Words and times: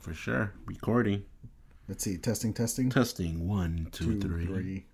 for 0.00 0.14
sure. 0.14 0.52
Recording. 0.66 1.24
Let's 1.88 2.04
see. 2.04 2.16
Testing, 2.16 2.52
testing. 2.54 2.90
Testing. 2.90 3.46
One, 3.48 3.88
two, 3.92 4.18
Two, 4.20 4.28
three. 4.28 4.46
three. 4.46 4.84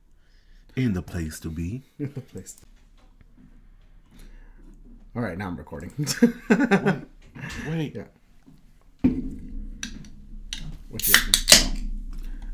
In 0.76 0.92
the 0.92 1.02
place 1.02 1.40
to 1.40 1.48
be. 1.50 1.82
In 1.98 2.12
the 2.14 2.21
Place. 2.21 2.56
All 5.14 5.22
right, 5.22 5.38
now 5.38 5.46
I'm 5.48 5.56
recording. 5.56 5.92
Wait. 7.69 7.95
yeah. 7.95 8.03
What 10.90 11.07
you 11.09 11.15
reckon? 11.15 11.91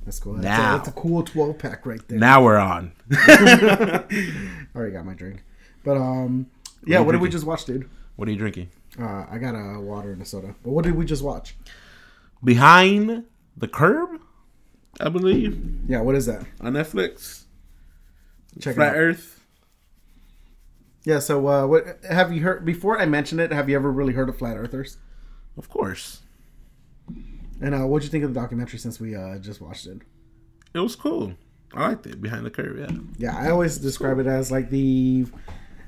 That's 0.05 0.19
cool. 0.21 0.35
That's, 0.35 0.45
Now. 0.45 0.75
a, 0.75 0.77
that's 0.79 0.89
a 0.89 0.93
cool 0.93 1.23
12 1.25 1.59
pack 1.59 1.87
right 1.87 2.01
there. 2.09 2.19
Now 2.19 2.43
we're 2.45 2.59
on. 2.59 2.93
Already 4.77 4.93
got 4.93 5.05
my 5.05 5.15
drink. 5.15 5.43
But 5.85 5.97
um, 5.97 6.47
yeah. 6.87 6.99
you 7.01 7.05
What 7.05 7.13
did 7.13 7.21
we 7.21 7.29
just 7.29 7.45
watch, 7.45 7.65
dude? 7.65 7.89
What 8.17 8.29
are 8.29 8.31
you 8.31 8.37
drinking? 8.39 8.69
Uh, 9.01 9.27
I 9.29 9.39
got 9.39 9.55
a 9.55 9.81
water 9.81 10.13
and 10.13 10.23
a 10.23 10.25
soda. 10.25 10.55
But 10.63 10.71
what 10.71 10.85
did 10.85 10.95
we 10.95 11.05
just 11.05 11.23
watch? 11.25 11.57
Behind 12.45 13.25
the 13.57 13.69
Curve, 13.69 14.19
I 15.01 15.09
believe, 15.09 15.61
Yeah, 15.89 16.01
what 16.01 16.15
is 16.15 16.27
that? 16.27 16.45
on 16.61 16.73
Netflix. 16.75 17.45
Check 18.61 18.75
Flat 18.75 18.89
it 18.89 18.91
out. 18.91 18.97
Earth. 19.01 19.45
Yeah. 21.05 21.19
So, 21.21 21.47
uh, 21.49 21.67
what 21.67 21.99
have 22.09 22.33
you 22.33 22.43
heard? 22.43 22.65
Before 22.65 22.99
I 23.01 23.07
mentioned 23.07 23.41
it, 23.41 23.51
have 23.53 23.69
you 23.69 23.77
ever 23.77 23.91
really 23.91 24.13
heard 24.13 24.29
of 24.29 24.37
flat 24.37 24.57
earthers? 24.57 24.99
Of 25.57 25.69
course. 25.69 26.21
And 27.61 27.75
uh, 27.75 27.87
what'd 27.87 28.05
you 28.05 28.11
think 28.11 28.25
of 28.25 28.35
the 28.35 28.41
documentary 28.41 28.79
since 28.79 29.01
we 29.01 29.15
uh, 29.17 29.39
just 29.39 29.61
watched 29.61 29.87
it? 29.87 29.99
It 30.75 30.79
was 30.81 30.97
cool. 30.97 31.35
I 31.75 31.89
liked 31.89 32.07
it. 32.07 32.21
Behind 32.21 32.45
the 32.45 32.51
Curve, 32.51 32.79
yeah. 32.79 32.97
Yeah, 33.19 33.37
I 33.37 33.51
always 33.51 33.79
describe 33.79 34.19
it 34.19 34.27
as 34.27 34.51
like 34.51 34.69
the 34.71 35.27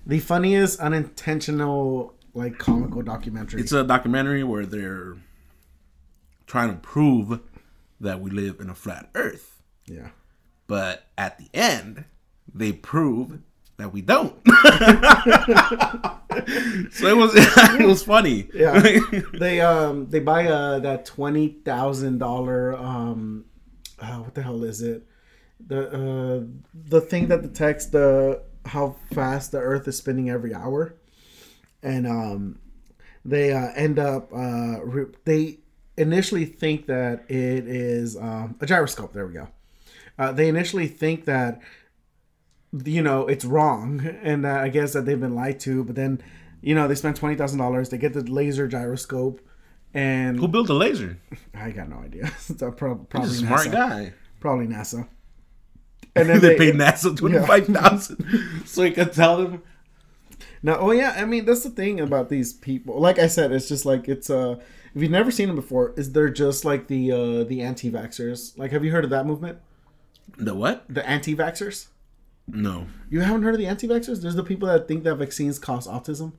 the 0.07 0.19
funniest 0.21 0.81
unintentional 0.81 2.15
like 2.33 2.59
comical 2.59 3.03
documentary. 3.03 3.61
It's 3.61 3.73
a 3.73 3.85
documentary 3.85 4.43
where 4.45 4.65
they're 4.67 5.17
trying 6.47 6.71
to 6.71 6.77
prove 6.77 7.41
that 8.01 8.21
we 8.21 8.31
live 8.31 8.61
in 8.61 8.69
a 8.71 8.75
flat 8.75 9.09
Earth. 9.15 9.63
yeah. 9.87 10.11
But 10.67 11.07
at 11.19 11.39
the 11.39 11.49
end, 11.53 12.05
they 12.53 12.73
prove 12.73 13.39
that 13.77 13.93
we 13.93 14.01
don't. 14.01 14.35
so 16.93 17.07
it 17.07 17.17
was 17.17 17.33
it 17.81 17.87
was 17.87 18.03
funny. 18.03 18.49
Yeah. 18.55 18.81
they 19.39 19.61
um 19.61 20.09
they 20.09 20.21
buy 20.21 20.47
uh 20.47 20.79
that 20.81 21.05
twenty 21.05 21.49
thousand 21.49 22.19
dollar 22.19 22.77
um 22.77 23.45
uh, 23.99 24.17
what 24.19 24.35
the 24.35 24.43
hell 24.43 24.65
is 24.65 24.81
it 24.81 25.07
the 25.67 25.89
uh 25.89 26.45
the 26.73 27.01
thing 27.01 27.29
that 27.29 27.43
detects 27.43 27.87
the 27.87 28.43
how 28.65 28.97
fast 29.13 29.53
the 29.53 29.59
Earth 29.59 29.87
is 29.87 29.99
spinning 29.99 30.31
every 30.31 30.55
hour, 30.55 30.95
and 31.83 32.07
um 32.07 32.59
they 33.25 33.53
uh, 33.53 33.71
end 33.75 33.99
up 33.99 34.33
uh 34.33 34.83
re- 34.83 35.13
they 35.25 35.59
initially 35.97 36.45
think 36.45 36.87
that 36.87 37.25
it 37.29 37.67
is 37.69 38.17
um, 38.17 38.57
a 38.61 38.67
gyroscope. 38.67 39.13
There 39.13 39.27
we 39.27 39.35
go. 39.35 39.49
Uh, 40.19 40.33
they 40.33 40.49
initially 40.49 40.87
think 40.87 41.25
that 41.25 41.61
you 42.85 43.03
know 43.03 43.27
it's 43.29 43.45
wrong 43.45 44.05
and 44.23 44.45
that 44.45 44.61
i 44.65 44.69
guess 44.69 44.93
that 44.95 45.07
they've 45.07 45.21
been 45.21 45.35
lied 45.37 45.61
to 45.61 45.85
but 45.85 45.95
then 45.95 46.21
you 46.61 46.75
know 46.75 46.89
they 46.89 46.95
spend 46.97 47.15
$20000 47.17 47.91
they 47.91 47.99
get 47.99 48.13
the 48.15 48.23
laser 48.23 48.67
gyroscope 48.67 49.41
and 49.93 50.39
Who 50.41 50.49
built 50.49 50.67
the 50.67 50.75
laser? 50.75 51.19
i 51.55 51.71
got 51.71 51.89
no 51.89 51.99
idea 51.99 52.25
it's 52.49 52.63
a 52.63 52.73
pro- 52.73 52.97
He's 52.97 53.07
probably 53.11 53.29
a 53.31 53.33
smart 53.33 53.61
NASA. 53.69 53.73
guy. 53.73 54.13
probably 54.41 54.67
nasa 54.67 55.07
and 56.17 56.29
then 56.29 56.41
they 56.41 56.49
they, 56.51 56.59
paid 56.59 56.75
NASA 56.75 57.17
twenty 57.17 57.39
five 57.47 57.67
thousand 57.67 58.63
so 58.67 58.83
he 58.83 58.91
could 58.91 59.13
tell 59.13 59.37
them. 59.37 59.63
No 60.65 60.75
oh 60.77 60.91
yeah 60.91 61.15
i 61.19 61.25
mean 61.25 61.45
that's 61.45 61.63
the 61.63 61.71
thing 61.71 62.01
about 62.01 62.29
these 62.29 62.53
people 62.53 62.99
like 62.99 63.19
i 63.21 63.27
said 63.29 63.53
it's 63.53 63.69
just 63.69 63.85
like 63.87 64.09
it's 64.09 64.29
uh 64.31 64.57
if 64.95 65.03
you've 65.03 65.11
never 65.11 65.31
seen 65.31 65.47
them 65.47 65.55
before 65.57 65.93
is 65.97 66.11
they're 66.13 66.29
just 66.31 66.65
like 66.65 66.87
the 66.89 67.13
uh 67.13 67.45
the 67.45 67.61
anti-vaxxers 67.61 68.57
like 68.59 68.73
have 68.73 68.85
you 68.85 68.91
heard 68.91 69.05
of 69.05 69.11
that 69.11 69.27
movement 69.27 69.59
The 70.39 70.55
what? 70.55 70.85
the 70.89 71.07
anti-vaxxers 71.09 71.89
No, 72.49 72.87
you 73.11 73.21
haven't 73.21 73.43
heard 73.43 73.55
of 73.55 73.61
the 73.61 73.67
anti-vaxxers 73.69 74.21
there's 74.23 74.35
the 74.35 74.43
people 74.43 74.67
that 74.69 74.89
think 74.89 75.05
that 75.05 75.17
vaccines 75.17 75.59
cause 75.59 75.87
autism 75.87 76.33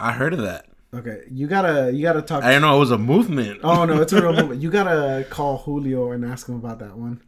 I 0.00 0.12
heard 0.12 0.32
of 0.32 0.40
that. 0.40 0.66
okay 0.94 1.22
you 1.30 1.46
gotta 1.46 1.92
you 1.92 2.02
gotta 2.02 2.22
talk 2.22 2.42
I 2.42 2.48
didn't 2.52 2.62
know 2.62 2.76
it 2.76 2.80
was 2.80 2.90
a 2.90 2.98
movement. 2.98 3.60
Oh 3.62 3.84
no, 3.84 4.00
it's 4.02 4.12
a 4.12 4.20
real 4.22 4.32
movement. 4.40 4.60
You 4.62 4.70
gotta 4.70 5.24
call 5.30 5.58
Julio 5.58 6.10
and 6.12 6.24
ask 6.24 6.48
him 6.48 6.56
about 6.56 6.78
that 6.80 6.96
one. 6.96 7.20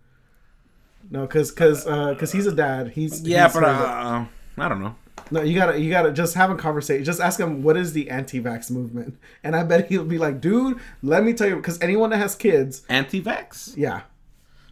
No, 1.10 1.26
cause 1.26 1.52
cause 1.52 1.86
uh, 1.86 2.14
cause 2.18 2.32
he's 2.32 2.46
a 2.46 2.52
dad. 2.54 2.88
He's 2.96 3.20
yeah, 3.22 3.44
he's 3.44 3.54
but 3.54 3.62
uh, 3.64 4.24
I 4.58 4.68
don't 4.68 4.82
know. 4.82 4.96
No, 5.30 5.42
you 5.42 5.54
gotta 5.54 5.78
you 5.80 5.90
gotta 5.90 6.12
just 6.12 6.34
have 6.34 6.50
a 6.50 6.54
conversation. 6.56 7.04
Just 7.04 7.20
ask 7.20 7.38
him 7.40 7.62
what 7.62 7.76
is 7.76 7.92
the 7.92 8.10
anti-vax 8.10 8.70
movement, 8.70 9.18
and 9.42 9.54
I 9.56 9.62
bet 9.64 9.88
he'll 9.88 10.04
be 10.04 10.18
like, 10.18 10.40
dude, 10.40 10.78
let 11.02 11.24
me 11.24 11.32
tell 11.32 11.48
you, 11.48 11.56
because 11.56 11.80
anyone 11.80 12.10
that 12.10 12.18
has 12.18 12.34
kids, 12.34 12.82
Anti-vax. 12.88 13.74
yeah, 13.76 14.02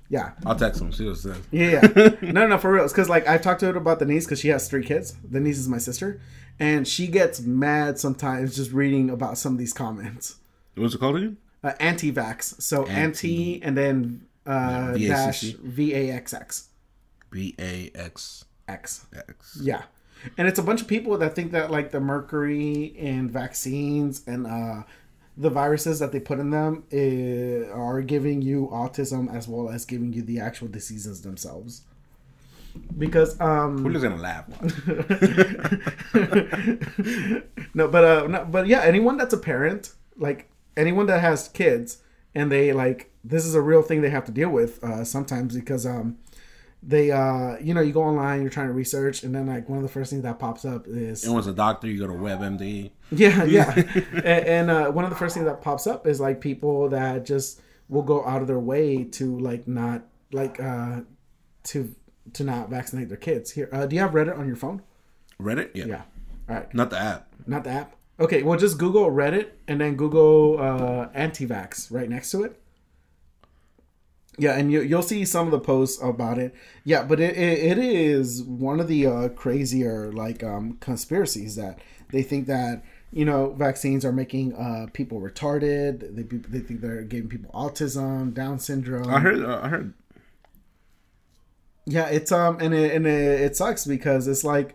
yeah, 0.09 0.33
I'll 0.45 0.57
text 0.57 0.81
him. 0.81 0.93
See 0.93 1.05
what 1.07 1.13
it 1.17 1.21
says. 1.21 1.39
yeah, 1.51 1.87
yeah. 1.97 2.11
no, 2.33 2.47
no, 2.47 2.59
for 2.59 2.73
real. 2.73 2.85
It's 2.85 2.93
because 2.93 3.09
like 3.09 3.27
I've 3.27 3.43
talked 3.43 3.61
to 3.61 3.67
her 3.73 3.77
about 3.79 3.99
the 3.99 4.05
niece 4.07 4.25
because 4.27 4.41
she 4.41 4.49
has 4.49 4.69
three 4.69 4.85
kids. 4.85 5.15
The 5.29 5.41
niece 5.41 5.59
is 5.59 5.69
my 5.69 5.79
sister, 5.79 6.21
and 6.61 6.87
she 6.87 7.07
gets 7.07 7.41
mad 7.41 7.99
sometimes 7.99 8.55
just 8.57 8.73
reading 8.73 9.11
about 9.11 9.39
some 9.39 9.53
of 9.53 9.59
these 9.59 9.73
comments. 9.73 10.37
What's 10.75 10.95
it 10.95 10.99
called 10.99 11.17
again? 11.17 11.37
Uh, 11.65 11.73
anti-vax, 11.79 12.61
so 12.61 12.85
anti, 12.87 13.55
Anti. 13.55 13.63
and 13.63 13.77
then 13.77 14.27
uh, 14.47 14.93
V 14.95 15.09
A 15.11 15.33
C 15.33 15.53
dash? 15.53 15.57
V 15.63 15.95
A 15.95 16.11
X 16.11 16.35
X. 16.35 16.69
B 17.31 17.55
A 17.59 17.91
X 17.95 18.45
X. 18.69 19.07
X. 19.17 19.59
Yeah. 19.63 19.83
And 20.37 20.49
it's 20.49 20.59
a 20.59 20.63
bunch 20.63 20.81
of 20.81 20.89
people 20.89 21.17
that 21.19 21.35
think 21.35 21.53
that 21.53 21.71
like 21.71 21.91
the 21.91 22.01
mercury 22.01 22.95
and 22.99 23.31
vaccines 23.31 24.23
and 24.27 24.47
uh 24.47 24.83
the 25.37 25.51
viruses 25.51 25.99
that 25.99 26.13
they 26.13 26.21
put 26.21 26.39
in 26.39 26.51
them 26.51 26.85
eh, 26.93 27.65
are 27.73 28.03
giving 28.03 28.43
you 28.43 28.69
autism 28.71 29.35
as 29.35 29.49
well 29.49 29.71
as 29.71 29.85
giving 29.87 30.13
you 30.13 30.23
the 30.23 30.39
actual 30.39 30.69
diseases 30.69 31.23
themselves. 31.23 31.83
Because 32.99 33.41
um 33.41 33.79
Julio's 33.83 34.03
gonna 34.03 34.17
laugh. 34.17 34.47
no, 37.75 37.89
but 37.89 38.05
uh, 38.05 38.27
no, 38.29 38.45
but 38.45 38.67
yeah, 38.67 38.83
anyone 38.83 39.17
that's 39.17 39.35
a 39.35 39.39
parent, 39.39 39.93
like 40.17 40.49
anyone 40.77 41.07
that 41.07 41.21
has 41.21 41.49
kids, 41.49 41.99
and 42.35 42.51
they 42.51 42.73
like 42.73 43.11
this 43.25 43.45
is 43.45 43.55
a 43.55 43.61
real 43.61 43.83
thing 43.83 44.01
they 44.01 44.11
have 44.11 44.25
to 44.25 44.33
deal 44.33 44.49
with 44.49 44.83
uh, 44.83 45.05
sometimes 45.05 45.55
because 45.55 45.87
um, 45.87 46.19
they 46.83 47.11
uh, 47.11 47.57
you 47.61 47.75
know, 47.75 47.81
you 47.81 47.93
go 47.93 48.03
online, 48.03 48.41
you're 48.43 48.51
trying 48.51 48.67
to 48.67 48.73
research, 48.73 49.23
and 49.23 49.35
then 49.35 49.47
like 49.47 49.69
one 49.69 49.79
of 49.79 49.83
the 49.83 49.89
first 49.89 50.11
things 50.11 50.23
that 50.25 50.39
pops 50.39 50.65
up 50.65 50.87
is 50.89 51.25
And 51.25 51.35
was 51.35 51.47
a 51.47 51.53
doctor, 51.53 51.87
you 51.87 51.99
go 51.99 52.07
to 52.09 52.13
WebMD. 52.13 52.91
yeah, 53.11 53.45
yeah, 53.57 53.73
and, 54.15 54.27
and 54.27 54.71
uh, 54.71 54.91
one 54.91 55.05
of 55.05 55.11
the 55.11 55.17
first 55.17 55.35
things 55.35 55.47
that 55.47 55.61
pops 55.63 55.87
up 55.87 56.07
is 56.07 56.21
like 56.21 56.41
people 56.41 56.89
that 56.89 57.25
just 57.25 57.61
will 57.89 58.03
go 58.03 58.25
out 58.25 58.41
of 58.43 58.49
their 58.49 58.59
way 58.59 59.05
to 59.05 59.39
like 59.39 59.69
not 59.69 60.03
like 60.33 60.59
uh, 60.61 61.01
to 61.65 61.95
to 62.33 62.45
not 62.45 62.71
vaccinate 62.71 63.09
their 63.09 63.17
kids. 63.19 63.51
Here, 63.53 63.69
uh, 63.73 63.87
do 63.87 63.95
you 63.95 64.03
have 64.03 64.13
Reddit 64.13 64.39
on 64.39 64.47
your 64.47 64.57
phone? 64.57 64.83
Reddit? 65.41 65.71
Yeah. 65.75 65.85
Yeah. 65.87 66.03
All 66.49 66.57
right. 66.57 66.75
Not 66.75 66.91
the 66.91 66.99
app. 66.99 67.29
Not 67.47 67.65
the 67.65 67.71
app. 67.71 67.97
Okay, 68.21 68.43
well, 68.43 68.59
just 68.59 68.79
Google 68.79 69.11
Reddit 69.11 69.51
and 69.67 69.81
then 69.81 69.97
Google 69.97 70.59
uh, 70.61 71.09
anti-vax 71.15 71.91
right 71.91 72.09
next 72.09 72.31
to 72.33 72.45
it. 72.45 72.61
Yeah, 74.39 74.57
and 74.57 74.73
you, 74.73 74.81
you'll 74.81 75.03
see 75.03 75.25
some 75.27 75.47
of 75.47 75.51
the 75.51 75.61
posts 75.61 76.03
about 76.03 76.39
it. 76.39 76.55
Yeah, 76.85 77.03
but 77.05 77.21
it, 77.21 77.37
it, 77.37 77.79
it 77.79 77.79
is 77.79 78.43
one 78.43 78.81
of 78.81 78.89
the 78.89 79.07
uh, 79.07 79.29
crazier 79.29 80.11
like 80.11 80.43
um, 80.43 80.79
conspiracies 80.81 81.57
that 81.57 81.79
they 82.11 82.23
think 82.23 82.47
that 82.47 82.83
you 83.11 83.27
know 83.27 83.53
vaccines 83.53 84.05
are 84.05 84.13
making 84.13 84.55
uh, 84.55 84.87
people 84.93 85.21
retarded. 85.21 86.17
They 86.17 86.23
they 86.23 86.61
think 86.65 86.81
they're 86.81 87.03
giving 87.03 87.29
people 87.29 87.51
autism, 87.53 88.33
Down 88.33 88.59
syndrome. 88.59 89.11
I 89.11 89.21
heard. 89.21 89.45
Uh, 89.45 89.61
I 89.63 89.69
heard. 89.69 89.93
Yeah, 91.85 92.07
it's 92.07 92.31
um 92.33 92.59
and 92.61 92.73
it 92.73 92.95
and 92.95 93.07
it, 93.07 93.41
it 93.41 93.57
sucks 93.57 93.87
because 93.87 94.29
it's 94.29 94.45
like 94.45 94.75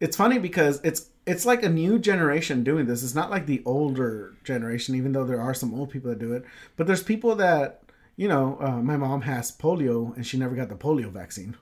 it's 0.00 0.16
funny 0.16 0.38
because 0.38 0.80
it's 0.84 1.10
it's 1.26 1.44
like 1.44 1.62
a 1.62 1.68
new 1.68 1.98
generation 1.98 2.64
doing 2.64 2.86
this. 2.86 3.02
It's 3.02 3.14
not 3.14 3.30
like 3.30 3.46
the 3.46 3.62
older 3.66 4.34
generation, 4.44 4.94
even 4.94 5.12
though 5.12 5.24
there 5.24 5.40
are 5.40 5.52
some 5.52 5.74
old 5.74 5.90
people 5.90 6.10
that 6.10 6.18
do 6.18 6.32
it. 6.32 6.44
But 6.76 6.86
there's 6.86 7.02
people 7.02 7.34
that 7.36 7.82
you 8.18 8.28
know. 8.28 8.58
Uh, 8.60 8.82
my 8.82 8.98
mom 8.98 9.22
has 9.22 9.50
polio 9.50 10.14
and 10.14 10.26
she 10.26 10.36
never 10.36 10.54
got 10.54 10.68
the 10.68 10.74
polio 10.74 11.10
vaccine, 11.10 11.56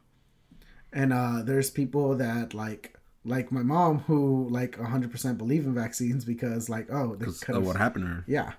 and 0.93 1.13
uh, 1.13 1.43
there's 1.45 1.71
people 1.71 2.17
that 2.17 2.55
like 2.55 2.97
like 3.27 3.53
my 3.53 3.63
mom 3.63 3.99
who 4.01 4.49
like 4.51 4.77
100% 4.79 5.37
believe 5.37 5.67
in 5.67 5.75
vaccines 5.75 6.25
because 6.25 6.69
like 6.69 6.89
oh 6.91 7.17
they 7.17 7.27
of 7.27 7.67
what 7.67 7.77
happened 7.77 8.05
to 8.05 8.09
her. 8.09 8.25
yeah. 8.27 8.53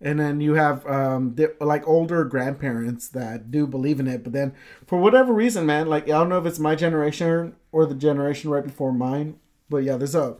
And 0.00 0.20
then 0.20 0.40
you 0.40 0.54
have 0.54 0.86
um 0.86 1.34
the, 1.36 1.54
like 1.60 1.86
older 1.86 2.24
grandparents 2.24 3.08
that 3.08 3.50
do 3.50 3.66
believe 3.66 4.00
in 4.00 4.06
it, 4.08 4.24
but 4.24 4.32
then 4.32 4.54
for 4.86 4.98
whatever 4.98 5.32
reason, 5.32 5.66
man, 5.66 5.86
like 5.86 6.04
I 6.04 6.18
don't 6.18 6.28
know 6.28 6.38
if 6.38 6.46
it's 6.46 6.58
my 6.58 6.74
generation 6.74 7.54
or 7.70 7.86
the 7.86 7.94
generation 7.94 8.50
right 8.50 8.64
before 8.64 8.92
mine, 8.92 9.38
but 9.68 9.78
yeah, 9.78 9.96
there's 9.96 10.14
a 10.14 10.36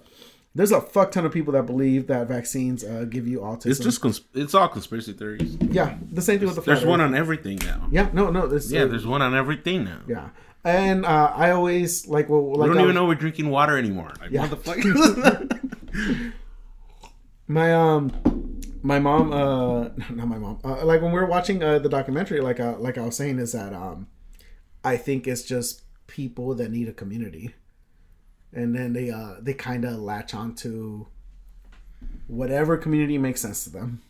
there's 0.56 0.72
a 0.72 0.80
fuck 0.80 1.10
ton 1.12 1.24
of 1.26 1.32
people 1.32 1.52
that 1.52 1.66
believe 1.66 2.06
that 2.08 2.26
vaccines 2.28 2.82
uh, 2.82 3.04
give 3.08 3.28
you 3.28 3.40
autism. 3.40 3.66
It's 3.66 3.78
just. 3.80 4.00
Cons- 4.00 4.22
it's 4.34 4.54
all 4.54 4.68
conspiracy 4.68 5.12
theories. 5.12 5.56
yeah, 5.60 5.96
the 6.10 6.22
same 6.22 6.38
thing 6.38 6.48
with 6.48 6.56
the 6.56 6.62
There's 6.62 6.84
one 6.84 7.00
on 7.00 7.14
everything 7.14 7.58
now. 7.64 7.86
yeah, 7.90 8.08
no, 8.12 8.30
no, 8.30 8.46
this 8.46 8.70
Yeah, 8.72 8.86
there's 8.86 9.06
one 9.06 9.22
on 9.22 9.34
everything 9.34 9.84
now. 9.84 10.00
yeah, 10.08 10.28
and 10.64 11.04
uh, 11.06 11.32
I 11.34 11.50
always 11.50 12.08
like 12.08 12.28
well 12.28 12.54
like 12.54 12.68
we 12.70 12.74
don't 12.74 12.78
I 12.78 12.80
even 12.80 12.86
was- 12.88 12.94
know 12.94 13.04
we're 13.06 13.14
drinking 13.16 13.50
water 13.50 13.76
anymore. 13.78 14.12
Like, 14.20 14.30
Yeah. 14.30 14.48
what 14.48 14.50
the 14.50 14.56
fuck? 14.56 16.32
my 17.48 17.72
um 17.74 18.12
my 18.82 18.98
mom 18.98 19.32
uh 19.32 19.82
not 20.10 20.26
my 20.28 20.38
mom 20.38 20.58
uh, 20.64 20.84
like 20.84 21.00
when 21.00 21.12
we 21.12 21.18
were 21.20 21.26
watching 21.26 21.62
uh, 21.62 21.78
the 21.78 21.88
documentary 21.88 22.40
like 22.40 22.58
uh, 22.60 22.76
like 22.78 22.98
i 22.98 23.02
was 23.02 23.16
saying 23.16 23.38
is 23.38 23.52
that 23.52 23.72
um 23.72 24.08
i 24.84 24.96
think 24.96 25.26
it's 25.28 25.42
just 25.42 25.82
people 26.08 26.54
that 26.54 26.70
need 26.70 26.88
a 26.88 26.92
community 26.92 27.54
and 28.56 28.74
then 28.74 28.92
they 28.92 29.10
uh 29.10 29.34
they 29.40 29.54
kind 29.54 29.84
of 29.84 29.98
latch 29.98 30.34
on 30.34 30.54
to 30.54 31.06
whatever 32.26 32.76
community 32.76 33.18
makes 33.18 33.40
sense 33.40 33.64
to 33.64 33.70
them 33.70 34.02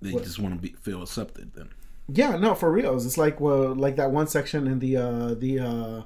They 0.00 0.12
just 0.12 0.38
want 0.38 0.54
to 0.54 0.60
be 0.60 0.76
feel 0.80 1.02
accepted. 1.02 1.52
Then 1.54 1.70
yeah 2.08 2.36
no 2.36 2.54
for 2.54 2.70
reals 2.70 3.06
it's 3.06 3.16
like 3.16 3.40
well 3.40 3.74
like 3.74 3.96
that 3.96 4.10
one 4.10 4.26
section 4.26 4.66
in 4.66 4.78
the 4.78 4.94
uh 4.94 5.34
the 5.34 5.58
uh 5.58 6.02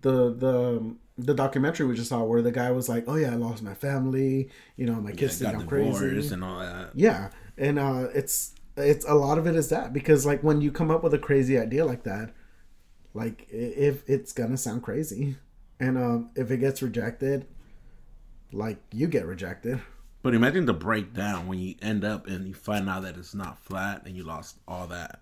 the 0.00 0.34
the 0.34 0.94
the 1.16 1.34
documentary 1.34 1.86
we 1.86 1.94
just 1.94 2.08
saw 2.08 2.22
where 2.24 2.42
the 2.42 2.50
guy 2.50 2.70
was 2.72 2.88
like 2.88 3.04
oh 3.06 3.14
yeah 3.14 3.30
i 3.30 3.36
lost 3.36 3.62
my 3.62 3.72
family 3.72 4.50
you 4.76 4.84
know 4.84 4.96
my 4.96 5.12
kids 5.12 5.40
yeah, 5.40 5.50
think 5.50 5.62
i'm 5.62 5.68
crazy 5.68 6.34
and 6.34 6.42
all 6.42 6.58
that. 6.58 6.90
Yeah, 6.94 7.30
and 7.56 7.78
uh, 7.78 8.08
it's 8.14 8.54
it's 8.76 9.06
a 9.06 9.14
lot 9.14 9.38
of 9.38 9.46
it 9.46 9.56
is 9.56 9.68
that 9.70 9.92
because 9.92 10.26
like 10.26 10.42
when 10.42 10.60
you 10.60 10.70
come 10.70 10.90
up 10.90 11.02
with 11.02 11.14
a 11.14 11.18
crazy 11.18 11.58
idea 11.58 11.84
like 11.84 12.02
that, 12.04 12.34
like 13.14 13.46
if 13.50 14.08
it's 14.08 14.32
gonna 14.32 14.56
sound 14.56 14.82
crazy, 14.82 15.36
and 15.80 15.98
um, 15.98 16.30
if 16.34 16.50
it 16.50 16.58
gets 16.58 16.82
rejected, 16.82 17.46
like 18.52 18.78
you 18.92 19.06
get 19.06 19.26
rejected. 19.26 19.80
But 20.22 20.34
imagine 20.34 20.66
the 20.66 20.74
breakdown 20.74 21.46
when 21.46 21.58
you 21.58 21.76
end 21.80 22.04
up 22.04 22.26
and 22.26 22.48
you 22.48 22.54
find 22.54 22.88
out 22.88 23.02
that 23.02 23.16
it's 23.16 23.34
not 23.34 23.58
flat 23.58 24.06
and 24.06 24.16
you 24.16 24.24
lost 24.24 24.56
all 24.66 24.86
that. 24.88 25.20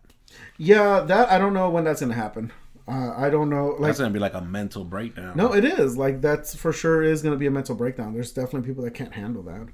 Yeah, 0.56 1.00
that 1.00 1.30
I 1.30 1.38
don't 1.38 1.52
know 1.52 1.68
when 1.70 1.84
that's 1.84 2.00
gonna 2.00 2.14
happen. 2.14 2.52
Uh, 2.86 3.14
I 3.16 3.30
don't 3.30 3.48
know. 3.50 3.68
Like 3.78 3.88
That's 3.90 3.98
gonna 3.98 4.10
be 4.10 4.18
like 4.18 4.34
a 4.34 4.40
mental 4.40 4.84
breakdown. 4.84 5.36
no, 5.36 5.54
it 5.54 5.64
is 5.64 5.96
like 5.96 6.20
that's 6.20 6.54
for 6.54 6.72
sure 6.72 7.02
is 7.02 7.22
gonna 7.22 7.36
be 7.36 7.46
a 7.46 7.50
mental 7.50 7.74
breakdown. 7.74 8.12
There's 8.14 8.32
definitely 8.32 8.66
people 8.68 8.84
that 8.84 8.92
can't 8.94 9.12
handle 9.12 9.42
that. 9.44 9.68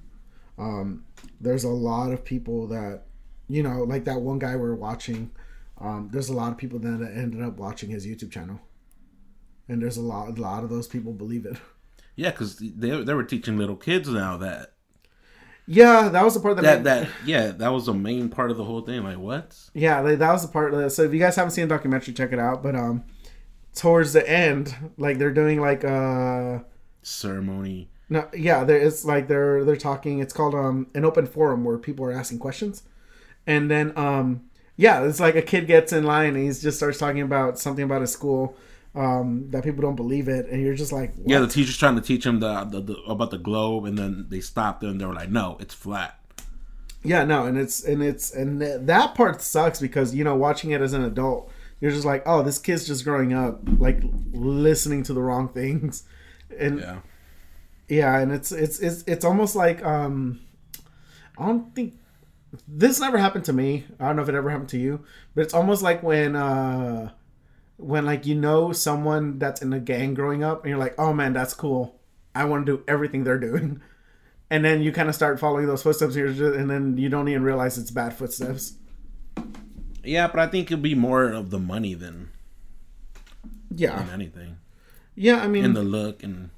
Um, 0.59 1.05
there's 1.41 1.65
a 1.65 1.69
lot 1.71 2.12
of 2.12 2.25
people 2.25 2.67
that 2.69 3.05
you 3.49 3.62
know, 3.65 3.82
like 3.82 4.05
that 4.05 4.21
one 4.21 4.38
guy 4.38 4.55
we 4.56 4.62
are 4.62 4.75
watching. 4.77 5.31
Um, 5.79 6.09
there's 6.12 6.29
a 6.29 6.35
lot 6.35 6.53
of 6.53 6.59
people 6.59 6.79
that 6.81 7.12
ended 7.15 7.43
up 7.43 7.56
watching 7.56 7.91
his 7.91 8.06
YouTube 8.06 8.31
channel, 8.31 8.61
and 9.70 9.81
there's 9.81 9.96
a 9.96 10.02
lot, 10.02 10.37
a 10.37 10.40
lot 10.40 10.64
of 10.64 10.70
those 10.70 10.87
people 10.87 11.12
believe 11.12 11.46
it. 11.46 11.56
Yeah, 12.17 12.32
because 12.32 12.56
they 12.56 12.90
they 13.02 13.14
were 13.14 13.25
teaching 13.25 13.56
little 13.56 13.76
kids 13.76 14.08
now 14.08 14.37
that 14.38 14.72
Yeah, 15.67 16.08
that 16.08 16.22
was 16.22 16.34
the 16.34 16.40
part 16.40 16.56
that, 16.56 16.62
that 16.62 16.84
that 16.84 17.08
yeah 17.25 17.52
that 17.52 17.69
was 17.69 17.87
the 17.87 17.94
main 17.94 18.28
part 18.28 18.50
of 18.50 18.56
the 18.58 18.64
whole 18.64 18.82
thing. 18.82 19.05
Like 19.05 19.19
what? 19.19 19.56
yeah, 19.72 20.00
like, 20.00 20.19
that 20.19 20.32
was 20.32 20.43
the 20.43 20.52
part. 20.52 20.72
That, 20.72 20.90
so 20.90 21.05
if 21.05 21.14
you 21.14 21.20
guys 21.20 21.37
haven't 21.37 21.52
seen 21.52 21.69
the 21.69 21.75
documentary, 21.75 22.12
check 22.12 22.32
it 22.32 22.38
out. 22.38 22.62
But 22.62 22.75
um, 22.75 23.05
towards 23.75 24.12
the 24.12 24.28
end, 24.28 24.75
like 24.99 25.19
they're 25.19 25.32
doing 25.32 25.61
like 25.61 25.84
a 25.84 26.64
Ceremony. 27.02 27.88
no, 28.11 28.28
yeah, 28.34 28.64
there 28.64 28.76
it's 28.76 29.05
like 29.05 29.28
they're 29.28 29.64
they're 29.64 29.76
talking. 29.76 30.19
It's 30.19 30.34
called 30.34 30.55
um 30.55 30.88
an 30.94 31.05
open 31.05 31.26
forum 31.26 31.64
where 31.64 31.78
people 31.78 32.05
are 32.05 32.12
asking 32.12 32.40
questions, 32.40 32.82
and 33.46 33.70
then 33.70 33.96
um 33.96 34.43
yeah, 34.76 35.05
it's 35.05 35.20
like 35.20 35.37
a 35.37 35.43
kid 35.43 35.67
gets 35.67 35.93
in 35.93 36.05
line 36.05 36.34
and 36.34 36.44
he 36.44 36.49
just 36.49 36.78
starts 36.78 36.99
talking 36.99 37.22
about 37.22 37.58
something 37.58 37.84
about 37.84 38.00
his 38.00 38.12
school. 38.12 38.56
Um, 38.93 39.51
that 39.51 39.63
people 39.63 39.83
don't 39.83 39.95
believe 39.95 40.27
it, 40.27 40.47
and 40.47 40.61
you're 40.61 40.75
just 40.75 40.91
like, 40.91 41.13
Yeah, 41.25 41.39
the 41.39 41.47
teacher's 41.47 41.77
trying 41.79 41.95
to 41.95 42.01
teach 42.01 42.25
them 42.25 42.41
the, 42.41 42.65
the, 42.65 42.81
the 42.81 42.95
about 43.07 43.31
the 43.31 43.39
globe, 43.39 43.85
and 43.85 43.97
then 43.97 44.27
they 44.31 44.41
stopped 44.41 44.81
them. 44.81 44.99
They 44.99 45.07
were 45.07 45.15
like, 45.15 45.31
"No, 45.31 45.57
it's 45.61 45.73
flat." 45.75 46.19
Yeah, 47.05 47.25
no, 47.25 47.47
and 47.47 47.57
it's 47.57 47.85
and 47.85 48.03
it's 48.03 48.33
and 48.35 48.59
th- 48.61 48.81
that 48.83 49.15
part 49.15 49.41
sucks 49.43 49.81
because 49.81 50.13
you 50.13 50.25
know 50.25 50.35
watching 50.35 50.73
it 50.73 50.81
as 50.81 50.93
an 50.93 51.05
adult, 51.05 51.53
you're 51.81 51.93
just 51.93 52.05
like, 52.05 52.25
oh, 52.27 52.43
this 52.43 52.59
kid's 52.59 52.85
just 52.85 53.05
growing 53.05 53.33
up 53.33 53.61
like 53.79 54.03
listening 54.33 55.05
to 55.05 55.13
the 55.13 55.23
wrong 55.23 55.49
things, 55.55 56.03
and 56.59 56.81
yeah, 56.81 56.99
Yeah, 57.89 58.19
and 58.19 58.33
it's 58.33 58.51
it's 58.51 58.81
it's 58.81 59.05
it's 59.07 59.25
almost 59.25 59.55
like 59.55 59.85
um, 59.85 60.41
I 61.39 61.47
don't 61.47 61.73
think 61.77 61.95
this 62.67 62.99
never 62.99 63.19
happened 63.19 63.45
to 63.45 63.53
me. 63.53 63.87
I 64.01 64.07
don't 64.09 64.17
know 64.17 64.23
if 64.23 64.29
it 64.29 64.35
ever 64.35 64.51
happened 64.51 64.71
to 64.71 64.79
you, 64.79 65.05
but 65.35 65.43
it's 65.43 65.55
almost 65.55 65.81
like 65.83 66.03
when 66.03 66.35
uh 66.35 67.11
when 67.81 68.05
like 68.05 68.27
you 68.27 68.35
know 68.35 68.73
someone 68.73 69.38
that's 69.38 69.62
in 69.62 69.73
a 69.73 69.81
gang 69.81 70.15
growing 70.15 70.44
up 70.44 70.62
and 70.62 70.71
you're 70.71 70.79
like, 70.79 70.94
oh 70.99 71.12
man, 71.12 71.32
that's 71.32 71.55
cool. 71.55 71.99
I 72.35 72.44
want 72.44 72.67
to 72.67 72.77
do 72.77 72.85
everything 72.87 73.25
they're 73.25 73.38
doing. 73.38 73.81
And 74.53 74.65
then 74.65 74.82
you 74.82 74.91
kind 74.91 75.09
of 75.09 75.15
start 75.15 75.38
following 75.38 75.69
those 75.69 75.85
footsteps, 75.85 76.15
just, 76.15 76.41
and 76.41 76.69
then 76.69 76.97
you 76.99 77.09
don't 77.09 77.29
even 77.29 77.44
realize 77.44 77.79
it's 77.79 77.93
bad 77.93 78.15
footsteps. 78.15 78.75
yeah, 80.03 80.27
but 80.27 80.41
I 80.41 80.49
think 80.49 80.67
it'd 80.73 80.82
be 80.82 80.97
more 80.97 81.31
of 81.31 81.50
the 81.50 81.61
money 81.61 81.94
than, 81.94 82.31
Yeah, 83.73 83.97
than 83.97 84.11
anything, 84.11 84.56
yeah. 85.15 85.37
I 85.37 85.47
mean, 85.47 85.65
and 85.65 85.77
the 85.77 85.85
look, 85.85 86.25
and 86.25 86.50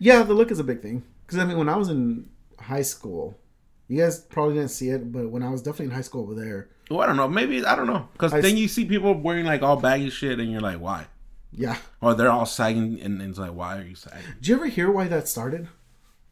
yeah, 0.00 0.24
the 0.24 0.34
look 0.34 0.50
is 0.50 0.58
a 0.58 0.64
big 0.64 0.82
thing. 0.82 1.04
Because 1.24 1.38
I 1.38 1.44
mean, 1.44 1.58
when 1.58 1.68
I 1.68 1.76
was 1.76 1.90
in 1.90 2.28
high 2.58 2.82
school, 2.82 3.38
you 3.86 3.98
guys 4.02 4.18
probably 4.18 4.54
didn't 4.54 4.70
see 4.72 4.88
it, 4.88 5.12
but 5.12 5.30
when 5.30 5.44
I 5.44 5.50
was 5.50 5.62
definitely 5.62 5.86
in 5.86 5.92
high 5.92 6.00
school 6.00 6.22
over 6.22 6.34
there, 6.34 6.70
well, 6.88 7.00
I 7.00 7.06
don't 7.06 7.16
know. 7.16 7.28
Maybe 7.28 7.64
I 7.64 7.76
don't 7.76 7.86
know 7.86 8.08
because 8.12 8.32
then 8.32 8.56
you 8.56 8.68
see 8.68 8.84
people 8.84 9.14
wearing 9.14 9.46
like 9.46 9.62
all 9.62 9.76
baggy 9.76 10.10
shit, 10.10 10.38
and 10.38 10.50
you're 10.50 10.60
like, 10.60 10.80
"Why?" 10.80 11.06
yeah. 11.52 11.78
Or 12.00 12.14
they're 12.14 12.30
all 12.30 12.46
sagging, 12.46 13.00
and, 13.00 13.20
and 13.20 13.30
it's 13.30 13.38
like, 13.38 13.52
"Why 13.52 13.78
are 13.78 13.82
you 13.82 13.94
sagging?" 13.94 14.22
Did 14.40 14.48
you 14.48 14.56
ever 14.56 14.66
hear 14.66 14.90
why 14.90 15.08
that 15.08 15.28
started? 15.28 15.68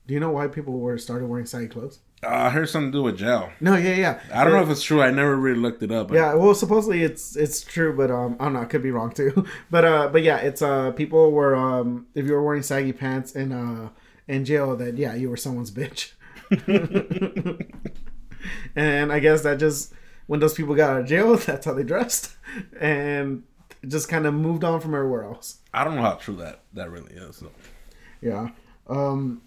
Do 0.07 0.15
you 0.15 0.21
know 0.21 0.31
why 0.31 0.47
people 0.47 0.79
were 0.79 0.99
started 0.99 1.27
wearing 1.27 1.47
saggy 1.47 1.67
clothes? 1.67 1.99
Uh, 2.23 2.29
I 2.29 2.51
heard 2.51 2.69
something 2.69 2.93
to 2.93 2.99
do 2.99 3.03
with 3.03 3.19
gel. 3.19 3.51
No, 3.61 3.77
yeah, 3.77 3.95
yeah. 3.95 4.21
I 4.33 4.45
don't 4.45 4.53
know 4.53 4.63
if 4.63 4.71
it's 4.71 4.83
true. 4.83 5.03
I 5.03 5.11
never 5.11 5.37
really 5.37 5.59
looked 5.59 5.83
it 5.83 5.91
up. 5.91 6.13
Yeah, 6.13 6.35
well, 6.35 6.55
supposedly 6.55 7.03
it's 7.03 7.37
it's 7.37 7.63
true, 7.63 7.95
but 7.95 8.11
um, 8.11 8.37
I 8.41 8.45
don't 8.45 8.55
know. 8.55 8.61
I 8.61 8.65
could 8.67 8.83
be 8.83 8.91
wrong 8.91 9.13
too. 9.13 9.47
But 9.71 9.85
uh, 9.85 10.09
but 10.09 10.23
yeah, 10.23 10.39
it's 10.39 10.63
uh, 10.63 10.93
people 10.93 11.33
were 11.33 11.55
um, 11.55 12.07
if 12.15 12.25
you 12.25 12.33
were 12.33 12.43
wearing 12.43 12.63
saggy 12.63 12.93
pants 12.93 13.33
in 13.33 13.53
uh 13.53 13.91
in 14.29 14.45
jail, 14.45 14.77
that 14.77 14.97
yeah, 14.97 15.15
you 15.15 15.29
were 15.29 15.37
someone's 15.37 15.71
bitch. 15.71 16.13
and 18.77 19.13
I 19.13 19.19
guess 19.19 19.43
that 19.43 19.59
just 19.59 19.93
when 20.27 20.41
those 20.41 20.55
people 20.55 20.75
got 20.75 20.91
out 20.91 21.01
of 21.01 21.07
jail, 21.07 21.37
that's 21.37 21.67
how 21.67 21.75
they 21.75 21.83
dressed, 21.83 22.35
and 22.81 23.45
just 23.87 24.09
kind 24.09 24.27
of 24.27 24.35
moved 24.35 24.65
on 24.65 24.81
from 24.81 24.95
everywhere 24.95 25.25
else. 25.25 25.59
I 25.73 25.85
don't 25.85 25.97
know 25.97 26.03
how 26.03 26.15
true 26.15 26.37
that 26.37 26.63
that 26.75 26.91
really 26.91 27.13
is. 27.15 27.37
So. 27.37 27.51
Yeah. 28.21 28.49
Um, 28.89 29.43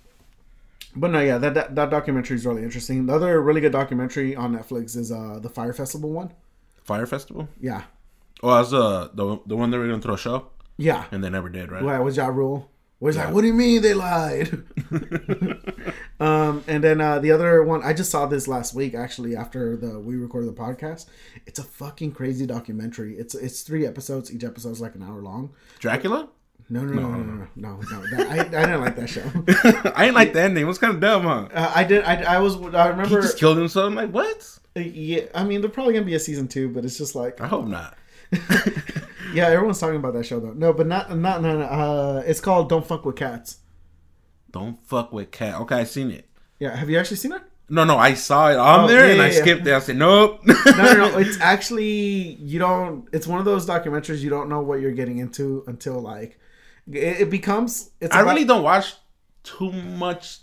but 0.95 1.11
no, 1.11 1.19
yeah, 1.19 1.37
that, 1.37 1.53
that 1.53 1.75
that 1.75 1.89
documentary 1.89 2.35
is 2.37 2.45
really 2.45 2.63
interesting. 2.63 3.05
The 3.05 3.13
other 3.13 3.41
really 3.41 3.61
good 3.61 3.71
documentary 3.71 4.35
on 4.35 4.55
Netflix 4.55 4.95
is 4.97 5.11
uh 5.11 5.39
the 5.41 5.49
Fyre 5.49 5.73
Festival 5.73 6.11
one. 6.11 6.31
Fyre 6.83 7.05
Festival. 7.05 7.47
Yeah, 7.59 7.83
Oh, 8.41 8.55
that's 8.55 8.73
uh, 8.73 9.09
the 9.13 9.39
the 9.45 9.55
one 9.55 9.69
they 9.69 9.77
were 9.77 9.87
gonna 9.87 10.01
throw 10.01 10.13
a 10.13 10.17
show, 10.17 10.47
yeah. 10.77 11.05
and 11.11 11.23
they 11.23 11.29
never 11.29 11.49
did, 11.49 11.71
right? 11.71 11.83
Well, 11.83 12.03
was 12.03 12.15
Ja 12.15 12.27
Rule? 12.27 12.69
Was 13.01 13.15
Yeah. 13.15 13.25
like, 13.25 13.33
what 13.33 13.41
do 13.41 13.47
you 13.47 13.53
mean 13.53 13.81
they 13.81 13.93
lied? 13.93 14.63
um, 16.19 16.63
and 16.67 16.83
then 16.83 16.99
uh, 16.99 17.19
the 17.19 17.31
other 17.31 17.63
one, 17.63 17.81
I 17.83 17.93
just 17.93 18.11
saw 18.11 18.25
this 18.25 18.47
last 18.47 18.73
week 18.73 18.93
actually 18.93 19.35
after 19.35 19.77
the 19.77 19.99
we 19.99 20.15
recorded 20.15 20.49
the 20.53 20.59
podcast. 20.59 21.05
It's 21.45 21.59
a 21.59 21.63
fucking 21.63 22.11
crazy 22.11 22.45
documentary. 22.45 23.15
It's 23.17 23.35
it's 23.35 23.61
three 23.61 23.85
episodes. 23.85 24.33
Each 24.33 24.43
episode's 24.43 24.81
like 24.81 24.95
an 24.95 25.03
hour 25.03 25.21
long. 25.21 25.51
Dracula. 25.79 26.29
No, 26.71 26.81
no, 26.83 26.93
no, 26.93 27.09
no, 27.09 27.17
no, 27.17 27.23
no, 27.23 27.47
no. 27.55 27.79
no, 27.89 28.17
that, 28.17 28.27
I, 28.29 28.39
I 28.41 28.65
didn't 28.65 28.81
like 28.81 28.95
that 28.97 29.09
show. 29.09 29.23
I 29.95 30.03
didn't 30.03 30.15
like 30.15 30.33
the 30.33 30.41
ending. 30.41 30.63
It 30.63 30.67
was 30.67 30.77
kind 30.77 30.93
of 30.93 30.99
dumb, 30.99 31.23
huh? 31.23 31.47
Uh, 31.51 31.71
I 31.73 31.83
did. 31.83 32.03
I, 32.03 32.35
I 32.35 32.39
was. 32.39 32.57
I 32.75 32.89
remember. 32.89 33.15
He 33.15 33.21
just 33.23 33.39
killed 33.39 33.57
himself. 33.57 33.87
I'm 33.87 33.95
like, 33.95 34.11
what? 34.11 34.59
Yeah, 34.75 35.21
I 35.33 35.45
mean, 35.45 35.61
there's 35.61 35.73
probably 35.73 35.93
gonna 35.93 36.05
be 36.05 36.13
a 36.13 36.19
season 36.19 36.47
two, 36.47 36.69
but 36.69 36.85
it's 36.85 36.97
just 36.97 37.15
like, 37.15 37.41
I 37.41 37.47
hope 37.47 37.65
not. 37.65 37.97
yeah, 39.33 39.47
everyone's 39.47 39.79
talking 39.79 39.97
about 39.97 40.13
that 40.13 40.25
show 40.25 40.39
though. 40.39 40.53
No, 40.53 40.73
but 40.73 40.87
not, 40.87 41.15
not, 41.17 41.41
no, 41.41 41.57
no. 41.59 41.65
Uh, 41.65 42.23
it's 42.25 42.39
called 42.41 42.69
Don't 42.69 42.85
Fuck 42.85 43.05
with 43.05 43.15
Cats. 43.15 43.57
Don't 44.51 44.81
fuck 44.83 45.13
with 45.13 45.29
cat. 45.31 45.55
Okay, 45.61 45.75
I 45.75 45.83
seen 45.83 46.09
it. 46.11 46.27
Yeah, 46.59 46.75
have 46.75 46.89
you 46.89 46.97
actually 46.97 47.17
seen 47.17 47.33
it? 47.33 47.41
No, 47.71 47.83
no, 47.83 47.97
I 47.97 48.15
saw 48.15 48.49
it 48.49 48.57
on 48.57 48.85
Oh, 48.85 48.87
there 48.87 49.05
yeah, 49.05 49.11
and 49.13 49.21
I 49.21 49.27
yeah, 49.27 49.33
yeah. 49.35 49.41
skipped 49.41 49.67
it. 49.67 49.73
I 49.73 49.79
said, 49.79 49.95
nope. 49.97 50.41
No, 50.43 50.55
no, 50.65 50.93
no. 50.93 51.17
It's 51.19 51.39
actually 51.39 52.33
you 52.41 52.57
don't. 52.57 53.07
It's 53.13 53.27
one 53.27 53.37
of 53.39 53.45
those 53.45 53.67
documentaries 53.67 54.19
you 54.21 54.31
don't 54.31 54.49
know 54.49 54.61
what 54.61 54.81
you're 54.81 54.91
getting 54.91 55.19
into 55.19 55.63
until 55.67 55.99
like 55.99 56.39
it, 56.91 57.21
it 57.21 57.29
becomes. 57.29 57.91
It's 58.01 58.13
I 58.15 58.21
about- 58.21 58.33
really 58.33 58.45
don't 58.45 58.63
watch 58.63 58.95
too 59.43 59.71
much. 59.71 60.39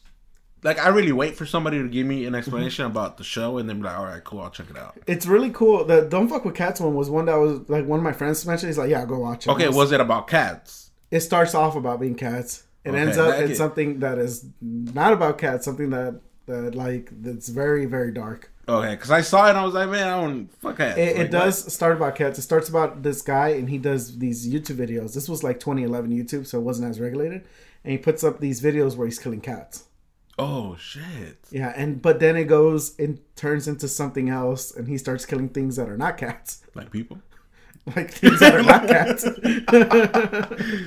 Like, 0.63 0.79
I 0.79 0.89
really 0.89 1.13
wait 1.13 1.37
for 1.37 1.47
somebody 1.47 1.79
to 1.81 1.89
give 1.89 2.07
me 2.07 2.27
an 2.27 2.35
explanation 2.35 2.85
Mm-hmm. 2.85 2.97
about 2.97 3.19
the 3.19 3.25
show 3.25 3.59
and 3.59 3.69
then 3.69 3.79
be 3.79 3.85
like, 3.85 3.99
all 3.99 4.05
right, 4.07 4.25
cool, 4.25 4.41
I'll 4.41 4.51
check 4.51 4.69
it 4.71 4.77
out. 4.77 4.97
It's 5.07 5.27
really 5.27 5.51
cool. 5.51 5.85
The 5.85 6.03
Don't 6.03 6.29
Fuck 6.29 6.45
with 6.45 6.55
Cats 6.55 6.81
one 6.81 6.95
was 6.95 7.09
one 7.11 7.27
that 7.27 7.37
was 7.37 7.69
like 7.69 7.87
one 7.87 7.99
of 8.01 8.05
my 8.05 8.13
friends 8.13 8.45
mentioned. 8.47 8.71
He's 8.71 8.79
like, 8.79 8.91
yeah, 8.91 9.05
go 9.05 9.19
watch 9.19 9.47
it. 9.47 9.51
Okay, 9.51 9.67
And 9.67 9.75
was 9.77 9.93
it 9.93 10.01
about 10.01 10.27
cats? 10.29 10.91
it 11.11 11.21
starts 11.21 11.55
off 11.55 11.77
about 11.77 12.01
being 12.01 12.15
cats. 12.17 12.65
It 12.85 12.91
Okay, 12.91 12.99
ends 12.99 13.17
up 13.19 13.39
in 13.41 13.49
get- 13.49 13.57
something 13.57 14.01
that 14.01 14.19
is 14.19 14.47
not 14.61 15.13
about 15.13 15.39
cats. 15.39 15.65
Something 15.65 15.91
that 15.91 16.21
that 16.47 16.75
like 16.75 17.11
that's 17.23 17.49
very 17.49 17.87
very 17.87 18.13
dark. 18.13 18.51
Okay, 18.69 18.95
because 18.97 19.11
I 19.13 19.21
saw 19.21 19.47
it 19.47 19.51
and 19.51 19.59
I 19.59 19.65
was 19.65 19.75
like, 19.75 19.89
man, 19.89 20.09
I 20.09 20.21
don't 20.21 20.53
fuck 20.61 20.77
cats. 20.79 20.99
It, 20.99 21.17
Like, 21.17 21.27
it 21.27 21.31
does 21.31 21.73
start 21.73 21.93
about 21.97 22.17
cats. 22.17 22.39
It 22.39 22.43
starts 22.43 22.69
about 22.69 23.03
this 23.05 23.23
guy, 23.23 23.51
and 23.51 23.69
he 23.71 23.79
does 23.79 24.19
these 24.19 24.49
YouTube 24.53 24.77
videos. 24.77 25.15
This 25.15 25.29
was 25.29 25.45
like 25.45 25.61
2011 25.61 26.11
YouTube, 26.11 26.47
so 26.47 26.59
it 26.59 26.63
wasn't 26.63 26.89
as 26.91 26.99
regulated. 27.01 27.45
And 27.85 27.93
he 27.93 27.99
puts 27.99 28.25
up 28.25 28.41
these 28.41 28.61
videos 28.61 28.97
where 28.97 29.07
he's 29.07 29.19
killing 29.21 29.41
cats. 29.41 29.85
Oh 30.39 30.77
shit! 30.77 31.39
Yeah, 31.51 31.73
and 31.77 32.03
but 32.03 32.21
then 32.21 32.37
it 32.37 32.45
goes 32.45 32.99
and 32.99 33.19
turns 33.37 33.67
into 33.67 33.89
something 33.89 34.29
else, 34.29 34.75
and 34.75 34.87
he 34.87 34.99
starts 34.99 35.25
killing 35.25 35.49
things 35.49 35.77
that 35.77 35.89
are 35.89 35.97
not 35.97 36.19
cats, 36.19 36.63
Like 36.75 36.91
people, 36.91 37.19
like 37.97 38.11
things 38.11 38.41
that 38.41 38.55
are 38.55 38.63
not 38.63 38.87
cats. 38.87 39.25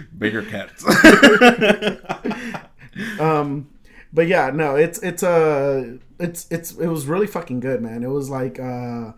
bigger 0.18 0.44
cats. 0.44 0.86
um, 3.20 3.70
but 4.14 4.28
yeah, 4.28 4.50
no, 4.52 4.76
it's 4.76 5.00
it's 5.00 5.24
a 5.24 5.98
it's 6.20 6.48
it's 6.52 6.72
it 6.74 6.88
was 6.88 7.06
really 7.08 7.28
fucking 7.28 7.60
good, 7.60 7.82
man. 7.82 8.04
It 8.04 8.10
was 8.10 8.30
like 8.30 8.60
uh 8.60 9.14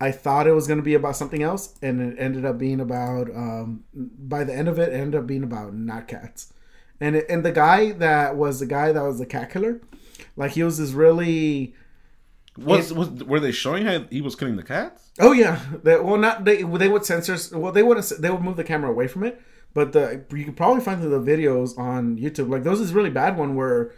I 0.00 0.12
thought 0.12 0.46
it 0.46 0.52
was 0.52 0.66
gonna 0.66 0.82
be 0.82 0.94
about 0.94 1.16
something 1.16 1.42
else, 1.42 1.74
and 1.82 2.00
it 2.00 2.16
ended 2.18 2.44
up 2.44 2.58
being 2.58 2.80
about. 2.80 3.28
Um, 3.30 3.84
by 3.94 4.44
the 4.44 4.54
end 4.54 4.68
of 4.68 4.78
it, 4.78 4.92
it 4.92 4.96
ended 4.96 5.20
up 5.20 5.26
being 5.26 5.42
about 5.44 5.74
not 5.74 6.08
cats, 6.08 6.52
and 7.00 7.16
it, 7.16 7.26
and 7.28 7.44
the 7.44 7.52
guy 7.52 7.92
that 7.92 8.36
was 8.36 8.60
the 8.60 8.66
guy 8.66 8.92
that 8.92 9.02
was 9.02 9.18
the 9.18 9.26
cat 9.26 9.50
killer, 9.52 9.80
like 10.36 10.52
he 10.52 10.62
was 10.62 10.78
this 10.78 10.92
really. 10.92 11.74
Was 12.58 12.92
was 12.92 13.08
were 13.24 13.40
they 13.40 13.52
showing 13.52 13.86
how 13.86 14.04
he 14.10 14.20
was 14.20 14.34
killing 14.34 14.56
the 14.56 14.62
cats? 14.62 15.10
Oh 15.18 15.32
yeah, 15.32 15.60
they, 15.82 15.96
well 15.98 16.18
not 16.18 16.44
they 16.44 16.62
they 16.62 16.88
would 16.88 17.04
censor. 17.06 17.36
Well, 17.56 17.72
they 17.72 17.82
would 17.82 18.02
they 18.18 18.28
would 18.30 18.42
move 18.42 18.56
the 18.56 18.64
camera 18.64 18.90
away 18.90 19.06
from 19.06 19.22
it, 19.24 19.40
but 19.72 19.92
the 19.92 20.24
you 20.34 20.44
could 20.44 20.56
probably 20.56 20.82
find 20.82 21.00
the 21.02 21.20
videos 21.20 21.78
on 21.78 22.18
YouTube. 22.18 22.50
Like 22.50 22.64
those 22.64 22.80
is 22.80 22.92
really 22.92 23.10
bad 23.10 23.38
one 23.38 23.54
where. 23.54 23.92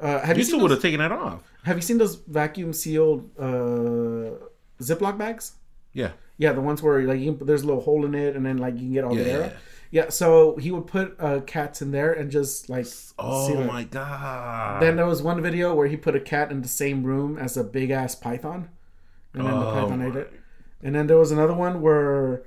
Uh, 0.00 0.18
have 0.26 0.36
you 0.36 0.42
seen 0.42 0.60
would 0.60 0.72
have 0.72 0.82
taken 0.82 1.00
it 1.00 1.12
off. 1.12 1.42
Have 1.62 1.76
you 1.76 1.82
seen 1.82 1.96
those 1.98 2.16
vacuum 2.16 2.72
sealed 2.72 3.30
uh, 3.38 4.32
Ziploc 4.80 5.16
bags? 5.16 5.52
Yeah. 5.92 6.10
Yeah, 6.38 6.52
the 6.52 6.60
ones 6.60 6.82
where 6.82 7.02
like 7.02 7.20
you 7.20 7.38
there's 7.40 7.62
a 7.62 7.66
little 7.66 7.82
hole 7.82 8.04
in 8.04 8.14
it, 8.16 8.34
and 8.34 8.44
then 8.44 8.58
like 8.58 8.74
you 8.74 8.80
can 8.80 8.92
get 8.92 9.04
all 9.04 9.16
Yeah, 9.16 9.22
the 9.22 9.30
air. 9.30 9.40
yeah. 9.40 9.52
Yeah, 9.92 10.08
so 10.08 10.56
he 10.56 10.70
would 10.70 10.86
put 10.86 11.14
uh, 11.20 11.40
cats 11.40 11.82
in 11.82 11.90
there 11.92 12.12
and 12.14 12.30
just 12.30 12.70
like 12.70 12.86
Oh 13.18 13.60
it. 13.60 13.66
my 13.66 13.84
god. 13.84 14.80
Then 14.82 14.96
there 14.96 15.04
was 15.06 15.22
one 15.22 15.40
video 15.42 15.74
where 15.74 15.86
he 15.86 15.96
put 15.98 16.16
a 16.16 16.20
cat 16.20 16.50
in 16.50 16.62
the 16.62 16.68
same 16.68 17.04
room 17.04 17.36
as 17.38 17.58
a 17.58 17.62
big 17.62 17.90
ass 17.90 18.14
python, 18.14 18.70
and 19.34 19.44
then 19.46 19.52
the 19.52 19.66
Oh 19.66 19.72
python 19.74 20.02
ate 20.02 20.16
it. 20.16 20.32
And 20.82 20.94
then 20.94 21.06
there 21.08 21.18
was 21.18 21.30
another 21.30 21.52
one 21.52 21.82
where 21.82 22.42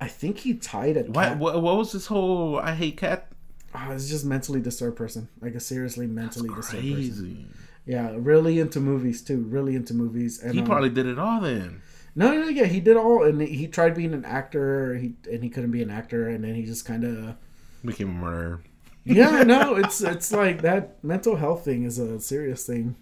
I 0.00 0.08
think 0.08 0.38
he 0.38 0.54
tied 0.54 0.96
a 0.96 1.02
Why, 1.04 1.28
cat. 1.28 1.38
what, 1.38 1.62
what 1.62 1.76
was 1.76 1.92
this 1.92 2.06
whole 2.06 2.58
I 2.58 2.74
hate 2.74 2.96
cat? 2.96 3.28
Oh, 3.72 3.92
it's 3.92 4.08
just 4.08 4.24
mentally 4.24 4.60
disturbed 4.60 4.96
person, 4.96 5.28
like 5.40 5.54
a 5.54 5.60
seriously 5.60 6.08
mentally 6.08 6.48
disturbed 6.48 6.82
person. 6.82 6.92
Crazy. 6.94 7.46
Yeah, 7.86 8.14
really 8.16 8.58
into 8.58 8.80
movies 8.80 9.22
too. 9.22 9.42
Really 9.42 9.76
into 9.76 9.94
movies. 9.94 10.40
And 10.42 10.54
He 10.54 10.60
um, 10.60 10.66
probably 10.66 10.90
did 10.90 11.06
it 11.06 11.20
all 11.20 11.40
then. 11.40 11.82
No, 12.14 12.32
no, 12.34 12.48
yeah, 12.48 12.64
he 12.64 12.80
did 12.80 12.96
all, 12.96 13.22
and 13.22 13.40
he 13.40 13.66
tried 13.68 13.94
being 13.94 14.12
an 14.14 14.24
actor, 14.24 14.94
he 14.96 15.14
and 15.30 15.42
he 15.42 15.48
couldn't 15.50 15.70
be 15.70 15.82
an 15.82 15.90
actor, 15.90 16.28
and 16.28 16.42
then 16.44 16.54
he 16.54 16.64
just 16.64 16.84
kind 16.84 17.04
of, 17.04 17.36
Became 17.84 18.10
a 18.10 18.12
murderer. 18.12 18.60
yeah, 19.04 19.42
no, 19.46 19.76
it's 19.76 20.00
it's 20.02 20.32
like 20.32 20.62
that 20.62 21.02
mental 21.04 21.36
health 21.36 21.64
thing 21.64 21.84
is 21.84 21.98
a 21.98 22.20
serious 22.20 22.66
thing. 22.66 22.96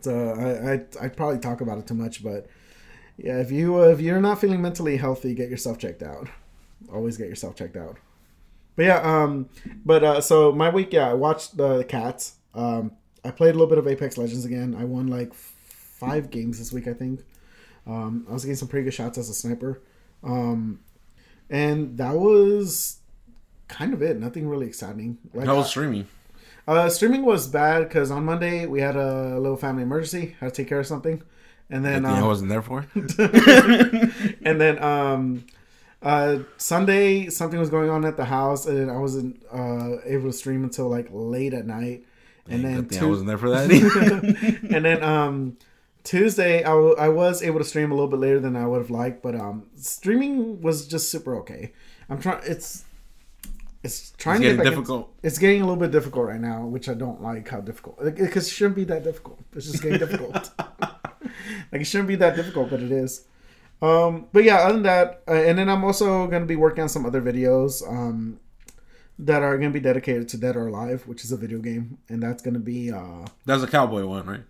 So 0.00 0.12
I 0.30 0.72
I 0.72 1.04
I'd 1.06 1.16
probably 1.16 1.38
talk 1.38 1.60
about 1.60 1.78
it 1.78 1.86
too 1.86 1.94
much, 1.94 2.22
but 2.22 2.46
yeah, 3.16 3.38
if 3.38 3.50
you 3.50 3.76
uh, 3.82 3.88
if 3.88 4.00
you're 4.00 4.20
not 4.20 4.40
feeling 4.40 4.60
mentally 4.62 4.96
healthy, 4.96 5.34
get 5.34 5.48
yourself 5.50 5.78
checked 5.78 6.02
out. 6.02 6.28
Always 6.92 7.16
get 7.16 7.28
yourself 7.28 7.56
checked 7.56 7.76
out. 7.76 7.96
But 8.76 8.84
yeah, 8.86 9.00
um, 9.02 9.48
but 9.84 10.02
uh, 10.04 10.20
so 10.20 10.52
my 10.52 10.68
week, 10.68 10.92
yeah, 10.92 11.08
I 11.10 11.14
watched 11.14 11.56
the 11.56 11.84
Cats. 11.84 12.34
Um, 12.54 12.92
I 13.24 13.30
played 13.30 13.50
a 13.50 13.52
little 13.52 13.68
bit 13.68 13.78
of 13.78 13.86
Apex 13.86 14.18
Legends 14.18 14.44
again. 14.44 14.76
I 14.78 14.84
won 14.84 15.06
like 15.06 15.32
five 15.32 16.30
games 16.30 16.58
this 16.58 16.72
week, 16.72 16.88
I 16.88 16.92
think. 16.92 17.20
Um, 17.86 18.26
I 18.28 18.32
was 18.32 18.44
getting 18.44 18.56
some 18.56 18.68
pretty 18.68 18.84
good 18.84 18.94
shots 18.94 19.18
as 19.18 19.28
a 19.28 19.34
sniper. 19.34 19.82
Um, 20.22 20.80
and 21.50 21.98
that 21.98 22.14
was 22.14 22.98
kind 23.68 23.92
of 23.92 24.02
it. 24.02 24.18
Nothing 24.18 24.48
really 24.48 24.66
exciting. 24.66 25.18
Like, 25.32 25.46
How 25.46 25.56
was 25.56 25.68
streaming? 25.68 26.06
uh, 26.66 26.88
streaming 26.88 27.24
was 27.24 27.46
bad 27.48 27.84
because 27.84 28.10
on 28.10 28.24
Monday 28.24 28.66
we 28.66 28.80
had 28.80 28.96
a 28.96 29.38
little 29.38 29.56
family 29.56 29.82
emergency. 29.82 30.36
Had 30.40 30.54
to 30.54 30.62
take 30.62 30.68
care 30.68 30.80
of 30.80 30.86
something, 30.86 31.22
and 31.70 31.84
then 31.84 32.04
Anything 32.06 32.16
I 32.16 32.20
um, 32.20 32.26
wasn't 32.26 32.50
there 32.50 32.62
for. 32.62 32.86
and 34.44 34.60
then 34.60 34.82
um, 34.82 35.44
uh, 36.02 36.38
Sunday 36.56 37.28
something 37.28 37.60
was 37.60 37.70
going 37.70 37.90
on 37.90 38.04
at 38.04 38.16
the 38.16 38.24
house, 38.24 38.66
and 38.66 38.90
I 38.90 38.96
wasn't 38.96 39.42
uh, 39.52 39.96
able 40.04 40.30
to 40.30 40.32
stream 40.32 40.64
until 40.64 40.88
like 40.88 41.08
late 41.10 41.52
at 41.52 41.66
night. 41.66 42.06
And 42.46 42.62
then 42.62 42.84
thing 42.86 43.02
I 43.02 43.06
wasn't 43.06 43.28
there 43.28 43.38
for 43.38 43.50
that. 43.50 43.70
and 44.70 44.84
then 44.84 45.02
um 45.02 45.56
Tuesday 46.04 46.58
I, 46.62 46.68
w- 46.68 46.94
I 46.98 47.08
was 47.08 47.42
able 47.42 47.58
to 47.58 47.64
stream 47.64 47.90
a 47.90 47.94
little 47.94 48.08
bit 48.10 48.20
later 48.20 48.38
than 48.38 48.54
I 48.56 48.66
would 48.66 48.78
have 48.78 48.90
liked, 48.90 49.22
but 49.22 49.34
um 49.34 49.66
streaming 49.76 50.60
was 50.60 50.86
just 50.86 51.10
super 51.10 51.34
okay. 51.38 51.72
I'm 52.08 52.20
trying 52.20 52.42
it's 52.44 52.84
it's 53.82 54.12
trying 54.12 54.36
It's 54.36 54.42
to 54.42 54.44
get 54.44 54.48
getting 54.50 54.58
back 54.58 54.66
in- 54.66 54.72
difficult. 54.78 55.14
it's 55.22 55.38
getting 55.38 55.60
a 55.62 55.64
little 55.64 55.80
bit 55.80 55.90
difficult 55.90 56.26
right 56.26 56.40
now, 56.40 56.64
which 56.66 56.88
I 56.88 56.94
don't 56.94 57.20
like 57.22 57.48
how 57.48 57.60
difficult 57.60 58.02
because 58.14 58.46
it 58.46 58.50
shouldn't 58.50 58.76
be 58.76 58.84
that 58.84 59.02
difficult. 59.04 59.38
It's 59.54 59.70
just 59.70 59.82
getting 59.82 59.98
difficult. 59.98 60.50
like 61.72 61.80
it 61.80 61.84
shouldn't 61.84 62.08
be 62.08 62.16
that 62.16 62.36
difficult, 62.36 62.70
but 62.70 62.80
it 62.82 62.92
is. 62.92 63.24
Um, 63.82 64.26
but 64.32 64.44
yeah, 64.44 64.56
other 64.58 64.74
than 64.74 64.82
that, 64.84 65.22
uh, 65.28 65.32
and 65.32 65.58
then 65.58 65.68
I'm 65.68 65.84
also 65.84 66.26
going 66.28 66.42
to 66.42 66.46
be 66.46 66.56
working 66.56 66.82
on 66.82 66.88
some 66.88 67.04
other 67.04 67.20
videos 67.20 67.86
um, 67.86 68.38
that 69.18 69.42
are 69.42 69.58
going 69.58 69.70
to 69.70 69.74
be 69.78 69.82
dedicated 69.82 70.28
to 70.30 70.38
Dead 70.38 70.56
or 70.56 70.68
Alive, 70.68 71.06
which 71.06 71.22
is 71.24 71.32
a 71.32 71.36
video 71.36 71.58
game, 71.58 71.98
and 72.08 72.22
that's 72.22 72.42
going 72.42 72.54
to 72.54 72.60
be 72.60 72.90
uh, 72.92 73.26
That's 73.44 73.62
a 73.62 73.66
cowboy 73.66 74.06
one, 74.06 74.26
right? 74.26 74.42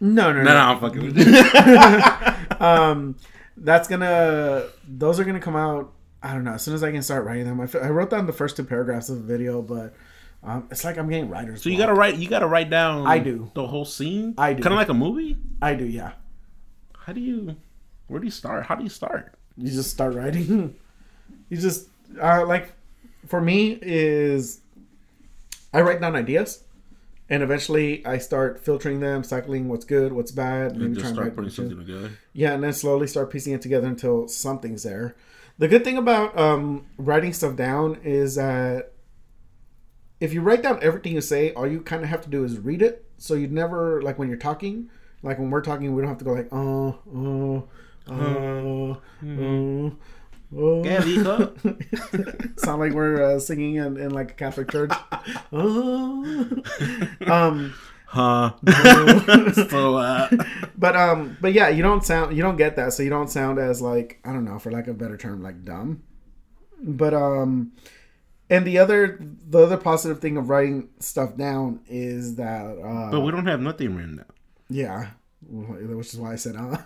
No, 0.00 0.32
no, 0.32 0.42
No, 0.42 0.52
no, 0.52 0.56
I'm 0.56 0.80
fucking 0.80 1.02
with 1.02 1.18
you. 1.18 2.56
um, 2.66 3.16
that's 3.56 3.88
gonna 3.88 4.64
those 4.86 5.18
are 5.18 5.24
gonna 5.24 5.40
come 5.40 5.56
out. 5.56 5.92
I 6.22 6.32
don't 6.32 6.44
know 6.44 6.52
as 6.52 6.62
soon 6.62 6.74
as 6.74 6.82
I 6.82 6.90
can 6.92 7.02
start 7.02 7.24
writing 7.24 7.44
them. 7.44 7.60
I, 7.60 7.64
f- 7.64 7.76
I 7.76 7.88
wrote 7.88 8.10
down 8.10 8.26
the 8.26 8.32
first 8.32 8.56
two 8.56 8.64
paragraphs 8.64 9.08
of 9.08 9.18
the 9.18 9.22
video, 9.24 9.62
but 9.62 9.94
um, 10.42 10.68
it's 10.70 10.84
like 10.84 10.98
I'm 10.98 11.08
getting 11.08 11.28
writers. 11.28 11.62
So 11.62 11.68
you 11.70 11.78
gotta 11.78 11.94
write. 11.94 12.16
You 12.16 12.28
gotta 12.28 12.46
write 12.46 12.70
down. 12.70 13.06
I 13.06 13.18
do. 13.18 13.50
the 13.54 13.66
whole 13.66 13.84
scene. 13.84 14.34
I 14.38 14.52
do. 14.52 14.62
Kind 14.62 14.72
of 14.74 14.78
like 14.78 14.88
a 14.88 14.94
movie. 14.94 15.36
I 15.62 15.74
do, 15.74 15.84
yeah. 15.84 16.12
How 16.98 17.12
do 17.12 17.20
you? 17.20 17.56
Where 18.08 18.20
do 18.20 18.26
you 18.26 18.30
start? 18.30 18.66
How 18.66 18.74
do 18.74 18.82
you 18.84 18.90
start? 18.90 19.34
You 19.56 19.70
just 19.70 19.90
start 19.90 20.14
writing. 20.14 20.76
you 21.48 21.56
just 21.56 21.88
uh, 22.20 22.44
like 22.46 22.72
for 23.26 23.40
me 23.40 23.78
is 23.82 24.60
I 25.72 25.80
write 25.80 26.00
down 26.00 26.14
ideas. 26.16 26.62
And 27.28 27.42
eventually, 27.42 28.06
I 28.06 28.18
start 28.18 28.60
filtering 28.60 29.00
them, 29.00 29.24
cycling 29.24 29.68
what's 29.68 29.84
good, 29.84 30.12
what's 30.12 30.30
bad, 30.30 30.76
You 30.76 30.82
maybe 30.82 30.94
just 30.94 31.00
trying 31.00 31.14
to 31.14 31.20
start 31.20 31.34
putting 31.34 31.50
some 31.50 31.68
something 31.68 31.86
together. 31.86 32.10
Yeah, 32.32 32.52
and 32.52 32.62
then 32.62 32.72
slowly 32.72 33.08
start 33.08 33.30
piecing 33.30 33.52
it 33.52 33.62
together 33.62 33.88
until 33.88 34.28
something's 34.28 34.84
there. 34.84 35.16
The 35.58 35.68
good 35.68 35.84
thing 35.84 35.96
about 35.96 36.38
um, 36.38 36.86
writing 36.98 37.32
stuff 37.32 37.56
down 37.56 37.96
is 38.04 38.36
that 38.36 38.92
if 40.20 40.32
you 40.32 40.40
write 40.40 40.62
down 40.62 40.78
everything 40.82 41.14
you 41.14 41.20
say, 41.20 41.52
all 41.54 41.66
you 41.66 41.80
kind 41.80 42.02
of 42.02 42.08
have 42.10 42.22
to 42.22 42.30
do 42.30 42.44
is 42.44 42.58
read 42.58 42.82
it. 42.82 43.04
So 43.18 43.34
you 43.34 43.48
never 43.48 44.02
like 44.02 44.18
when 44.18 44.28
you're 44.28 44.36
talking, 44.38 44.90
like 45.22 45.38
when 45.38 45.50
we're 45.50 45.62
talking, 45.62 45.94
we 45.94 46.02
don't 46.02 46.08
have 46.08 46.18
to 46.18 46.24
go 46.24 46.32
like 46.32 46.48
oh 46.52 46.98
oh 47.14 47.68
oh 48.08 49.00
oh. 49.26 49.96
Oh. 50.54 50.84
Yeah, 50.84 51.00
dijo. 51.00 52.58
Sound 52.60 52.80
like 52.80 52.92
we're 52.92 53.22
uh, 53.22 53.38
singing 53.38 53.76
in, 53.76 53.96
in 53.96 54.10
like 54.10 54.32
a 54.32 54.34
Catholic 54.34 54.70
church. 54.70 54.92
oh. 55.52 56.62
um, 57.26 57.74
Huh. 58.08 58.52
so 59.68 59.96
uh, 59.96 60.30
but 60.78 60.96
um 60.96 61.36
but 61.40 61.52
yeah 61.52 61.68
you 61.68 61.82
don't 61.82 62.04
sound 62.04 62.36
you 62.36 62.42
don't 62.42 62.56
get 62.56 62.76
that 62.76 62.92
so 62.92 63.02
you 63.02 63.10
don't 63.10 63.28
sound 63.28 63.58
as 63.58 63.82
like 63.82 64.20
i 64.24 64.32
don't 64.32 64.44
know 64.44 64.60
for 64.60 64.70
lack 64.70 64.86
of 64.86 64.94
a 64.94 64.98
better 64.98 65.16
term 65.16 65.42
like 65.42 65.64
dumb 65.64 66.02
but 66.80 67.12
um 67.12 67.72
and 68.48 68.64
the 68.64 68.78
other 68.78 69.18
the 69.20 69.58
other 69.58 69.76
positive 69.76 70.20
thing 70.20 70.36
of 70.36 70.48
writing 70.48 70.88
stuff 71.00 71.36
down 71.36 71.80
is 71.88 72.36
that 72.36 72.78
uh 72.78 73.10
but 73.10 73.20
we 73.20 73.32
don't 73.32 73.46
have 73.46 73.60
nothing 73.60 73.96
written 73.96 74.16
down. 74.18 74.26
yeah 74.70 75.08
which 75.42 76.14
is 76.14 76.18
why 76.18 76.32
i 76.32 76.36
said 76.36 76.54
uh, 76.56 76.78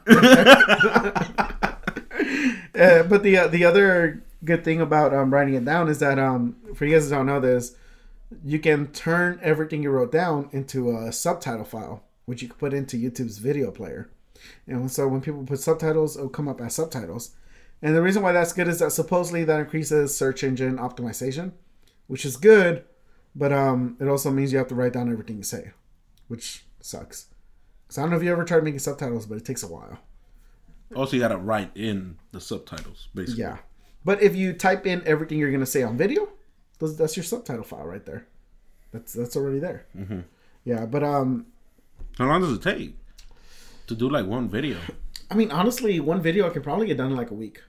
uh 2.78 3.02
but 3.04 3.22
the 3.22 3.36
uh, 3.36 3.48
the 3.48 3.64
other 3.64 4.22
good 4.44 4.64
thing 4.64 4.80
about 4.80 5.12
um 5.14 5.32
writing 5.32 5.54
it 5.54 5.64
down 5.64 5.88
is 5.88 5.98
that 5.98 6.18
um 6.18 6.56
for 6.74 6.84
you 6.84 6.94
guys 6.94 7.08
that 7.08 7.16
don't 7.16 7.26
know 7.26 7.40
this 7.40 7.76
you 8.44 8.58
can 8.58 8.86
turn 8.88 9.40
everything 9.42 9.82
you 9.82 9.90
wrote 9.90 10.12
down 10.12 10.48
into 10.52 10.96
a 10.96 11.12
subtitle 11.12 11.64
file, 11.64 12.04
which 12.26 12.42
you 12.42 12.48
can 12.48 12.58
put 12.58 12.72
into 12.72 12.96
YouTube's 12.96 13.38
video 13.38 13.70
player. 13.70 14.10
And 14.66 14.90
so 14.90 15.08
when 15.08 15.20
people 15.20 15.44
put 15.44 15.60
subtitles, 15.60 16.16
it'll 16.16 16.28
come 16.28 16.48
up 16.48 16.60
as 16.60 16.74
subtitles. 16.74 17.34
And 17.82 17.94
the 17.94 18.02
reason 18.02 18.22
why 18.22 18.32
that's 18.32 18.52
good 18.52 18.68
is 18.68 18.78
that 18.78 18.92
supposedly 18.92 19.44
that 19.44 19.60
increases 19.60 20.16
search 20.16 20.44
engine 20.44 20.76
optimization, 20.76 21.52
which 22.06 22.24
is 22.24 22.36
good, 22.36 22.84
but 23.34 23.52
um, 23.52 23.96
it 24.00 24.08
also 24.08 24.30
means 24.30 24.52
you 24.52 24.58
have 24.58 24.68
to 24.68 24.74
write 24.74 24.92
down 24.92 25.10
everything 25.10 25.36
you 25.36 25.42
say, 25.42 25.72
which 26.28 26.64
sucks. 26.80 27.26
Because 27.86 27.98
I 27.98 28.02
don't 28.02 28.10
know 28.10 28.16
if 28.16 28.22
you 28.22 28.32
ever 28.32 28.44
tried 28.44 28.64
making 28.64 28.80
subtitles, 28.80 29.26
but 29.26 29.38
it 29.38 29.44
takes 29.44 29.62
a 29.62 29.68
while. 29.68 29.98
Also, 30.94 31.16
you 31.16 31.22
gotta 31.22 31.36
write 31.36 31.70
in 31.74 32.16
the 32.32 32.40
subtitles, 32.40 33.08
basically. 33.14 33.42
Yeah. 33.42 33.58
But 34.04 34.22
if 34.22 34.34
you 34.34 34.52
type 34.52 34.86
in 34.86 35.02
everything 35.06 35.38
you're 35.38 35.50
going 35.50 35.60
to 35.60 35.66
say 35.66 35.82
on 35.82 35.96
video, 35.96 36.28
that's 36.78 37.16
your 37.16 37.24
subtitle 37.24 37.64
file 37.64 37.84
right 37.86 38.04
there. 38.04 38.26
That's 38.92 39.12
that's 39.12 39.36
already 39.36 39.58
there. 39.58 39.86
Mm-hmm. 39.96 40.20
Yeah, 40.64 40.86
but 40.86 41.02
um, 41.04 41.46
How 42.18 42.26
long 42.26 42.40
does 42.40 42.52
it 42.52 42.62
take 42.62 42.96
to 43.86 43.94
do 43.94 44.08
like 44.08 44.26
one 44.26 44.48
video? 44.48 44.78
I 45.30 45.34
mean, 45.34 45.50
honestly, 45.52 46.00
one 46.00 46.22
video 46.22 46.46
I 46.46 46.50
could 46.50 46.64
probably 46.64 46.86
get 46.86 46.96
done 46.96 47.10
in 47.10 47.16
like 47.16 47.30
a 47.30 47.34
week. 47.34 47.62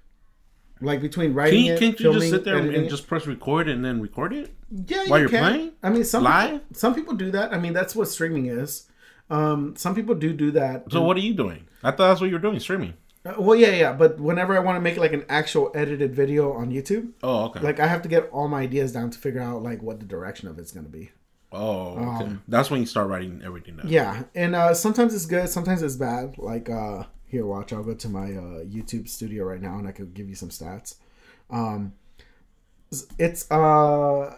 Like 0.80 1.00
between 1.00 1.28
Can 1.30 1.36
writing 1.36 1.66
you, 1.66 1.78
can't 1.78 2.00
you 2.00 2.06
filming, 2.06 2.22
just 2.22 2.32
sit 2.32 2.44
there 2.44 2.58
and 2.58 2.90
just 2.90 3.08
press 3.08 3.28
record 3.28 3.68
and 3.70 3.86
then 3.86 4.01
record 4.01 4.34
it? 4.34 4.51
yeah, 4.72 5.06
while 5.06 5.20
you 5.20 5.24
you're 5.24 5.30
can. 5.30 5.44
playing? 5.44 5.72
I 5.84 5.90
mean, 5.90 6.04
some 6.04 6.24
Live? 6.24 6.51
People, 6.51 6.66
some 6.72 6.96
people 6.96 7.13
do 7.13 7.30
that. 7.32 7.54
I 7.54 7.60
mean, 7.60 7.74
that's 7.74 7.96
what 7.96 8.08
streaming 8.08 8.48
is. 8.48 8.88
Um, 9.30 9.75
some 9.75 9.94
people 9.94 10.16
do 10.16 10.34
do 10.34 10.51
that. 10.51 10.92
So 10.92 11.01
what 11.04 11.18
are 11.18 11.22
you 11.22 11.34
doing? 11.36 11.68
I 11.84 11.92
thought 11.92 12.10
that's 12.10 12.22
what 12.22 12.28
you 12.28 12.36
were 12.36 12.42
doing, 12.42 12.60
streaming. 12.60 12.96
Uh, 13.24 13.36
well, 13.38 13.56
yeah, 13.56 13.72
yeah. 13.72 13.94
But 13.94 14.20
whenever 14.20 14.56
I 14.56 14.60
want 14.60 14.78
to 14.78 14.80
make 14.82 14.98
like 14.98 15.13
an 15.13 15.25
actual 15.30 15.72
edited 15.75 16.16
video 16.16 16.54
on 16.54 16.72
YouTube, 16.72 17.12
Oh, 17.22 17.46
okay. 17.46 17.60
like 17.60 17.80
I 17.80 17.88
have 17.88 18.01
to 18.04 18.10
get 18.10 18.30
all 18.32 18.48
my 18.48 18.62
ideas 18.62 18.92
down 18.94 19.10
to 19.12 19.20
figure 19.20 19.42
out 19.42 19.62
like 19.62 19.82
what 19.82 20.00
the 20.00 20.06
direction 20.06 20.48
of 20.48 20.58
it's 20.58 20.72
gonna 20.72 20.90
be. 20.90 21.12
Oh, 21.51 21.98
okay. 22.16 22.32
That's 22.48 22.72
when 22.72 22.80
you 22.80 22.86
start 22.86 23.10
writing 23.10 23.42
everything 23.44 23.75
down. 23.78 23.88
Yeah, 23.90 24.24
and 24.34 24.56
uh, 24.56 24.74
sometimes 24.74 25.13
it's 25.13 25.25
good, 25.25 25.50
sometimes 25.50 25.82
it's 25.84 25.98
bad. 25.98 26.38
Like 26.38 26.70
uh, 26.70 27.04
here, 27.28 27.46
watch. 27.46 27.74
I'll 27.74 27.84
go 27.84 27.94
to 27.94 28.10
my 28.10 28.32
uh, 28.32 28.63
YouTube 28.63 29.08
studio 29.10 29.44
right 29.44 29.62
now, 29.62 29.78
and 29.78 29.88
I 29.88 29.92
could 29.92 30.13
give 30.13 30.28
you 30.30 30.36
some 30.36 30.50
stats. 30.50 30.96
Um, 31.50 31.94
it's 33.20 33.50
uh, 33.51 34.36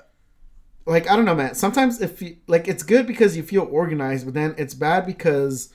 like 0.86 1.10
I 1.10 1.16
don't 1.16 1.25
know, 1.25 1.36
man. 1.36 1.56
Sometimes 1.56 2.02
if 2.02 2.22
you 2.22 2.38
like, 2.48 2.68
it's 2.68 2.84
good 2.84 3.08
because 3.08 3.38
you 3.38 3.44
feel 3.44 3.68
organized, 3.72 4.25
but 4.25 4.34
then 4.34 4.56
it's 4.58 4.74
bad 4.74 5.06
because 5.06 5.72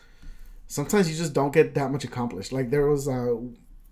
sometimes 0.69 1.11
you 1.11 1.17
just 1.17 1.33
don't 1.33 1.53
get 1.53 1.75
that 1.75 1.91
much 1.91 2.05
accomplished. 2.05 2.53
Like 2.53 2.71
there 2.71 2.87
was 2.87 3.09
uh, 3.09 3.37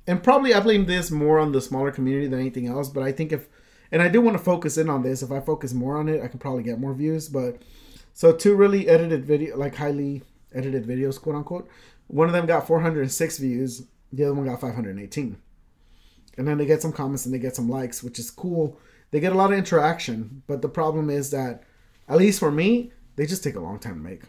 and 0.07 0.23
probably 0.23 0.55
I 0.55 0.61
blame 0.61 0.87
this 0.87 1.11
more 1.11 1.39
on 1.41 1.53
the 1.53 1.61
smaller 1.61 1.91
community 1.91 2.29
than 2.29 2.39
anything 2.39 2.69
else. 2.69 2.89
But 2.89 3.03
I 3.03 3.11
think 3.11 3.33
if 3.33 3.49
and 3.91 4.03
I 4.03 4.09
do 4.09 4.21
want 4.21 4.37
to 4.37 4.43
focus 4.43 4.79
in 4.79 4.89
on 4.89 5.03
this. 5.03 5.23
If 5.23 5.33
I 5.33 5.41
focus 5.41 5.73
more 5.73 5.97
on 5.97 6.09
it, 6.09 6.23
I 6.23 6.29
can 6.29 6.39
probably 6.39 6.63
get 6.63 6.79
more 6.79 6.95
views. 6.95 7.29
But 7.29 7.63
so 8.15 8.33
two 8.33 8.55
really 8.55 8.89
edited 8.89 9.25
video, 9.25 9.57
like 9.57 9.77
highly 9.77 10.23
edited 10.55 10.87
videos, 10.87 11.21
quote 11.21 11.37
unquote. 11.37 11.69
One 12.09 12.29
of 12.29 12.33
them 12.33 12.47
got 12.47 12.67
406 12.67 13.39
views. 13.39 13.83
The 14.13 14.25
other 14.25 14.35
one 14.35 14.47
got 14.47 14.61
518. 14.61 15.37
And 16.39 16.47
then 16.47 16.59
they 16.59 16.67
get 16.67 16.83
some 16.83 16.93
comments 16.93 17.25
and 17.25 17.35
they 17.35 17.39
get 17.39 17.57
some 17.57 17.69
likes, 17.69 18.03
which 18.03 18.19
is 18.19 18.31
cool. 18.31 18.79
They 19.11 19.21
get 19.21 19.33
a 19.33 19.37
lot 19.37 19.53
of 19.53 19.59
interaction, 19.59 20.43
but 20.47 20.63
the 20.63 20.69
problem 20.69 21.11
is 21.11 21.31
that, 21.31 21.63
at 22.09 22.19
least 22.19 22.41
for 22.41 22.51
me, 22.51 22.93
they 23.15 23.25
just 23.25 23.43
take 23.43 23.55
a 23.55 23.61
long 23.61 23.79
time 23.79 23.95
to 23.95 24.01
make. 24.01 24.23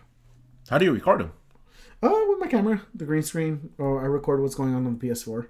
How 0.70 0.78
do 0.78 0.86
you 0.86 0.94
record 0.94 1.20
them? 1.20 1.34
Oh, 2.04 2.30
with 2.30 2.40
my 2.40 2.48
camera, 2.48 2.82
the 2.94 3.06
green 3.06 3.24
screen, 3.24 3.72
Oh, 3.80 3.98
I 3.98 4.04
record 4.04 4.42
what's 4.42 4.56
going 4.56 4.74
on 4.76 4.86
on 4.86 4.98
the 4.98 5.08
PS4. 5.08 5.48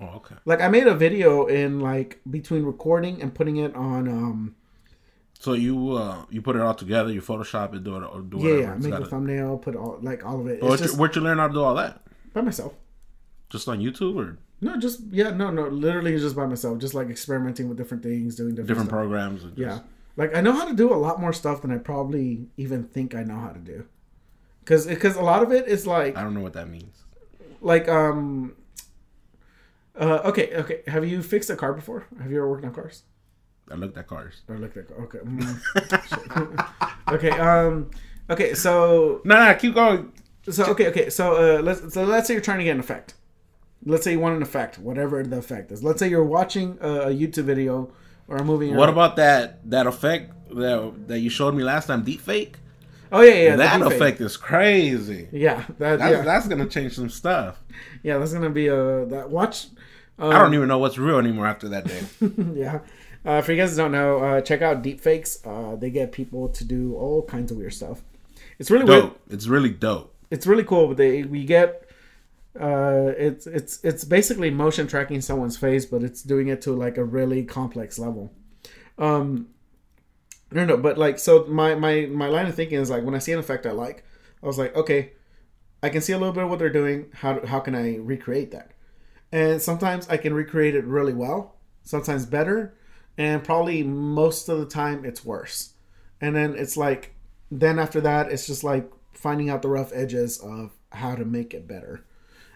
Oh, 0.00 0.04
okay. 0.16 0.36
Like 0.44 0.60
I 0.60 0.68
made 0.68 0.86
a 0.86 0.94
video 0.94 1.46
in 1.46 1.80
like 1.80 2.20
between 2.30 2.62
recording 2.64 3.20
and 3.20 3.34
putting 3.34 3.56
it 3.56 3.74
on. 3.74 4.06
um 4.08 4.54
So 5.40 5.54
you 5.54 5.92
uh 5.92 6.24
you 6.30 6.40
put 6.40 6.54
it 6.56 6.62
all 6.62 6.74
together, 6.74 7.10
you 7.12 7.20
Photoshop 7.20 7.74
it, 7.74 7.82
do 7.82 7.96
it, 7.96 8.04
or 8.04 8.20
do 8.20 8.36
Yeah, 8.38 8.42
whatever. 8.44 8.60
yeah, 8.62 8.74
make 8.76 8.90
gotta- 8.92 9.06
thumbnail, 9.06 9.58
put 9.58 9.74
all 9.74 9.98
like 10.02 10.24
all 10.24 10.40
of 10.40 10.46
it. 10.46 10.62
Where'd, 10.62 10.78
just 10.78 10.94
you, 10.94 11.00
where'd 11.00 11.16
you 11.16 11.22
learn 11.22 11.38
how 11.38 11.48
to 11.48 11.54
do 11.54 11.62
all 11.62 11.74
that? 11.74 12.02
by 12.32 12.42
myself. 12.42 12.74
Just 13.50 13.66
on 13.68 13.80
YouTube 13.80 14.14
or 14.16 14.38
No, 14.60 14.76
just 14.78 15.00
yeah, 15.10 15.30
no, 15.30 15.50
no, 15.50 15.66
literally 15.66 16.16
just 16.16 16.36
by 16.36 16.46
myself, 16.46 16.78
just 16.78 16.94
like 16.94 17.08
experimenting 17.10 17.68
with 17.68 17.76
different 17.78 18.02
things, 18.04 18.36
doing 18.36 18.50
different, 18.50 18.68
different 18.68 18.90
programs? 18.90 19.42
and 19.42 19.56
just- 19.56 19.60
Yeah, 19.60 19.80
like 20.16 20.36
I 20.36 20.40
know 20.42 20.52
how 20.52 20.66
to 20.68 20.74
do 20.76 20.92
a 20.92 21.00
lot 21.06 21.20
more 21.20 21.32
stuff 21.32 21.62
than 21.62 21.72
I 21.72 21.78
probably 21.78 22.46
even 22.56 22.84
think 22.84 23.16
I 23.16 23.24
know 23.24 23.40
how 23.40 23.48
to 23.48 23.58
do. 23.58 23.84
Cause, 24.68 24.86
because 24.86 25.16
a 25.16 25.22
lot 25.22 25.42
of 25.42 25.50
it 25.50 25.66
is 25.66 25.86
like, 25.86 26.14
I 26.14 26.22
don't 26.22 26.34
know 26.34 26.42
what 26.42 26.52
that 26.52 26.68
means. 26.68 26.94
like 27.62 27.88
um, 27.88 28.54
uh, 29.98 30.20
okay, 30.26 30.54
okay. 30.56 30.82
Have 30.86 31.06
you 31.06 31.22
fixed 31.22 31.48
a 31.48 31.56
car 31.56 31.72
before? 31.72 32.06
Have 32.20 32.30
you 32.30 32.36
ever 32.36 32.50
worked 32.50 32.66
on 32.66 32.74
cars? 32.74 33.02
I 33.70 33.76
looked 33.76 33.96
at 33.96 34.06
cars. 34.06 34.42
Or 34.46 34.58
looked 34.58 34.76
at 34.76 34.90
okay, 34.92 35.18
mm. 35.20 36.92
okay, 37.14 37.30
um, 37.30 37.90
okay. 38.28 38.52
So 38.52 39.22
Nah, 39.24 39.38
nah, 39.38 39.54
keep 39.54 39.72
going. 39.72 40.12
So 40.50 40.66
okay, 40.66 40.88
okay. 40.88 41.08
So 41.08 41.56
uh, 41.56 41.62
let's 41.62 41.94
so 41.94 42.04
let's 42.04 42.28
say 42.28 42.34
you're 42.34 42.42
trying 42.42 42.58
to 42.58 42.64
get 42.64 42.72
an 42.72 42.80
effect. 42.80 43.14
Let's 43.86 44.04
say 44.04 44.12
you 44.12 44.20
want 44.20 44.36
an 44.36 44.42
effect, 44.42 44.78
whatever 44.78 45.22
the 45.22 45.38
effect 45.38 45.72
is. 45.72 45.82
Let's 45.82 45.98
say 45.98 46.10
you're 46.10 46.24
watching 46.24 46.76
a, 46.82 46.88
a 46.88 47.10
YouTube 47.10 47.44
video 47.44 47.90
or 48.26 48.36
a 48.36 48.44
movie. 48.44 48.70
What 48.70 48.90
about 48.90 49.16
that 49.16 49.68
that 49.70 49.86
effect 49.86 50.34
that 50.54 51.08
that 51.08 51.20
you 51.20 51.30
showed 51.30 51.54
me 51.54 51.64
last 51.64 51.86
time, 51.86 52.04
deep 52.04 52.20
fake? 52.20 52.58
Oh 53.10 53.22
yeah, 53.22 53.34
yeah. 53.34 53.56
that 53.56 53.82
effect 53.82 54.20
is 54.20 54.36
crazy. 54.36 55.28
Yeah, 55.32 55.64
that 55.78 55.98
That's, 55.98 56.12
yeah, 56.12 56.22
that's 56.22 56.48
gonna 56.48 56.66
change 56.68 56.94
some 56.94 57.08
stuff. 57.10 57.60
yeah. 58.02 58.18
That's 58.18 58.32
gonna 58.32 58.50
be 58.50 58.66
a 58.68 59.04
that 59.06 59.30
watch. 59.30 59.66
Um, 60.18 60.30
I 60.32 60.38
don't 60.38 60.54
even 60.54 60.68
know 60.68 60.78
what's 60.78 60.98
real 60.98 61.18
anymore 61.18 61.46
after 61.46 61.68
that 61.68 61.86
day. 61.86 62.02
yeah. 62.54 62.80
Uh, 63.24 63.40
for 63.42 63.52
you 63.52 63.58
guys 63.58 63.74
that 63.76 63.82
don't 63.82 63.92
know, 63.92 64.18
uh, 64.18 64.40
check 64.40 64.62
out 64.62 64.82
deepfakes. 64.82 65.38
Uh, 65.46 65.76
they 65.76 65.90
get 65.90 66.12
people 66.12 66.48
to 66.48 66.64
do 66.64 66.94
all 66.96 67.22
kinds 67.22 67.50
of 67.52 67.58
weird 67.58 67.74
stuff. 67.74 68.02
It's 68.58 68.70
really 68.70 68.84
weird. 68.84 69.02
dope. 69.02 69.20
It's 69.30 69.46
really 69.46 69.70
dope. 69.70 70.14
It's 70.30 70.46
really 70.46 70.64
cool. 70.64 70.88
But 70.88 70.96
they 70.96 71.22
we 71.24 71.44
get. 71.44 71.84
Uh, 72.58 73.12
it's 73.16 73.46
it's 73.46 73.84
it's 73.84 74.04
basically 74.04 74.50
motion 74.50 74.86
tracking 74.86 75.20
someone's 75.20 75.56
face, 75.56 75.86
but 75.86 76.02
it's 76.02 76.22
doing 76.22 76.48
it 76.48 76.60
to 76.62 76.72
like 76.72 76.96
a 76.96 77.04
really 77.04 77.44
complex 77.44 77.98
level. 77.98 78.32
Um, 78.98 79.48
no, 80.50 80.64
no, 80.64 80.76
but 80.76 80.98
like 80.98 81.18
so, 81.18 81.44
my 81.46 81.74
my 81.74 82.06
my 82.06 82.28
line 82.28 82.46
of 82.46 82.54
thinking 82.54 82.78
is 82.78 82.90
like 82.90 83.04
when 83.04 83.14
I 83.14 83.18
see 83.18 83.32
an 83.32 83.38
effect 83.38 83.66
I 83.66 83.72
like, 83.72 84.04
I 84.42 84.46
was 84.46 84.58
like, 84.58 84.74
okay, 84.76 85.12
I 85.82 85.88
can 85.88 86.00
see 86.00 86.12
a 86.12 86.18
little 86.18 86.32
bit 86.34 86.44
of 86.44 86.50
what 86.50 86.58
they're 86.58 86.70
doing. 86.70 87.10
How 87.14 87.44
how 87.46 87.60
can 87.60 87.74
I 87.74 87.96
recreate 87.96 88.50
that? 88.52 88.72
And 89.30 89.60
sometimes 89.60 90.08
I 90.08 90.16
can 90.16 90.32
recreate 90.32 90.74
it 90.74 90.84
really 90.84 91.12
well, 91.12 91.56
sometimes 91.82 92.24
better, 92.24 92.74
and 93.18 93.44
probably 93.44 93.82
most 93.82 94.48
of 94.48 94.58
the 94.58 94.66
time 94.66 95.04
it's 95.04 95.24
worse. 95.24 95.74
And 96.20 96.34
then 96.34 96.54
it's 96.56 96.76
like, 96.76 97.14
then 97.50 97.78
after 97.78 98.00
that, 98.00 98.32
it's 98.32 98.46
just 98.46 98.64
like 98.64 98.90
finding 99.12 99.50
out 99.50 99.62
the 99.62 99.68
rough 99.68 99.92
edges 99.92 100.38
of 100.38 100.72
how 100.92 101.14
to 101.14 101.24
make 101.24 101.52
it 101.52 101.68
better. 101.68 102.04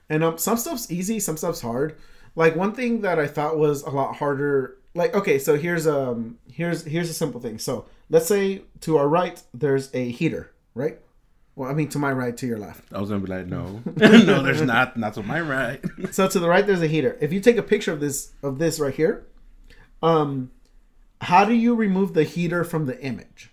And 0.09 0.25
um, 0.25 0.39
some 0.39 0.57
stuff's 0.57 0.91
easy, 0.91 1.21
some 1.21 1.37
stuff's 1.37 1.61
hard. 1.61 1.97
Like 2.35 2.57
one 2.57 2.75
thing 2.75 3.03
that 3.03 3.19
I 3.19 3.27
thought 3.27 3.59
was 3.59 3.83
a 3.83 3.91
lot 3.91 4.17
harder. 4.17 4.79
Like 4.95 5.15
okay, 5.15 5.39
so 5.39 5.57
here's 5.57 5.87
um 5.87 6.39
here's 6.53 6.85
here's 6.85 7.09
a 7.09 7.15
simple 7.15 7.41
thing. 7.41 7.59
So 7.59 7.87
let's 8.11 8.27
say 8.27 8.63
to 8.81 8.99
our 8.99 9.09
right 9.09 9.43
there's 9.55 9.95
a 9.95 10.11
heater, 10.11 10.53
right? 10.75 10.99
Well, 11.55 11.71
I 11.71 11.75
mean 11.75 11.89
to 11.91 11.99
my 11.99 12.13
right, 12.13 12.37
to 12.39 12.47
your 12.47 12.59
left. 12.59 12.93
I 12.93 13.01
was 13.01 13.11
gonna 13.11 13.21
be 13.21 13.29
like, 13.31 13.47
no, 13.47 13.83
no, 13.97 14.43
there's 14.43 14.63
not. 14.63 14.97
Not 14.97 15.15
to 15.15 15.23
my 15.23 15.41
right. 15.41 15.83
So 16.13 16.29
to 16.29 16.39
the 16.39 16.49
right 16.49 16.67
there's 16.67 16.83
a 16.83 16.87
heater. 16.87 17.17
If 17.21 17.33
you 17.33 17.41
take 17.41 17.57
a 17.57 17.63
picture 17.63 17.93
of 17.93 18.01
this 18.01 18.33
of 18.43 18.59
this 18.59 18.79
right 18.81 18.95
here, 18.95 19.27
um, 20.03 20.51
how 21.23 21.45
do 21.45 21.55
you 21.55 21.75
remove 21.75 22.15
the 22.15 22.25
heater 22.25 22.65
from 22.65 22.87
the 22.87 23.01
image? 23.01 23.51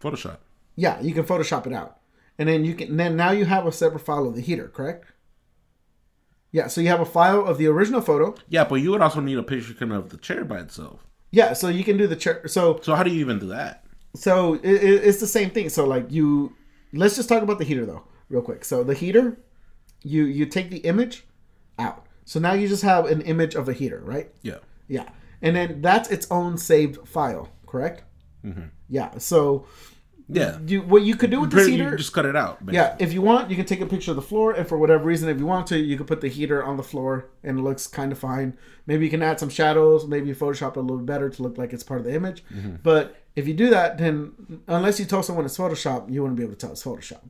Photoshop. 0.00 0.38
Yeah, 0.76 1.00
you 1.00 1.12
can 1.12 1.24
Photoshop 1.24 1.66
it 1.66 1.74
out, 1.74 1.98
and 2.38 2.48
then 2.48 2.64
you 2.64 2.74
can. 2.74 2.96
Then 2.96 3.16
now 3.16 3.32
you 3.32 3.44
have 3.44 3.66
a 3.66 3.72
separate 3.72 4.00
file 4.00 4.26
of 4.26 4.34
the 4.34 4.40
heater, 4.40 4.68
correct? 4.68 5.04
Yeah, 6.52 6.66
so 6.66 6.80
you 6.80 6.88
have 6.88 7.00
a 7.00 7.04
file 7.06 7.46
of 7.46 7.58
the 7.58 7.66
original 7.68 8.00
photo. 8.00 8.34
Yeah, 8.48 8.64
but 8.64 8.76
you 8.76 8.90
would 8.90 9.00
also 9.02 9.20
need 9.20 9.38
a 9.38 9.42
picture 9.42 9.72
kind 9.74 9.92
of 9.92 10.10
the 10.10 10.16
chair 10.16 10.44
by 10.44 10.58
itself. 10.60 11.06
Yeah, 11.30 11.52
so 11.52 11.68
you 11.68 11.84
can 11.84 11.96
do 11.96 12.06
the 12.08 12.16
chair. 12.16 12.46
So 12.48 12.80
So 12.82 12.94
how 12.96 13.02
do 13.04 13.10
you 13.10 13.20
even 13.20 13.38
do 13.38 13.46
that? 13.48 13.84
so 14.16 14.54
it, 14.54 14.64
it- 14.64 15.04
it's 15.04 15.20
the 15.20 15.26
same 15.28 15.50
thing. 15.50 15.68
So 15.68 15.84
like 15.86 16.10
you, 16.10 16.54
let's 16.92 17.14
just 17.16 17.28
talk 17.28 17.42
about 17.44 17.58
the 17.58 17.64
heater 17.64 17.86
though, 17.86 18.02
real 18.28 18.42
quick. 18.42 18.64
So 18.64 18.82
the 18.82 18.94
heater, 18.94 19.38
you 20.02 20.24
you 20.24 20.44
take 20.46 20.70
the 20.70 20.78
image 20.78 21.24
out. 21.78 22.06
So 22.24 22.40
now 22.40 22.52
you 22.54 22.66
just 22.68 22.82
have 22.82 23.06
an 23.06 23.20
image 23.22 23.54
of 23.54 23.68
a 23.68 23.72
heater, 23.72 24.00
right? 24.04 24.30
Yeah. 24.42 24.58
Yeah, 24.88 25.08
and 25.42 25.54
then 25.54 25.80
that's 25.82 26.10
its 26.10 26.26
own 26.32 26.58
saved 26.58 27.06
file, 27.06 27.48
correct? 27.66 28.02
Mm-hmm. 28.44 28.68
Yeah. 28.88 29.18
So 29.18 29.66
Yeah. 30.32 30.58
you 30.66 30.82
what 30.82 31.02
you 31.02 31.16
could 31.16 31.30
do 31.30 31.40
with 31.40 31.50
the 31.50 31.64
heater? 31.68 31.96
just 31.96 32.12
cut 32.12 32.24
it 32.26 32.36
out. 32.36 32.64
basically. 32.64 32.76
Yeah, 32.76 32.96
if 32.98 33.12
you 33.12 33.22
want, 33.22 33.50
you 33.50 33.56
can 33.56 33.64
take 33.66 33.80
a 33.80 33.86
picture 33.86 34.10
of 34.12 34.16
the 34.16 34.22
floor, 34.22 34.52
and 34.52 34.66
for 34.68 34.78
whatever 34.78 35.04
reason, 35.04 35.28
if 35.28 35.38
you 35.38 35.46
want 35.46 35.66
to, 35.68 35.78
you 35.78 35.96
can 35.96 36.06
put 36.06 36.20
the 36.20 36.28
heater 36.28 36.62
on 36.64 36.76
the 36.76 36.82
floor, 36.82 37.28
and 37.42 37.58
it 37.58 37.62
looks 37.62 37.86
kind 37.86 38.12
of 38.12 38.18
fine. 38.18 38.56
Maybe 38.86 39.04
you 39.04 39.10
can 39.10 39.22
add 39.22 39.38
some 39.40 39.48
shadows, 39.48 40.06
maybe 40.06 40.32
Photoshop 40.34 40.70
it 40.72 40.76
a 40.76 40.80
little 40.80 40.98
better 40.98 41.28
to 41.30 41.42
look 41.42 41.58
like 41.58 41.72
it's 41.72 41.82
part 41.82 42.00
of 42.00 42.06
the 42.06 42.14
image. 42.14 42.44
But 42.82 43.16
if 43.36 43.46
you 43.48 43.54
do 43.54 43.70
that, 43.70 43.98
then 43.98 44.32
unless 44.68 44.98
you 45.00 45.06
tell 45.06 45.22
someone 45.22 45.44
it's 45.44 45.56
Photoshop, 45.58 46.10
you 46.12 46.22
wouldn't 46.22 46.36
be 46.38 46.42
able 46.44 46.54
to 46.54 46.58
tell 46.58 46.72
it's 46.72 46.82
Photoshop. 46.82 47.20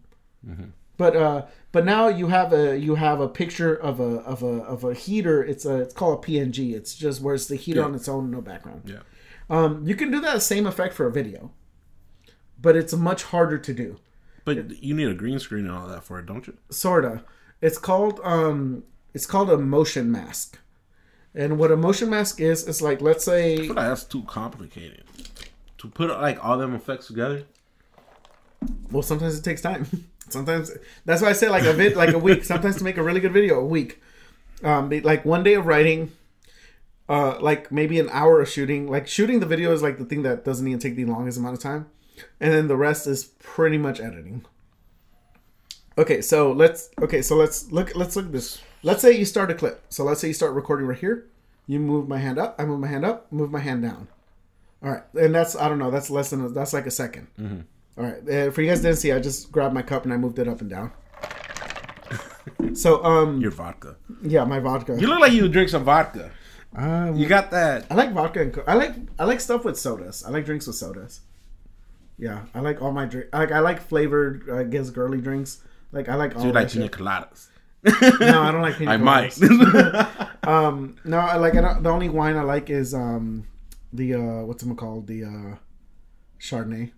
But 0.96 1.16
uh, 1.16 1.46
but 1.72 1.86
now 1.86 2.08
you 2.08 2.26
have 2.26 2.52
a 2.52 2.76
you 2.78 2.94
have 2.96 3.20
a 3.20 3.28
picture 3.28 3.74
of 3.74 4.00
a 4.00 4.16
of 4.20 4.42
a 4.42 4.62
of 4.64 4.84
a 4.84 4.92
heater. 4.92 5.42
It's 5.42 5.64
a 5.64 5.76
it's 5.80 5.94
called 5.94 6.22
a 6.22 6.26
PNG. 6.26 6.74
It's 6.74 6.94
just 6.94 7.22
where 7.22 7.34
it's 7.34 7.46
the 7.46 7.56
heater 7.56 7.80
Yeah. 7.80 7.86
on 7.86 7.94
its 7.94 8.06
own, 8.08 8.30
no 8.30 8.42
background. 8.42 8.82
Yeah. 8.84 8.98
Um, 9.48 9.82
you 9.86 9.94
can 9.94 10.10
do 10.10 10.20
that 10.20 10.42
same 10.42 10.66
effect 10.66 10.92
for 10.94 11.06
a 11.06 11.10
video, 11.12 11.52
but 12.60 12.76
it's 12.76 12.94
much 12.94 13.24
harder 13.24 13.58
to 13.58 13.72
do. 13.72 13.98
But 14.44 14.82
you 14.82 14.94
need 14.94 15.08
a 15.08 15.14
green 15.14 15.38
screen 15.38 15.66
and 15.66 15.74
all 15.74 15.86
that 15.88 16.04
for 16.04 16.18
it, 16.18 16.26
don't 16.26 16.46
you? 16.46 16.56
sorta 16.70 17.22
it's 17.60 17.78
called 17.78 18.20
um 18.24 18.82
it's 19.14 19.26
called 19.26 19.50
a 19.50 19.58
motion 19.58 20.10
mask 20.10 20.58
and 21.34 21.58
what 21.58 21.70
a 21.70 21.76
motion 21.76 22.10
mask 22.10 22.40
is 22.40 22.66
is 22.66 22.80
like 22.82 23.00
let's 23.00 23.24
say 23.24 23.56
like 23.68 23.76
that's 23.76 24.04
too 24.04 24.22
complicated. 24.22 25.04
To 25.78 25.88
put 25.88 26.10
like 26.10 26.42
all 26.44 26.58
them 26.58 26.74
effects 26.74 27.06
together. 27.06 27.44
well 28.90 29.02
sometimes 29.02 29.38
it 29.38 29.42
takes 29.42 29.60
time 29.60 29.86
sometimes 30.28 30.70
that's 31.04 31.22
why 31.22 31.28
i 31.28 31.32
say 31.32 31.48
like 31.48 31.64
a 31.64 31.72
vid 31.72 31.96
like 31.96 32.14
a 32.14 32.18
week 32.18 32.44
sometimes 32.44 32.76
to 32.76 32.84
make 32.84 32.96
a 32.96 33.02
really 33.02 33.20
good 33.20 33.32
video 33.32 33.58
a 33.60 33.64
week 33.64 34.00
um 34.62 34.90
like 35.02 35.24
one 35.24 35.42
day 35.42 35.54
of 35.54 35.66
writing 35.66 36.12
uh 37.08 37.38
like 37.40 37.72
maybe 37.72 37.98
an 37.98 38.08
hour 38.10 38.40
of 38.40 38.48
shooting 38.48 38.86
like 38.88 39.08
shooting 39.08 39.40
the 39.40 39.46
video 39.46 39.72
is 39.72 39.82
like 39.82 39.98
the 39.98 40.04
thing 40.04 40.22
that 40.22 40.44
doesn't 40.44 40.66
even 40.68 40.78
take 40.78 40.96
the 40.96 41.04
longest 41.04 41.38
amount 41.38 41.56
of 41.56 41.62
time 41.62 41.86
and 42.40 42.52
then 42.52 42.68
the 42.68 42.76
rest 42.76 43.06
is 43.06 43.24
pretty 43.38 43.78
much 43.78 44.00
editing 44.00 44.44
okay 45.98 46.20
so 46.22 46.52
let's 46.52 46.90
okay 47.00 47.20
so 47.22 47.36
let's 47.36 47.70
look 47.72 47.94
let's 47.96 48.16
look 48.16 48.26
at 48.26 48.32
this 48.32 48.60
let's 48.82 49.02
say 49.02 49.12
you 49.16 49.24
start 49.24 49.50
a 49.50 49.54
clip 49.54 49.82
so 49.88 50.04
let's 50.04 50.20
say 50.20 50.28
you 50.28 50.34
start 50.34 50.52
recording 50.54 50.86
right 50.86 50.98
here 50.98 51.26
you 51.66 51.78
move 51.78 52.08
my 52.08 52.18
hand 52.18 52.38
up 52.38 52.54
i 52.58 52.64
move 52.64 52.80
my 52.80 52.86
hand 52.88 53.04
up 53.04 53.30
move 53.32 53.50
my 53.50 53.60
hand 53.60 53.82
down 53.82 54.08
all 54.82 54.90
right 54.92 55.02
and 55.14 55.34
that's 55.34 55.54
i 55.56 55.68
don't 55.68 55.78
know 55.78 55.90
that's 55.90 56.10
less 56.10 56.30
than 56.30 56.44
a, 56.44 56.48
that's 56.48 56.72
like 56.72 56.86
a 56.86 56.90
2nd 56.90 57.26
All 57.98 58.04
right 58.04 58.28
uh, 58.28 58.50
for 58.50 58.62
you 58.62 58.68
guys 58.68 58.80
didn't 58.80 58.96
see 58.98 59.12
i 59.12 59.18
just 59.20 59.50
grabbed 59.52 59.74
my 59.74 59.82
cup 59.82 60.04
and 60.04 60.12
i 60.12 60.16
moved 60.16 60.38
it 60.38 60.48
up 60.48 60.60
and 60.60 60.70
down 60.70 60.92
so 62.74 63.02
um 63.04 63.40
Your 63.40 63.50
vodka. 63.50 63.96
yeah 64.22 64.44
my 64.44 64.58
vodka 64.60 64.96
You 64.98 65.06
look 65.08 65.20
like 65.20 65.32
you 65.32 65.48
drink 65.48 65.68
some 65.68 65.84
vodka. 65.84 66.30
um, 66.74 67.16
You 67.16 67.26
got 67.26 67.50
that. 67.50 67.86
I 67.90 67.94
like 67.94 68.12
vodka 68.12 68.40
and 68.42 68.52
co- 68.54 68.64
I 68.66 68.74
like 68.74 68.94
I 69.18 69.24
like 69.24 69.40
stuff 69.40 69.64
with 69.64 69.76
sodas. 69.78 70.24
I 70.24 70.30
like 70.30 70.44
drinks 70.46 70.66
with 70.66 70.76
sodas. 70.76 71.20
Yeah, 72.20 72.44
I 72.54 72.60
like 72.60 72.82
all 72.82 72.92
my 72.92 73.06
drink. 73.06 73.28
Like 73.32 73.50
I 73.50 73.60
like 73.60 73.80
flavored, 73.80 74.50
I 74.50 74.64
guess, 74.64 74.90
girly 74.90 75.22
drinks. 75.22 75.62
Like 75.90 76.10
I 76.10 76.16
like 76.16 76.36
all. 76.36 76.42
So 76.42 76.48
you 76.48 76.52
like 76.52 76.70
pina 76.70 76.84
shit. 76.84 76.92
coladas? 76.92 77.46
No, 78.20 78.42
I 78.42 78.52
don't 78.52 78.60
like 78.60 78.76
pina 78.76 78.90
I 78.90 78.96
might. 78.98 79.40
um, 80.46 80.96
no, 81.02 81.16
I 81.16 81.36
like. 81.36 81.56
I 81.56 81.62
don't, 81.62 81.82
the 81.82 81.88
only 81.88 82.10
wine 82.10 82.36
I 82.36 82.42
like 82.42 82.68
is 82.68 82.92
um, 82.92 83.46
the 83.94 84.14
uh, 84.14 84.42
what's 84.44 84.62
it 84.62 84.76
called? 84.76 85.06
The 85.06 85.24
uh, 85.24 85.56
Chardonnay. 86.38 86.92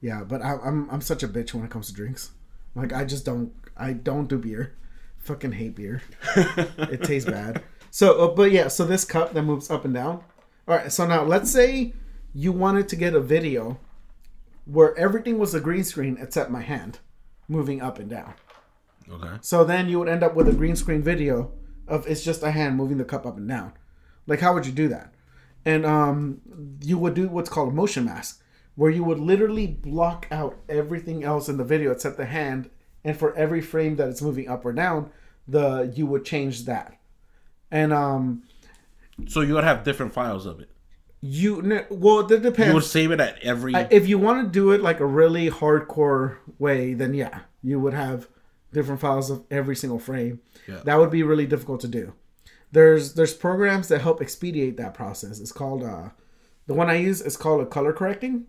Yeah, 0.00 0.22
but 0.22 0.42
I, 0.42 0.58
I'm 0.64 0.88
I'm 0.90 1.00
such 1.00 1.24
a 1.24 1.28
bitch 1.28 1.52
when 1.52 1.64
it 1.64 1.70
comes 1.70 1.88
to 1.88 1.92
drinks. 1.92 2.30
Like 2.76 2.92
I 2.92 3.04
just 3.04 3.24
don't 3.24 3.52
I 3.76 3.94
don't 3.94 4.28
do 4.28 4.38
beer. 4.38 4.76
Fucking 5.18 5.52
hate 5.52 5.74
beer. 5.74 6.02
it 6.36 7.02
tastes 7.02 7.28
bad. 7.28 7.64
So, 7.90 8.20
uh, 8.20 8.28
but 8.28 8.52
yeah, 8.52 8.68
so 8.68 8.84
this 8.84 9.04
cup 9.04 9.34
that 9.34 9.42
moves 9.42 9.70
up 9.70 9.84
and 9.84 9.92
down. 9.92 10.22
All 10.68 10.76
right, 10.76 10.92
so 10.92 11.04
now 11.04 11.24
let's 11.24 11.50
say 11.50 11.94
you 12.32 12.52
wanted 12.52 12.88
to 12.90 12.96
get 12.96 13.12
a 13.12 13.20
video 13.20 13.80
where 14.70 14.96
everything 14.96 15.38
was 15.38 15.54
a 15.54 15.60
green 15.60 15.84
screen 15.84 16.16
except 16.20 16.50
my 16.50 16.60
hand 16.62 16.98
moving 17.48 17.82
up 17.82 17.98
and 17.98 18.08
down. 18.10 18.34
okay. 19.10 19.36
So 19.40 19.64
then 19.64 19.88
you 19.88 19.98
would 19.98 20.08
end 20.08 20.22
up 20.22 20.34
with 20.34 20.48
a 20.48 20.52
green 20.52 20.76
screen 20.76 21.02
video 21.02 21.52
of 21.88 22.06
it's 22.06 22.22
just 22.22 22.42
a 22.42 22.50
hand 22.52 22.76
moving 22.76 22.98
the 22.98 23.04
cup 23.04 23.26
up 23.26 23.36
and 23.36 23.48
down. 23.48 23.72
Like 24.26 24.40
how 24.40 24.54
would 24.54 24.66
you 24.66 24.72
do 24.72 24.88
that? 24.88 25.12
And 25.64 25.84
um 25.84 26.40
you 26.80 26.96
would 26.98 27.14
do 27.14 27.28
what's 27.28 27.50
called 27.50 27.70
a 27.70 27.72
motion 27.72 28.04
mask 28.04 28.42
where 28.76 28.90
you 28.90 29.02
would 29.04 29.18
literally 29.18 29.66
block 29.66 30.26
out 30.30 30.56
everything 30.68 31.24
else 31.24 31.48
in 31.48 31.56
the 31.56 31.64
video 31.64 31.90
except 31.90 32.16
the 32.16 32.26
hand 32.26 32.70
and 33.04 33.16
for 33.16 33.34
every 33.34 33.60
frame 33.60 33.96
that 33.96 34.08
it's 34.08 34.22
moving 34.22 34.48
up 34.48 34.64
or 34.64 34.72
down, 34.72 35.10
the 35.48 35.92
you 35.96 36.06
would 36.06 36.24
change 36.24 36.64
that. 36.66 36.96
And 37.70 37.92
um 37.92 38.44
So 39.26 39.40
you 39.40 39.54
would 39.54 39.64
have 39.64 39.82
different 39.82 40.12
files 40.12 40.46
of 40.46 40.60
it. 40.60 40.70
You 41.20 41.84
well 41.90 42.22
that 42.24 42.42
depends. 42.42 42.68
You 42.68 42.74
would 42.74 42.84
save 42.84 43.10
it 43.10 43.20
at 43.20 43.38
every. 43.42 43.74
If 43.74 44.08
you 44.08 44.18
want 44.18 44.44
to 44.44 44.50
do 44.50 44.70
it 44.72 44.80
like 44.82 45.00
a 45.00 45.06
really 45.06 45.50
hardcore 45.50 46.36
way, 46.58 46.94
then 46.94 47.14
yeah, 47.14 47.40
you 47.62 47.78
would 47.78 47.94
have 47.94 48.28
different 48.72 49.00
files 49.00 49.30
of 49.30 49.44
every 49.50 49.76
single 49.76 49.98
frame. 49.98 50.40
Yeah. 50.68 50.80
That 50.84 50.98
would 50.98 51.10
be 51.10 51.22
really 51.22 51.46
difficult 51.46 51.80
to 51.82 51.88
do. 51.88 52.14
There's 52.72 53.14
there's 53.14 53.34
programs 53.34 53.88
that 53.88 54.00
help 54.00 54.20
expedite 54.22 54.76
that 54.76 54.94
process. 54.94 55.40
It's 55.40 55.52
called 55.52 55.82
uh 55.82 56.10
the 56.66 56.74
one 56.74 56.88
I 56.88 56.94
use 56.94 57.20
is 57.20 57.36
called 57.36 57.60
a 57.60 57.66
color 57.66 57.92
correcting. 57.92 58.46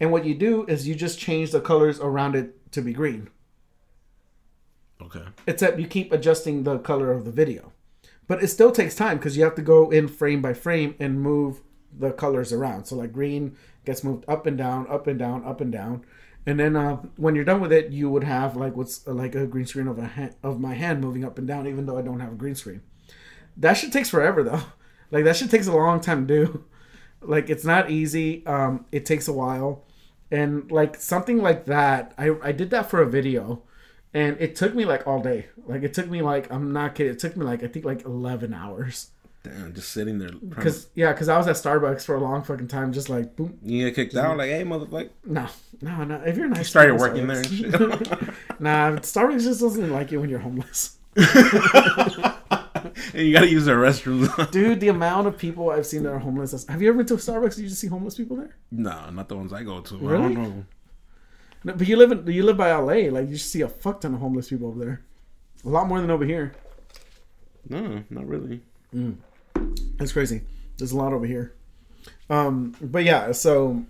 And 0.00 0.10
what 0.10 0.24
you 0.24 0.34
do 0.34 0.64
is 0.66 0.88
you 0.88 0.94
just 0.94 1.18
change 1.18 1.50
the 1.50 1.60
colors 1.60 2.00
around 2.00 2.34
it 2.34 2.72
to 2.72 2.80
be 2.80 2.92
green. 2.92 3.28
okay. 5.02 5.24
Except 5.46 5.78
you 5.78 5.86
keep 5.86 6.12
adjusting 6.12 6.62
the 6.64 6.78
color 6.78 7.12
of 7.12 7.24
the 7.24 7.30
video. 7.32 7.72
But 8.26 8.42
it 8.42 8.48
still 8.48 8.72
takes 8.72 8.94
time 8.94 9.18
because 9.18 9.36
you 9.36 9.44
have 9.44 9.54
to 9.56 9.62
go 9.62 9.90
in 9.90 10.06
frame 10.08 10.42
by 10.42 10.54
frame 10.54 10.94
and 11.00 11.20
move 11.20 11.60
the 11.98 12.12
colors 12.12 12.52
around. 12.52 12.84
So 12.84 12.96
like 12.96 13.12
green 13.12 13.56
gets 13.84 14.04
moved 14.04 14.24
up 14.28 14.46
and 14.46 14.56
down, 14.56 14.86
up 14.88 15.06
and 15.06 15.18
down, 15.18 15.44
up 15.44 15.60
and 15.60 15.72
down. 15.72 16.04
And 16.46 16.58
then 16.58 16.76
uh, 16.76 16.96
when 17.16 17.34
you're 17.34 17.44
done 17.44 17.60
with 17.60 17.72
it, 17.72 17.90
you 17.90 18.08
would 18.08 18.24
have 18.24 18.56
like 18.56 18.74
what's 18.76 19.06
like 19.06 19.34
a 19.34 19.46
green 19.46 19.66
screen 19.66 19.88
of 19.88 19.98
a 19.98 20.06
ha- 20.06 20.30
of 20.42 20.60
my 20.60 20.74
hand 20.74 21.00
moving 21.00 21.24
up 21.24 21.38
and 21.38 21.46
down, 21.46 21.66
even 21.66 21.86
though 21.86 21.98
I 21.98 22.02
don't 22.02 22.20
have 22.20 22.32
a 22.32 22.36
green 22.36 22.54
screen. 22.54 22.82
That 23.56 23.74
shit 23.74 23.92
takes 23.92 24.10
forever 24.10 24.42
though. 24.42 24.62
Like 25.10 25.24
that 25.24 25.36
shit 25.36 25.50
takes 25.50 25.66
a 25.66 25.72
long 25.72 26.00
time 26.00 26.26
to 26.26 26.34
do. 26.44 26.64
Like 27.20 27.50
it's 27.50 27.64
not 27.64 27.90
easy. 27.90 28.46
Um, 28.46 28.84
it 28.92 29.04
takes 29.04 29.26
a 29.26 29.32
while, 29.32 29.84
and 30.30 30.70
like 30.70 30.94
something 30.94 31.38
like 31.42 31.64
that, 31.64 32.14
I 32.16 32.30
I 32.42 32.52
did 32.52 32.70
that 32.70 32.88
for 32.88 33.02
a 33.02 33.10
video, 33.10 33.64
and 34.14 34.36
it 34.40 34.54
took 34.54 34.72
me 34.74 34.84
like 34.84 35.04
all 35.04 35.20
day. 35.20 35.46
Like 35.66 35.82
it 35.82 35.94
took 35.94 36.08
me 36.08 36.22
like 36.22 36.50
I'm 36.52 36.72
not 36.72 36.94
kidding. 36.94 37.12
It 37.12 37.18
took 37.18 37.36
me 37.36 37.44
like 37.44 37.64
I 37.64 37.66
think 37.66 37.84
like 37.84 38.04
11 38.04 38.54
hours. 38.54 39.10
Damn, 39.44 39.72
just 39.74 39.92
sitting 39.92 40.18
there. 40.18 40.30
trying 40.50 40.66
to- 40.66 40.74
yeah, 40.94 41.12
cause 41.12 41.28
I 41.28 41.38
was 41.38 41.46
at 41.46 41.56
Starbucks 41.56 42.04
for 42.04 42.16
a 42.16 42.20
long 42.20 42.42
fucking 42.42 42.68
time, 42.68 42.92
just 42.92 43.08
like 43.08 43.36
boom. 43.36 43.58
You 43.62 43.86
get 43.86 43.94
kicked 43.94 44.16
out, 44.16 44.36
like, 44.36 44.50
hey, 44.50 44.62
motherfucker. 44.64 45.10
No, 45.24 45.46
no, 45.80 46.04
no. 46.04 46.16
If 46.26 46.36
you're 46.36 46.48
nice, 46.48 46.58
You 46.58 46.64
started 46.64 46.96
working 46.98 47.26
there 47.28 47.38
and 47.38 47.46
Starbucks- 47.46 48.08
shit. 48.08 48.34
nah, 48.60 48.90
Starbucks 48.96 49.42
just 49.42 49.60
doesn't 49.60 49.90
like 49.92 50.10
you 50.12 50.20
when 50.20 50.28
you're 50.28 50.40
homeless. 50.40 50.96
and 51.16 51.26
you 53.14 53.32
gotta 53.32 53.48
use 53.48 53.64
their 53.64 53.78
restrooms. 53.78 54.50
Dude, 54.50 54.80
the 54.80 54.88
amount 54.88 55.26
of 55.26 55.38
people 55.38 55.70
I've 55.70 55.86
seen 55.86 56.02
that 56.04 56.12
are 56.12 56.18
homeless. 56.18 56.66
Have 56.68 56.82
you 56.82 56.88
ever 56.88 56.98
been 56.98 57.06
to 57.06 57.14
a 57.14 57.18
Starbucks? 57.18 57.56
Did 57.56 57.62
you 57.62 57.68
just 57.68 57.80
see 57.80 57.86
homeless 57.88 58.16
people 58.16 58.36
there? 58.36 58.54
no, 58.70 59.10
not 59.10 59.28
the 59.28 59.36
ones 59.36 59.52
I 59.52 59.62
go 59.62 59.80
to. 59.80 59.96
I 59.96 60.00
Really? 60.10 60.34
don't 60.34 60.42
know. 60.42 60.64
No, 61.64 61.72
but 61.74 61.88
you 61.88 61.96
live 61.96 62.12
in 62.12 62.26
you 62.32 62.44
live 62.44 62.56
by 62.56 62.72
LA. 62.72 63.10
Like 63.10 63.28
you 63.28 63.34
just 63.34 63.50
see 63.50 63.62
a 63.62 63.68
fuck 63.68 64.00
ton 64.00 64.14
of 64.14 64.20
homeless 64.20 64.48
people 64.48 64.68
over 64.68 64.84
there. 64.84 65.00
A 65.64 65.68
lot 65.68 65.88
more 65.88 66.00
than 66.00 66.10
over 66.10 66.24
here. 66.24 66.52
No, 67.68 68.04
not 68.10 68.26
really. 68.28 68.60
Mm. 68.94 69.16
It's 70.00 70.12
crazy. 70.12 70.42
There's 70.76 70.92
a 70.92 70.96
lot 70.96 71.12
over 71.12 71.26
here. 71.26 71.54
Um, 72.30 72.74
but 72.80 73.04
yeah, 73.04 73.32
so 73.32 73.84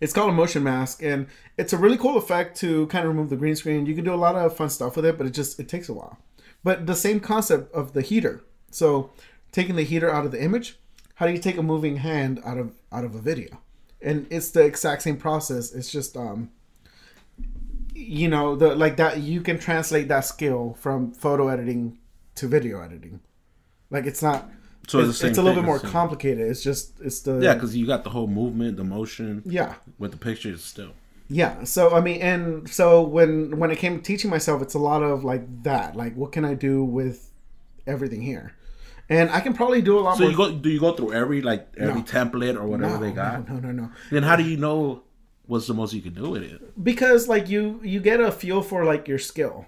it's 0.00 0.12
called 0.12 0.30
a 0.30 0.32
motion 0.32 0.62
mask, 0.62 1.02
and 1.02 1.26
it's 1.56 1.72
a 1.72 1.78
really 1.78 1.96
cool 1.96 2.16
effect 2.16 2.56
to 2.58 2.86
kind 2.88 3.04
of 3.04 3.10
remove 3.14 3.30
the 3.30 3.36
green 3.36 3.54
screen. 3.54 3.86
You 3.86 3.94
can 3.94 4.04
do 4.04 4.12
a 4.12 4.16
lot 4.16 4.34
of 4.34 4.56
fun 4.56 4.68
stuff 4.68 4.96
with 4.96 5.04
it, 5.04 5.16
but 5.16 5.26
it 5.26 5.30
just 5.30 5.60
it 5.60 5.68
takes 5.68 5.88
a 5.88 5.92
while. 5.92 6.18
But 6.64 6.86
the 6.86 6.96
same 6.96 7.20
concept 7.20 7.72
of 7.72 7.92
the 7.92 8.02
heater. 8.02 8.42
So 8.70 9.10
taking 9.52 9.76
the 9.76 9.84
heater 9.84 10.12
out 10.12 10.24
of 10.24 10.32
the 10.32 10.42
image, 10.42 10.78
how 11.14 11.26
do 11.26 11.32
you 11.32 11.38
take 11.38 11.56
a 11.56 11.62
moving 11.62 11.98
hand 11.98 12.40
out 12.44 12.58
of 12.58 12.74
out 12.90 13.04
of 13.04 13.14
a 13.14 13.20
video? 13.20 13.60
And 14.00 14.26
it's 14.30 14.50
the 14.50 14.62
exact 14.62 15.02
same 15.02 15.16
process. 15.16 15.72
It's 15.72 15.90
just 15.90 16.16
um 16.16 16.50
you 17.94 18.28
know, 18.28 18.56
the 18.56 18.74
like 18.74 18.96
that 18.96 19.20
you 19.20 19.40
can 19.40 19.58
translate 19.58 20.08
that 20.08 20.24
skill 20.24 20.76
from 20.80 21.12
photo 21.12 21.48
editing 21.48 21.98
to 22.36 22.48
video 22.48 22.80
editing. 22.80 23.20
Like 23.90 24.06
it's 24.06 24.22
not 24.22 24.50
So 24.88 24.98
it's, 24.98 25.08
it's, 25.10 25.22
it's 25.22 25.38
a 25.38 25.42
little 25.42 25.60
bit 25.62 25.66
more 25.66 25.78
same- 25.78 25.90
complicated. 25.90 26.50
It's 26.50 26.62
just 26.62 27.00
it's 27.00 27.20
the 27.20 27.38
Yeah, 27.38 27.54
because 27.54 27.76
you 27.76 27.86
got 27.86 28.04
the 28.04 28.10
whole 28.10 28.26
movement, 28.26 28.76
the 28.76 28.84
motion 28.84 29.42
yeah 29.46 29.74
with 29.98 30.10
the 30.10 30.16
pictures 30.16 30.62
still. 30.64 30.92
yeah. 31.28 31.64
So 31.64 31.94
I 31.94 32.00
mean, 32.00 32.20
and 32.20 32.68
so 32.68 33.02
when 33.02 33.58
when 33.58 33.70
it 33.70 33.78
came 33.78 33.96
to 33.98 34.02
teaching 34.02 34.30
myself, 34.30 34.60
it's 34.62 34.74
a 34.74 34.78
lot 34.80 35.02
of 35.02 35.24
like 35.24 35.44
that. 35.62 35.94
Like, 35.96 36.16
what 36.16 36.32
can 36.32 36.44
I 36.44 36.54
do 36.54 36.82
with 36.84 37.30
everything 37.86 38.22
here? 38.22 38.54
And 39.08 39.30
I 39.30 39.40
can 39.40 39.52
probably 39.52 39.82
do 39.82 39.98
a 39.98 40.00
lot 40.00 40.16
So 40.16 40.22
more. 40.22 40.30
you 40.30 40.36
go, 40.36 40.52
do 40.52 40.68
you 40.70 40.80
go 40.80 40.92
through 40.94 41.12
every 41.12 41.42
like 41.42 41.68
every 41.76 42.00
No. 42.00 42.02
template 42.02 42.56
or 42.56 42.66
whatever 42.66 42.94
no, 42.98 43.00
they 43.00 43.12
got? 43.12 43.48
no, 43.48 43.54
no, 43.56 43.70
no, 43.70 43.72
no. 43.82 43.90
Then 44.10 44.22
how 44.22 44.36
do 44.36 44.42
you 44.42 44.56
know 44.56 45.02
what's 45.46 45.66
the 45.66 45.74
most 45.74 45.92
you 45.92 46.00
can 46.02 46.14
do 46.14 46.30
with 46.30 46.42
it? 46.42 46.82
Because 46.82 47.28
like 47.28 47.48
you 47.48 47.80
you 47.84 48.00
get 48.00 48.20
a 48.20 48.32
feel 48.32 48.62
for 48.62 48.84
like 48.84 49.06
your 49.08 49.18
skill. 49.18 49.66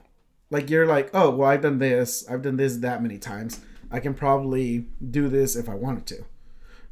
Like 0.50 0.70
you're 0.70 0.86
like, 0.86 1.10
oh 1.14 1.30
well, 1.30 1.48
I've 1.50 1.62
done 1.62 1.78
this, 1.78 2.26
I've 2.28 2.42
done 2.42 2.56
this 2.56 2.76
that 2.78 3.02
many 3.02 3.18
times. 3.18 3.60
I 3.94 4.00
can 4.00 4.12
probably 4.12 4.86
do 5.10 5.28
this 5.28 5.54
if 5.54 5.68
I 5.68 5.74
wanted 5.74 6.06
to. 6.06 6.24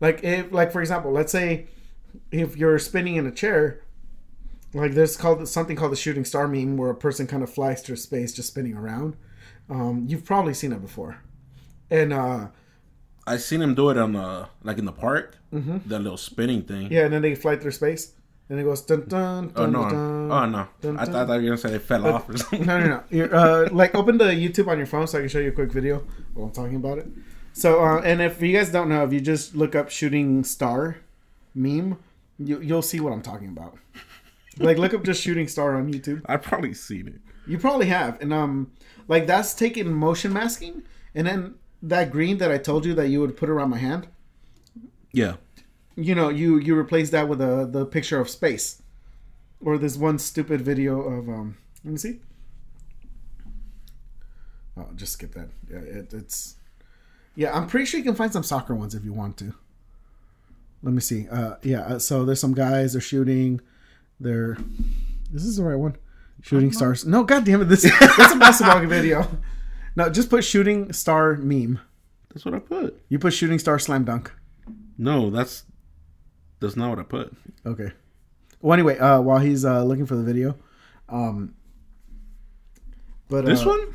Like 0.01 0.23
if 0.23 0.53
like 0.53 0.71
for 0.71 0.81
example, 0.81 1.11
let's 1.11 1.33
say 1.33 1.67
if 2.31 2.57
you're 2.57 2.79
spinning 2.79 3.17
in 3.17 3.27
a 3.27 3.33
chair, 3.33 3.81
like 4.73 4.93
there's 4.93 5.17
called 5.17 5.49
something 5.49 5.77
called 5.77 5.93
the 5.93 5.97
shooting 5.97 6.25
star 6.25 6.47
meme 6.47 6.77
where 6.77 6.91
a 6.91 6.95
person 6.95 7.27
kind 7.27 7.43
of 7.43 7.51
flies 7.51 7.83
through 7.83 7.97
space 7.97 8.33
just 8.33 8.49
spinning 8.49 8.77
around. 8.77 9.17
Um, 9.69 10.05
you've 10.09 10.25
probably 10.25 10.55
seen 10.55 10.73
it 10.73 10.81
before. 10.81 11.23
And 11.91 12.13
uh 12.13 12.49
I 13.27 13.37
seen 13.37 13.63
him 13.63 13.75
do 13.75 13.91
it 13.91 13.99
on 13.99 14.13
the 14.13 14.49
like 14.63 14.79
in 14.79 14.85
the 14.85 14.93
park, 14.93 15.37
that 15.53 16.01
little 16.01 16.17
spinning 16.17 16.63
thing. 16.63 16.91
yeah, 16.93 17.05
and 17.05 17.13
then 17.13 17.23
they 17.23 17.35
fly 17.35 17.57
through 17.57 17.73
space 17.73 18.13
and 18.53 18.61
it 18.61 18.65
goes 18.65 18.83
dun 18.83 19.07
dun 19.09 19.49
dun. 19.49 19.53
Oh 19.57 19.67
no! 19.67 19.89
dun. 19.89 20.31
Oh 20.31 20.45
no! 20.47 20.69
dun, 20.83 20.99
I 20.99 21.05
dun. 21.07 21.13
thought 21.15 21.27
that 21.29 21.37
you 21.37 21.45
were 21.51 21.57
gonna 21.57 21.59
say 21.59 21.71
they 21.71 21.79
fell 21.79 22.07
off 22.07 22.29
or 22.29 22.37
something. 22.37 22.67
No, 22.67 22.79
no, 22.79 22.87
no. 22.87 23.05
You're, 23.09 23.35
uh, 23.35 23.71
like, 23.73 23.95
open 23.95 24.19
the 24.19 24.27
YouTube 24.27 24.69
on 24.69 24.77
your 24.77 24.87
phone 24.87 25.07
so 25.07 25.17
I 25.17 25.23
can 25.23 25.31
show 25.31 25.39
you 25.39 25.49
a 25.49 25.53
quick 25.53 25.73
video 25.73 26.05
while 26.35 26.49
I'm 26.49 26.53
talking 26.53 26.77
about 26.77 26.99
it. 26.99 27.07
So, 27.55 27.83
uh, 27.83 28.03
and 28.03 28.21
if 28.21 28.43
you 28.43 28.55
guys 28.55 28.69
don't 28.69 28.91
know, 28.91 29.05
if 29.05 29.13
you 29.13 29.23
just 29.23 29.55
look 29.55 29.75
up 29.75 29.89
shooting 29.89 30.45
star 30.45 30.99
meme, 31.55 31.99
you, 32.39 32.61
you'll 32.61 32.83
see 32.83 33.01
what 33.01 33.15
I'm 33.15 33.23
talking 33.23 33.49
about. 33.49 33.79
Like, 34.59 34.77
look 34.77 34.93
up 34.93 35.03
just 35.03 35.23
shooting 35.23 35.49
star 35.49 35.75
on 35.77 35.91
YouTube. 35.91 36.21
I've 36.27 36.43
probably 36.43 36.75
seen 36.75 37.09
it. 37.09 37.21
You 37.47 37.57
probably 37.57 37.87
have. 37.87 38.21
And, 38.21 38.35
um, 38.35 38.71
like, 39.09 39.27
that's 39.27 39.55
taking 39.55 39.91
motion 39.91 40.31
masking. 40.31 40.83
And 41.15 41.27
then 41.27 41.55
that 41.83 42.11
green 42.11 42.37
that 42.37 42.53
I 42.53 42.59
told 42.59 42.85
you 42.85 42.93
that 42.95 43.09
you 43.09 43.21
would 43.23 43.35
put 43.35 43.49
around 43.49 43.71
my 43.71 43.79
hand, 43.79 44.09
Yeah. 45.13 45.37
You 45.97 46.15
know, 46.15 46.29
you, 46.29 46.59
you 46.59 46.77
replace 46.77 47.11
that 47.11 47.29
with 47.29 47.41
a, 47.41 47.69
the 47.71 47.87
picture 47.87 48.21
of 48.21 48.29
space. 48.29 48.83
Or 49.65 49.79
this 49.79 49.97
one 49.97 50.19
stupid 50.19 50.61
video 50.61 51.01
of, 51.01 51.29
um, 51.29 51.57
let 51.85 51.93
me 51.93 51.99
see. 51.99 52.21
Oh, 54.77 54.89
just 54.97 55.13
skip 55.13 55.35
that. 55.35 55.49
Yeah, 55.71 55.79
it, 55.79 56.15
it's. 56.15 56.57
Yeah, 57.35 57.57
I'm 57.57 57.67
pretty 57.67 57.87
sure 57.87 57.99
you 57.99 58.05
can 58.05 58.15
find 58.15 58.33
some 58.33 58.43
soccer 58.43 58.75
ones 58.75 58.95
if 58.95 59.05
you 59.05 59.13
want 59.13 59.37
to. 59.39 59.55
Let 60.83 60.95
me 60.95 61.01
see. 61.01 61.29
Uh, 61.29 61.57
yeah, 61.63 61.83
uh, 61.83 61.99
so 61.99 62.25
there's 62.25 62.41
some 62.41 62.55
guys. 62.55 62.93
They're 62.93 63.01
shooting. 63.01 63.61
They're. 64.19 64.57
This 65.31 65.45
is 65.45 65.57
the 65.57 65.65
right 65.65 65.77
one. 65.77 65.97
Shooting 66.41 66.73
stars. 66.73 67.07
No, 67.07 67.23
god 67.23 67.45
damn 67.45 67.63
it! 67.63 67.67
This 67.67 67.83
that's 67.83 68.35
a 68.35 68.39
basketball 68.39 68.85
video. 68.87 69.29
No, 69.95 70.09
just 70.09 70.29
put 70.29 70.43
shooting 70.43 70.93
star 70.93 71.37
meme. 71.37 71.79
That's 72.31 72.45
what 72.45 72.55
I 72.55 72.59
put. 72.59 73.01
You 73.09 73.19
put 73.19 73.33
shooting 73.33 73.59
star 73.59 73.79
slam 73.79 74.05
dunk. 74.05 74.33
No, 74.99 75.31
that's 75.31 75.65
that's 76.63 76.77
not 76.77 76.91
what 76.91 76.99
I 76.99 77.03
put. 77.03 77.35
Okay. 77.67 77.93
Well, 78.61 78.73
anyway, 78.73 78.97
uh, 78.99 79.21
while 79.21 79.39
he's 79.39 79.65
uh, 79.65 79.85
looking 79.85 80.07
for 80.07 80.15
the 80.15 80.23
video, 80.23 80.55
um, 81.09 81.55
but 83.29 83.45
This 83.45 83.63
uh, 83.63 83.69
one? 83.69 83.95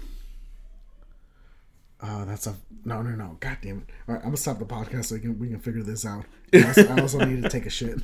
Uh, 2.00 2.26
that's 2.26 2.46
a 2.46 2.56
no, 2.86 3.02
no, 3.02 3.10
no. 3.12 3.38
God 3.40 3.58
damn 3.62 3.80
it! 3.80 3.84
All 4.08 4.16
right, 4.16 4.20
I'm 4.20 4.30
gonna 4.30 4.38
stop 4.38 4.60
the 4.60 4.66
podcast 4.66 5.06
so 5.06 5.16
we 5.16 5.22
can 5.22 5.40
we 5.40 5.50
can 5.50 5.60
figure 5.60 5.82
this 5.84 6.06
out. 6.06 6.26
I 6.54 6.64
also, 6.64 6.88
I 6.88 7.02
also 7.02 7.26
need 7.26 7.44
to 7.44 7.50
take 7.50 7.66
a 7.66 7.70
shit. 7.70 8.00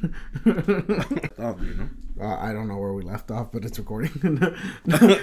Oh, 1.39 1.58
you 1.62 1.73
know. 1.73 1.89
Uh, 2.21 2.38
I 2.38 2.54
don't 2.54 2.67
know 2.67 2.78
where 2.78 2.93
we 2.93 3.04
left 3.04 3.30
off, 3.32 3.52
but 3.52 3.65
it's 3.65 3.78
recording. 3.78 4.12
no, 4.86 5.19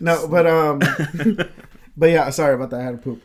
no, 0.00 0.28
but 0.28 0.46
um, 0.46 0.78
but 1.96 2.06
yeah, 2.06 2.30
sorry 2.30 2.54
about 2.54 2.70
that. 2.70 2.80
I 2.80 2.84
had 2.84 2.92
to 2.92 2.98
poop. 2.98 3.22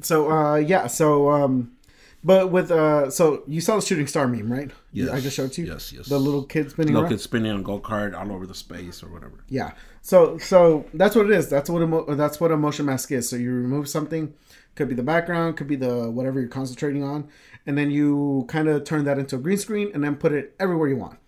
So 0.00 0.30
uh, 0.30 0.56
yeah, 0.56 0.86
so 0.86 1.30
um, 1.30 1.75
but 2.24 2.50
with 2.50 2.70
uh, 2.70 3.10
so 3.10 3.42
you 3.46 3.60
saw 3.60 3.76
the 3.76 3.82
shooting 3.82 4.06
star 4.06 4.26
meme, 4.26 4.52
right? 4.52 4.70
Yes. 4.92 5.10
I 5.10 5.20
just 5.20 5.36
showed 5.36 5.56
you. 5.56 5.66
Yes, 5.66 5.92
yes. 5.92 6.06
The 6.08 6.18
little 6.18 6.44
kid 6.44 6.70
spinning 6.70 6.92
The 6.94 7.00
Little 7.00 7.02
around. 7.04 7.18
kid 7.18 7.20
spinning 7.22 7.52
on 7.52 7.62
go 7.62 7.78
kart 7.78 8.18
all 8.18 8.32
over 8.32 8.46
the 8.46 8.54
space 8.54 9.02
or 9.02 9.08
whatever. 9.08 9.44
Yeah. 9.48 9.72
So 10.02 10.38
so 10.38 10.86
that's 10.94 11.14
what 11.14 11.26
it 11.26 11.32
is. 11.32 11.48
That's 11.48 11.70
what 11.70 11.82
emo- 11.82 12.14
that's 12.14 12.40
what 12.40 12.50
a 12.52 12.56
motion 12.56 12.86
mask 12.86 13.12
is. 13.12 13.28
So 13.28 13.36
you 13.36 13.52
remove 13.52 13.88
something, 13.88 14.34
could 14.74 14.88
be 14.88 14.94
the 14.94 15.02
background, 15.02 15.56
could 15.56 15.68
be 15.68 15.76
the 15.76 16.10
whatever 16.10 16.40
you're 16.40 16.48
concentrating 16.48 17.02
on, 17.04 17.28
and 17.66 17.76
then 17.78 17.90
you 17.90 18.44
kind 18.48 18.68
of 18.68 18.84
turn 18.84 19.04
that 19.04 19.18
into 19.18 19.36
a 19.36 19.38
green 19.38 19.58
screen 19.58 19.90
and 19.94 20.02
then 20.02 20.16
put 20.16 20.32
it 20.32 20.54
everywhere 20.58 20.88
you 20.88 20.96
want. 20.96 21.18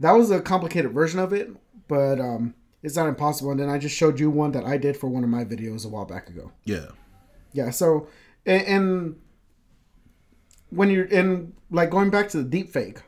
That 0.00 0.12
was 0.12 0.30
a 0.30 0.40
complicated 0.42 0.92
version 0.92 1.18
of 1.18 1.32
it, 1.32 1.50
but 1.88 2.20
um, 2.20 2.54
it's 2.82 2.96
not 2.96 3.08
impossible. 3.08 3.50
And 3.52 3.60
then 3.60 3.70
I 3.70 3.78
just 3.78 3.96
showed 3.96 4.20
you 4.20 4.30
one 4.30 4.52
that 4.52 4.64
I 4.64 4.76
did 4.76 4.96
for 4.96 5.08
one 5.08 5.24
of 5.24 5.30
my 5.30 5.44
videos 5.44 5.86
a 5.86 5.88
while 5.88 6.04
back 6.04 6.28
ago. 6.28 6.52
Yeah. 6.64 6.86
Yeah. 7.52 7.70
So 7.70 8.08
and, 8.44 8.66
and 8.66 9.16
when 10.70 10.90
you're 10.90 11.04
in 11.04 11.52
like 11.70 11.90
going 11.90 12.10
back 12.10 12.28
to 12.30 12.38
the 12.38 12.44
deep 12.48 12.70
fake, 12.72 13.00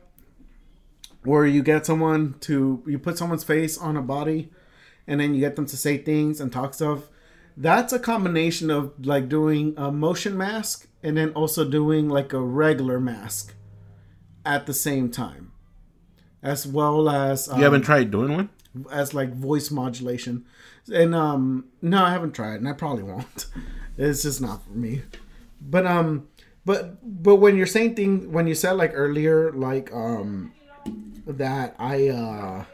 where 1.25 1.47
you 1.47 1.63
get 1.63 1.87
someone 1.87 2.35
to 2.41 2.83
you 2.87 2.99
put 2.99 3.19
someone's 3.19 3.45
face 3.45 3.77
on 3.79 3.97
a 3.97 4.03
body, 4.03 4.51
and 5.07 5.21
then 5.21 5.35
you 5.35 5.41
get 5.41 5.57
them 5.57 5.67
to 5.67 5.77
say 5.77 5.99
things 5.99 6.41
and 6.41 6.53
talk 6.53 6.75
stuff. 6.75 7.09
That's 7.57 7.93
a 7.93 7.99
combination 7.99 8.71
of 8.71 8.93
like 9.05 9.29
doing 9.29 9.75
a 9.77 9.91
motion 9.91 10.37
mask 10.37 10.87
and 11.03 11.17
then 11.17 11.31
also 11.31 11.69
doing 11.69 12.09
like 12.09 12.33
a 12.33 12.41
regular 12.41 13.01
mask 13.01 13.55
at 14.45 14.67
the 14.67 14.75
same 14.75 15.11
time, 15.11 15.53
as 16.43 16.67
well 16.67 17.09
as 17.09 17.49
um, 17.49 17.59
You 17.59 17.65
haven't 17.65 17.83
tried 17.83 18.11
doing 18.11 18.33
one? 18.33 18.49
as 18.93 19.13
like 19.13 19.35
voice 19.35 19.71
modulation. 19.73 20.45
And 20.93 21.15
um 21.15 21.65
no, 21.83 22.05
I 22.05 22.11
haven't 22.11 22.33
tried 22.33 22.57
and 22.57 22.69
I 22.69 22.73
probably 22.73 23.03
won't. 23.03 23.47
It's 24.01 24.23
just 24.23 24.41
not 24.41 24.63
for 24.63 24.71
me. 24.71 25.03
But 25.61 25.85
um 25.85 26.29
but 26.69 26.99
but 27.25 27.37
when 27.37 27.57
you're 27.57 27.73
saying 27.75 27.95
things 27.95 28.27
when 28.27 28.47
you 28.47 28.55
said 28.55 28.73
like 28.73 28.93
earlier 28.93 29.51
like 29.53 29.91
um 29.91 30.53
that 31.27 31.75
I 31.79 32.09
uh 32.09 32.65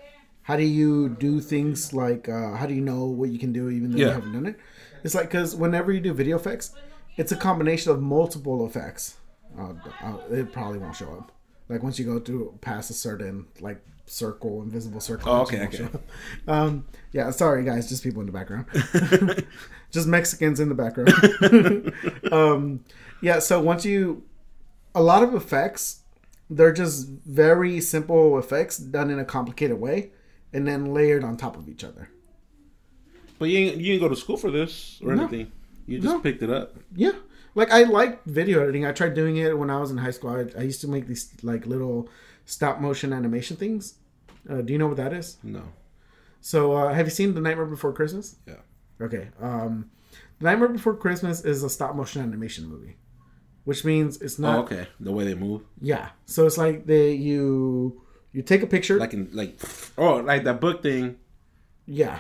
how 0.43 0.57
do 0.57 0.65
you 0.65 1.11
do 1.11 1.41
things 1.41 1.93
like 1.95 2.29
uh 2.29 2.57
how 2.57 2.67
do 2.67 2.75
you 2.75 2.81
know 2.81 3.05
what 3.05 3.31
you 3.31 3.39
can 3.39 3.53
do 3.53 3.71
even 3.71 3.93
though 3.93 3.99
you 3.99 4.09
haven't 4.09 4.33
done 4.33 4.47
it? 4.47 4.59
It's 5.05 5.15
like 5.15 5.31
cuz 5.31 5.55
whenever 5.55 5.93
you 5.93 6.01
do 6.01 6.13
video 6.13 6.35
effects, 6.35 6.73
it's 7.17 7.31
a 7.31 7.37
combination 7.37 7.93
of 7.93 8.03
multiple 8.03 8.67
effects. 8.67 9.19
Uh, 9.57 9.75
uh, 10.03 10.17
it 10.29 10.53
probably 10.53 10.81
won't 10.81 10.97
show 10.97 11.13
up. 11.13 11.31
Like 11.69 11.85
once 11.85 11.97
you 11.97 12.05
go 12.05 12.19
through 12.19 12.59
past 12.63 12.91
a 12.91 12.95
certain 12.95 13.47
like 13.61 13.81
circle, 14.07 14.63
invisible 14.63 15.01
circle. 15.01 15.31
Oh, 15.31 15.43
okay, 15.43 15.67
okay. 15.67 15.89
Um, 16.49 16.85
yeah, 17.13 17.31
sorry 17.31 17.65
guys, 17.65 17.89
just 17.89 18.03
people 18.03 18.21
in 18.23 18.27
the 18.27 18.33
background, 18.33 18.67
just 19.93 20.09
Mexicans 20.09 20.59
in 20.59 20.69
the 20.69 20.75
background. 20.75 21.15
um, 22.33 22.85
yeah, 23.25 23.39
so 23.39 23.61
once 23.61 23.85
you, 23.85 24.23
a 24.95 25.03
lot 25.03 25.23
of 25.23 25.35
effects, 25.35 26.01
they're 26.51 26.73
just 26.73 27.09
very 27.09 27.81
simple 27.81 28.39
effects 28.39 28.77
done 28.79 29.11
in 29.11 29.19
a 29.19 29.25
complicated 29.25 29.81
way, 29.81 30.11
and 30.53 30.67
then 30.69 30.93
layered 30.93 31.25
on 31.25 31.37
top 31.37 31.57
of 31.57 31.69
each 31.69 31.83
other. 31.85 32.11
But 33.39 33.47
you 33.49 33.59
ain't, 33.59 33.77
you 33.79 33.85
didn't 33.93 34.01
go 34.01 34.09
to 34.09 34.17
school 34.17 34.37
for 34.37 34.51
this 34.51 35.01
or 35.03 35.15
No. 35.15 35.23
anything. 35.23 35.53
You 35.87 35.99
just 35.99 36.15
No. 36.15 36.21
picked 36.21 36.43
it 36.43 36.51
up. 36.51 36.77
Yeah. 36.95 37.13
Like 37.55 37.71
I 37.73 37.83
like 37.85 38.25
video 38.25 38.63
editing. 38.63 38.85
I 38.85 38.93
tried 38.93 39.15
doing 39.15 39.37
it 39.37 39.57
when 39.59 39.71
I 39.71 39.79
was 39.81 39.91
in 39.91 39.99
high 39.99 40.11
school. 40.13 40.31
I, 40.31 40.45
I 40.59 40.63
used 40.63 40.81
to 40.83 40.89
make 40.89 41.07
these 41.07 41.33
like 41.43 41.67
little 41.67 42.09
stop 42.47 42.81
motion 42.81 43.13
animation 43.13 43.57
things. 43.57 43.95
Uh, 44.49 44.61
do 44.61 44.73
you 44.73 44.79
know 44.79 44.89
what 44.89 44.97
that 44.99 45.13
is? 45.13 45.39
No. 45.43 45.63
So 46.41 46.73
uh, 46.75 46.93
have 46.93 47.07
you 47.07 47.11
seen 47.11 47.35
The 47.35 47.41
Nightmare 47.41 47.67
Before 47.67 47.93
Christmas? 47.93 48.37
Yeah. 48.47 48.61
Okay. 49.01 49.29
Um, 49.41 49.91
The 50.41 50.45
Nightmare 50.45 50.69
Before 50.69 50.95
Christmas 50.97 51.45
is 51.45 51.63
a 51.63 51.71
stop 51.71 51.95
motion 51.97 52.23
animation 52.23 52.67
movie, 52.69 52.97
which 53.65 53.85
means 53.85 54.21
it's 54.21 54.39
not. 54.39 54.59
Oh, 54.59 54.63
okay. 54.63 54.87
The 55.01 55.13
way 55.13 55.25
they 55.25 55.35
move, 55.35 55.63
Yeah. 55.81 56.11
So 56.27 56.47
it's 56.47 56.59
like 56.59 56.87
they 56.87 57.13
you 57.13 58.01
you 58.33 58.43
take 58.43 58.63
a 58.63 58.67
picture. 58.67 58.99
like 58.99 59.15
in 59.15 59.29
like, 59.33 59.59
oh, 59.99 60.17
like 60.17 60.45
that 60.45 60.61
book 60.61 60.83
thing. 60.83 61.17
yeah. 61.87 62.19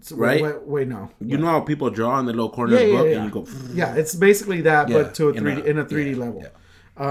So, 0.00 0.14
Right? 0.14 0.40
Wait, 0.40 0.62
wait, 0.62 0.88
no. 0.88 1.10
You 1.20 1.38
know 1.38 1.46
how 1.46 1.60
people 1.60 1.90
draw 1.90 2.16
in 2.20 2.26
the 2.26 2.32
little 2.32 2.50
corner 2.50 2.74
Yeah, 2.74 2.80
of 2.82 2.86
the 2.90 2.96
book, 2.96 3.06
yeah. 3.08 3.16
and 3.16 3.24
you 3.24 3.30
go. 3.30 3.46
Yeah, 3.74 3.94
it's 3.96 4.14
basically 4.14 4.60
that, 4.62 4.88
Yeah, 4.88 5.02
but 5.02 5.14
to 5.16 5.28
a 5.30 5.32
three 5.34 5.66
in 5.68 5.76
a 5.78 5.84
three 5.84 6.04
D 6.04 6.10
yeah, 6.12 6.16
level. 6.24 6.42
yeah. 6.44 6.48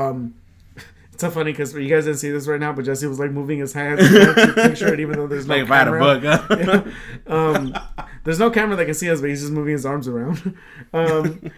Um, 0.07 0.35
it's 1.11 1.19
so 1.21 1.29
funny 1.29 1.51
because 1.51 1.73
you 1.73 1.89
guys 1.89 2.05
didn't 2.05 2.19
see 2.19 2.31
this 2.31 2.47
right 2.47 2.59
now, 2.61 2.71
but 2.71 2.85
Jesse 2.85 3.07
was 3.07 3.19
like 3.19 3.31
moving 3.31 3.59
his 3.59 3.73
hands 3.73 3.99
to 3.99 4.53
picture, 4.55 4.87
and 4.87 5.01
even 5.01 5.17
though 5.17 5.27
there's 5.27 5.47
no 5.47 5.55
Like 5.55 5.63
if 5.65 5.71
I 5.71 5.77
had 5.77 5.87
a 5.89 5.91
camera, 5.91 6.19
book. 6.47 6.85
Huh? 7.27 7.27
um, 7.57 7.75
there's 8.23 8.39
no 8.39 8.49
camera 8.49 8.77
that 8.77 8.85
can 8.85 8.93
see 8.93 9.09
us, 9.11 9.19
but 9.19 9.29
he's 9.29 9.41
just 9.41 9.51
moving 9.51 9.73
his 9.73 9.85
arms 9.85 10.07
around. 10.07 10.57
Um, 10.93 11.51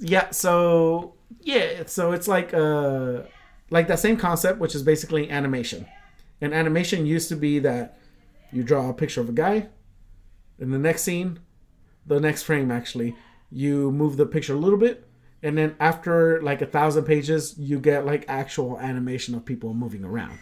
yeah, 0.00 0.30
so 0.32 1.14
yeah, 1.40 1.82
so 1.86 2.12
it's 2.12 2.28
like 2.28 2.52
uh, 2.54 3.22
like 3.70 3.88
that 3.88 3.98
same 3.98 4.16
concept, 4.16 4.58
which 4.58 4.74
is 4.74 4.82
basically 4.82 5.30
animation. 5.30 5.86
And 6.40 6.54
animation 6.54 7.06
used 7.06 7.28
to 7.30 7.36
be 7.36 7.58
that 7.60 7.98
you 8.52 8.62
draw 8.62 8.88
a 8.88 8.94
picture 8.94 9.20
of 9.20 9.28
a 9.28 9.32
guy, 9.32 9.68
in 10.58 10.70
the 10.70 10.78
next 10.78 11.02
scene, 11.02 11.40
the 12.06 12.20
next 12.20 12.44
frame 12.44 12.70
actually, 12.70 13.14
you 13.50 13.90
move 13.90 14.16
the 14.16 14.26
picture 14.26 14.54
a 14.54 14.58
little 14.58 14.78
bit, 14.78 15.06
and 15.42 15.56
then 15.58 15.76
after 15.80 16.40
like 16.42 16.62
a 16.62 16.66
thousand 16.66 17.04
pages, 17.04 17.54
you 17.58 17.78
get 17.78 18.06
like 18.06 18.24
actual 18.28 18.78
animation 18.78 19.34
of 19.34 19.44
people 19.44 19.74
moving 19.74 20.04
around. 20.04 20.38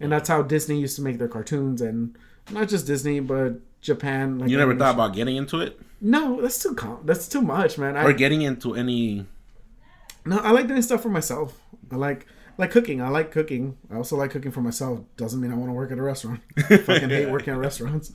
And 0.00 0.10
that's 0.10 0.28
how 0.28 0.42
Disney 0.42 0.80
used 0.80 0.96
to 0.96 1.02
make 1.02 1.18
their 1.18 1.28
cartoons, 1.28 1.80
and 1.82 2.16
not 2.50 2.68
just 2.68 2.86
Disney, 2.86 3.20
but 3.20 3.60
Japan. 3.80 4.38
Like 4.38 4.50
you 4.50 4.56
never 4.56 4.70
animation. 4.72 4.78
thought 4.78 4.94
about 5.06 5.14
getting 5.14 5.36
into 5.36 5.60
it 5.60 5.78
No, 6.00 6.40
that's 6.40 6.62
too 6.62 6.74
com- 6.74 7.00
that's 7.04 7.28
too 7.28 7.42
much, 7.42 7.76
man. 7.78 7.96
I, 7.96 8.04
or 8.04 8.12
getting 8.12 8.42
into 8.42 8.74
any. 8.74 9.26
No, 10.24 10.38
I 10.38 10.50
like 10.50 10.68
doing 10.68 10.82
stuff 10.82 11.02
for 11.02 11.08
myself. 11.08 11.60
I 11.90 11.96
like 11.96 12.26
like 12.58 12.70
cooking. 12.70 13.00
I 13.00 13.08
like 13.08 13.30
cooking. 13.30 13.78
I 13.90 13.96
also 13.96 14.16
like 14.16 14.30
cooking 14.30 14.52
for 14.52 14.60
myself. 14.60 15.00
Doesn't 15.16 15.40
mean 15.40 15.52
I 15.52 15.56
want 15.56 15.70
to 15.70 15.74
work 15.74 15.90
at 15.92 15.98
a 15.98 16.02
restaurant. 16.02 16.40
I 16.56 16.76
fucking 16.76 17.10
hate 17.10 17.30
working 17.30 17.52
at 17.54 17.58
restaurants. 17.68 18.12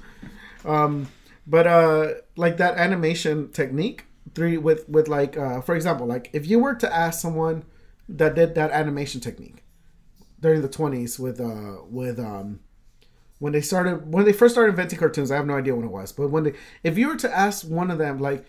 Um, 0.63 1.07
but 1.47 1.67
uh, 1.67 2.13
like 2.35 2.57
that 2.57 2.77
animation 2.77 3.51
technique, 3.51 4.05
three 4.33 4.57
with 4.57 4.87
with 4.89 5.07
like 5.07 5.37
uh, 5.37 5.61
for 5.61 5.75
example, 5.75 6.05
like 6.05 6.29
if 6.33 6.47
you 6.47 6.59
were 6.59 6.75
to 6.75 6.93
ask 6.93 7.19
someone 7.19 7.65
that 8.07 8.35
did 8.35 8.55
that 8.55 8.71
animation 8.71 9.19
technique 9.19 9.63
during 10.39 10.61
the 10.61 10.69
twenties 10.69 11.17
with 11.19 11.39
uh 11.39 11.77
with 11.89 12.19
um 12.19 12.59
when 13.39 13.51
they 13.51 13.61
started 13.61 14.13
when 14.13 14.25
they 14.25 14.33
first 14.33 14.53
started 14.53 14.71
inventing 14.71 14.99
cartoons, 14.99 15.31
I 15.31 15.35
have 15.37 15.47
no 15.47 15.57
idea 15.57 15.75
when 15.75 15.85
it 15.85 15.91
was, 15.91 16.11
but 16.11 16.29
when 16.29 16.43
they 16.43 16.53
if 16.83 16.97
you 16.97 17.07
were 17.07 17.17
to 17.17 17.35
ask 17.35 17.67
one 17.67 17.89
of 17.89 17.97
them 17.97 18.19
like 18.19 18.45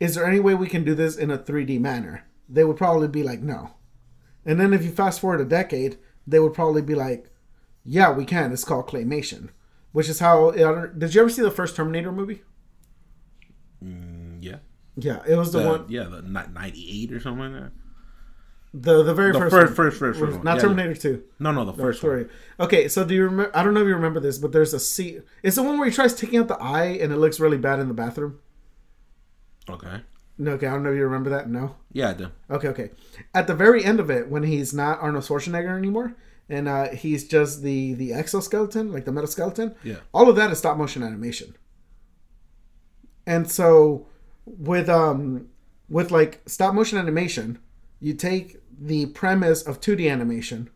is 0.00 0.14
there 0.14 0.26
any 0.26 0.38
way 0.38 0.54
we 0.54 0.68
can 0.68 0.84
do 0.84 0.94
this 0.94 1.16
in 1.16 1.30
a 1.30 1.38
3D 1.38 1.80
manner? 1.80 2.24
They 2.48 2.64
would 2.64 2.76
probably 2.76 3.08
be 3.08 3.22
like, 3.22 3.40
no. 3.40 3.70
And 4.44 4.58
then 4.58 4.72
if 4.72 4.82
you 4.84 4.90
fast 4.90 5.20
forward 5.20 5.40
a 5.40 5.44
decade, 5.44 5.98
they 6.26 6.38
would 6.40 6.54
probably 6.54 6.82
be 6.82 6.94
like, 6.94 7.30
yeah, 7.84 8.10
we 8.12 8.24
can. 8.24 8.52
It's 8.52 8.64
called 8.64 8.86
claymation, 8.88 9.50
which 9.92 10.08
is 10.08 10.20
how. 10.20 10.50
Did 10.52 11.14
you 11.14 11.20
ever 11.20 11.30
see 11.30 11.42
the 11.42 11.50
first 11.50 11.76
Terminator 11.76 12.12
movie? 12.12 12.42
Mm, 13.84 14.38
yeah. 14.40 14.56
Yeah, 14.96 15.22
it 15.28 15.36
was 15.36 15.52
the, 15.52 15.60
The, 15.60 15.68
one, 15.68 15.84
yeah, 15.88 16.04
the 16.04 16.22
98 16.22 17.12
or 17.12 17.20
something 17.20 17.52
like 17.52 17.62
that. 17.62 17.72
the 18.74 19.02
the 19.04 19.14
very 19.14 19.32
The 19.32 19.38
first, 19.38 19.50
first, 19.52 19.66
one. 19.68 19.74
first, 19.76 19.98
first, 19.98 20.18
first 20.20 20.36
one. 20.36 20.44
not 20.44 20.56
Yeah, 20.56 20.62
Terminator 20.62 20.94
Two. 20.94 21.22
No, 21.38 21.52
no, 21.52 21.64
the 21.64 21.72
first 21.72 22.02
one. 22.02 22.28
Okay, 22.58 22.88
so 22.88 23.04
do 23.04 23.14
you 23.14 23.24
remember? 23.24 23.56
I 23.56 23.62
don't 23.62 23.74
know 23.74 23.80
if 23.82 23.86
you 23.86 23.94
remember 23.94 24.18
this, 24.20 24.38
but 24.38 24.52
there's 24.52 24.74
a 24.74 24.80
scene. 24.80 25.22
It's 25.42 25.56
the 25.56 25.62
one 25.62 25.78
where 25.78 25.88
he 25.88 25.94
tries 25.94 26.14
taking 26.14 26.40
out 26.40 26.48
the 26.48 26.58
eye, 26.60 26.98
and 27.00 27.12
it 27.12 27.16
looks 27.16 27.38
really 27.38 27.58
bad 27.58 27.78
in 27.78 27.88
the 27.88 27.94
bathroom. 27.94 28.40
Okay. 29.70 30.00
No, 30.38 30.52
okay, 30.52 30.68
I 30.68 30.70
don't 30.70 30.84
know 30.84 30.90
if 30.92 30.96
you 30.96 31.04
remember 31.04 31.30
that. 31.30 31.50
No. 31.50 31.74
Yeah, 31.92 32.10
I 32.10 32.14
do. 32.14 32.28
Okay, 32.48 32.68
okay. 32.68 32.90
At 33.34 33.48
the 33.48 33.54
very 33.54 33.84
end 33.84 33.98
of 33.98 34.08
it, 34.10 34.28
when 34.28 34.44
he's 34.44 34.72
not 34.72 35.00
Arnold 35.00 35.24
Schwarzenegger 35.24 35.76
anymore, 35.76 36.14
and 36.48 36.68
uh, 36.68 36.88
he's 36.90 37.26
just 37.26 37.62
the 37.62 37.94
the 37.94 38.12
exoskeleton, 38.12 38.92
like 38.92 39.04
the 39.04 39.12
metal 39.12 39.28
skeleton. 39.28 39.74
Yeah. 39.82 39.96
All 40.14 40.30
of 40.30 40.36
that 40.36 40.50
is 40.50 40.58
stop 40.58 40.76
motion 40.76 41.02
animation. 41.02 41.54
And 43.26 43.50
so, 43.50 44.06
with 44.46 44.88
um, 44.88 45.48
with 45.88 46.10
like 46.10 46.40
stop 46.46 46.72
motion 46.72 46.98
animation, 46.98 47.58
you 48.00 48.14
take 48.14 48.58
the 48.80 49.06
premise 49.06 49.62
of 49.62 49.80
two 49.80 49.96
D 49.96 50.08
animation, 50.08 50.70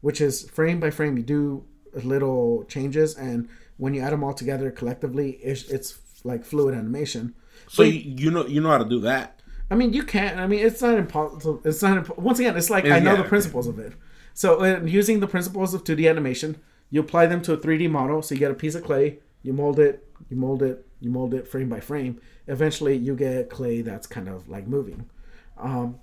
which 0.00 0.20
is 0.20 0.48
frame 0.48 0.78
by 0.78 0.90
frame. 0.90 1.16
You 1.16 1.24
do 1.24 1.64
little 2.04 2.64
changes, 2.64 3.16
and 3.16 3.48
when 3.76 3.92
you 3.92 4.02
add 4.02 4.12
them 4.12 4.22
all 4.22 4.34
together 4.34 4.70
collectively, 4.70 5.32
it's, 5.42 5.64
it's 5.64 5.98
like 6.22 6.44
fluid 6.44 6.74
animation. 6.74 7.34
So 7.70 7.82
you, 7.84 8.14
you 8.22 8.30
know 8.30 8.46
you 8.46 8.60
know 8.60 8.70
how 8.70 8.78
to 8.78 8.84
do 8.84 9.00
that. 9.00 9.40
I 9.70 9.76
mean, 9.76 9.92
you 9.92 10.02
can't. 10.02 10.38
I 10.38 10.46
mean, 10.48 10.66
it's 10.66 10.82
not 10.82 10.98
impossible. 10.98 11.60
It's 11.64 11.82
not. 11.82 11.96
Imp- 11.98 12.18
Once 12.18 12.40
again, 12.40 12.56
it's 12.56 12.70
like 12.70 12.84
Yeah, 12.84 12.96
I 12.96 12.98
know 13.00 13.14
the 13.14 13.20
okay. 13.20 13.28
principles 13.28 13.66
of 13.68 13.78
it. 13.78 13.92
So, 14.34 14.60
uh, 14.64 14.80
using 14.84 15.20
the 15.20 15.28
principles 15.28 15.74
of 15.74 15.84
2D 15.84 16.08
animation, 16.08 16.56
you 16.90 17.00
apply 17.00 17.26
them 17.26 17.40
to 17.42 17.52
a 17.52 17.56
3D 17.56 17.88
model. 17.88 18.22
So 18.22 18.34
you 18.34 18.40
get 18.40 18.50
a 18.50 18.54
piece 18.54 18.74
of 18.74 18.82
clay, 18.82 19.20
you 19.42 19.52
mold 19.52 19.78
it, 19.78 20.04
you 20.28 20.36
mold 20.36 20.62
it, 20.62 20.86
you 21.00 21.10
mold 21.10 21.34
it 21.34 21.46
frame 21.46 21.68
by 21.68 21.80
frame, 21.80 22.20
eventually 22.48 22.96
you 22.96 23.14
get 23.14 23.48
clay 23.50 23.82
that's 23.82 24.06
kind 24.06 24.28
of 24.28 24.48
like 24.48 24.66
moving. 24.66 25.08
Um, 25.56 26.00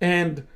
and 0.00 0.46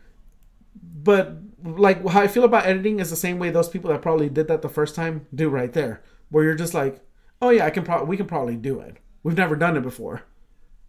but 1.05 1.39
like 1.65 2.07
how 2.09 2.21
I 2.21 2.29
feel 2.29 2.45
about 2.45 2.67
editing 2.67 3.01
is 3.01 3.11
the 3.11 3.17
same 3.17 3.39
way 3.39 3.51
those 3.51 3.69
people 3.69 3.91
that 3.91 4.03
probably 4.03 4.29
did 4.29 4.49
that 4.49 4.63
the 4.63 4.69
first 4.69 4.95
time 4.95 5.27
do 5.35 5.49
right 5.49 5.73
there, 5.73 6.03
where 6.31 6.45
you're 6.45 6.55
just 6.55 6.75
like, 6.75 7.01
oh 7.41 7.51
yeah, 7.51 7.67
I 7.67 7.71
can 7.71 7.83
probably 7.85 8.07
we 8.07 8.17
can 8.17 8.27
probably 8.27 8.57
do 8.57 8.81
it. 8.81 8.99
We've 9.25 9.37
never 9.37 9.57
done 9.57 9.77
it 9.77 9.83
before. 9.83 10.23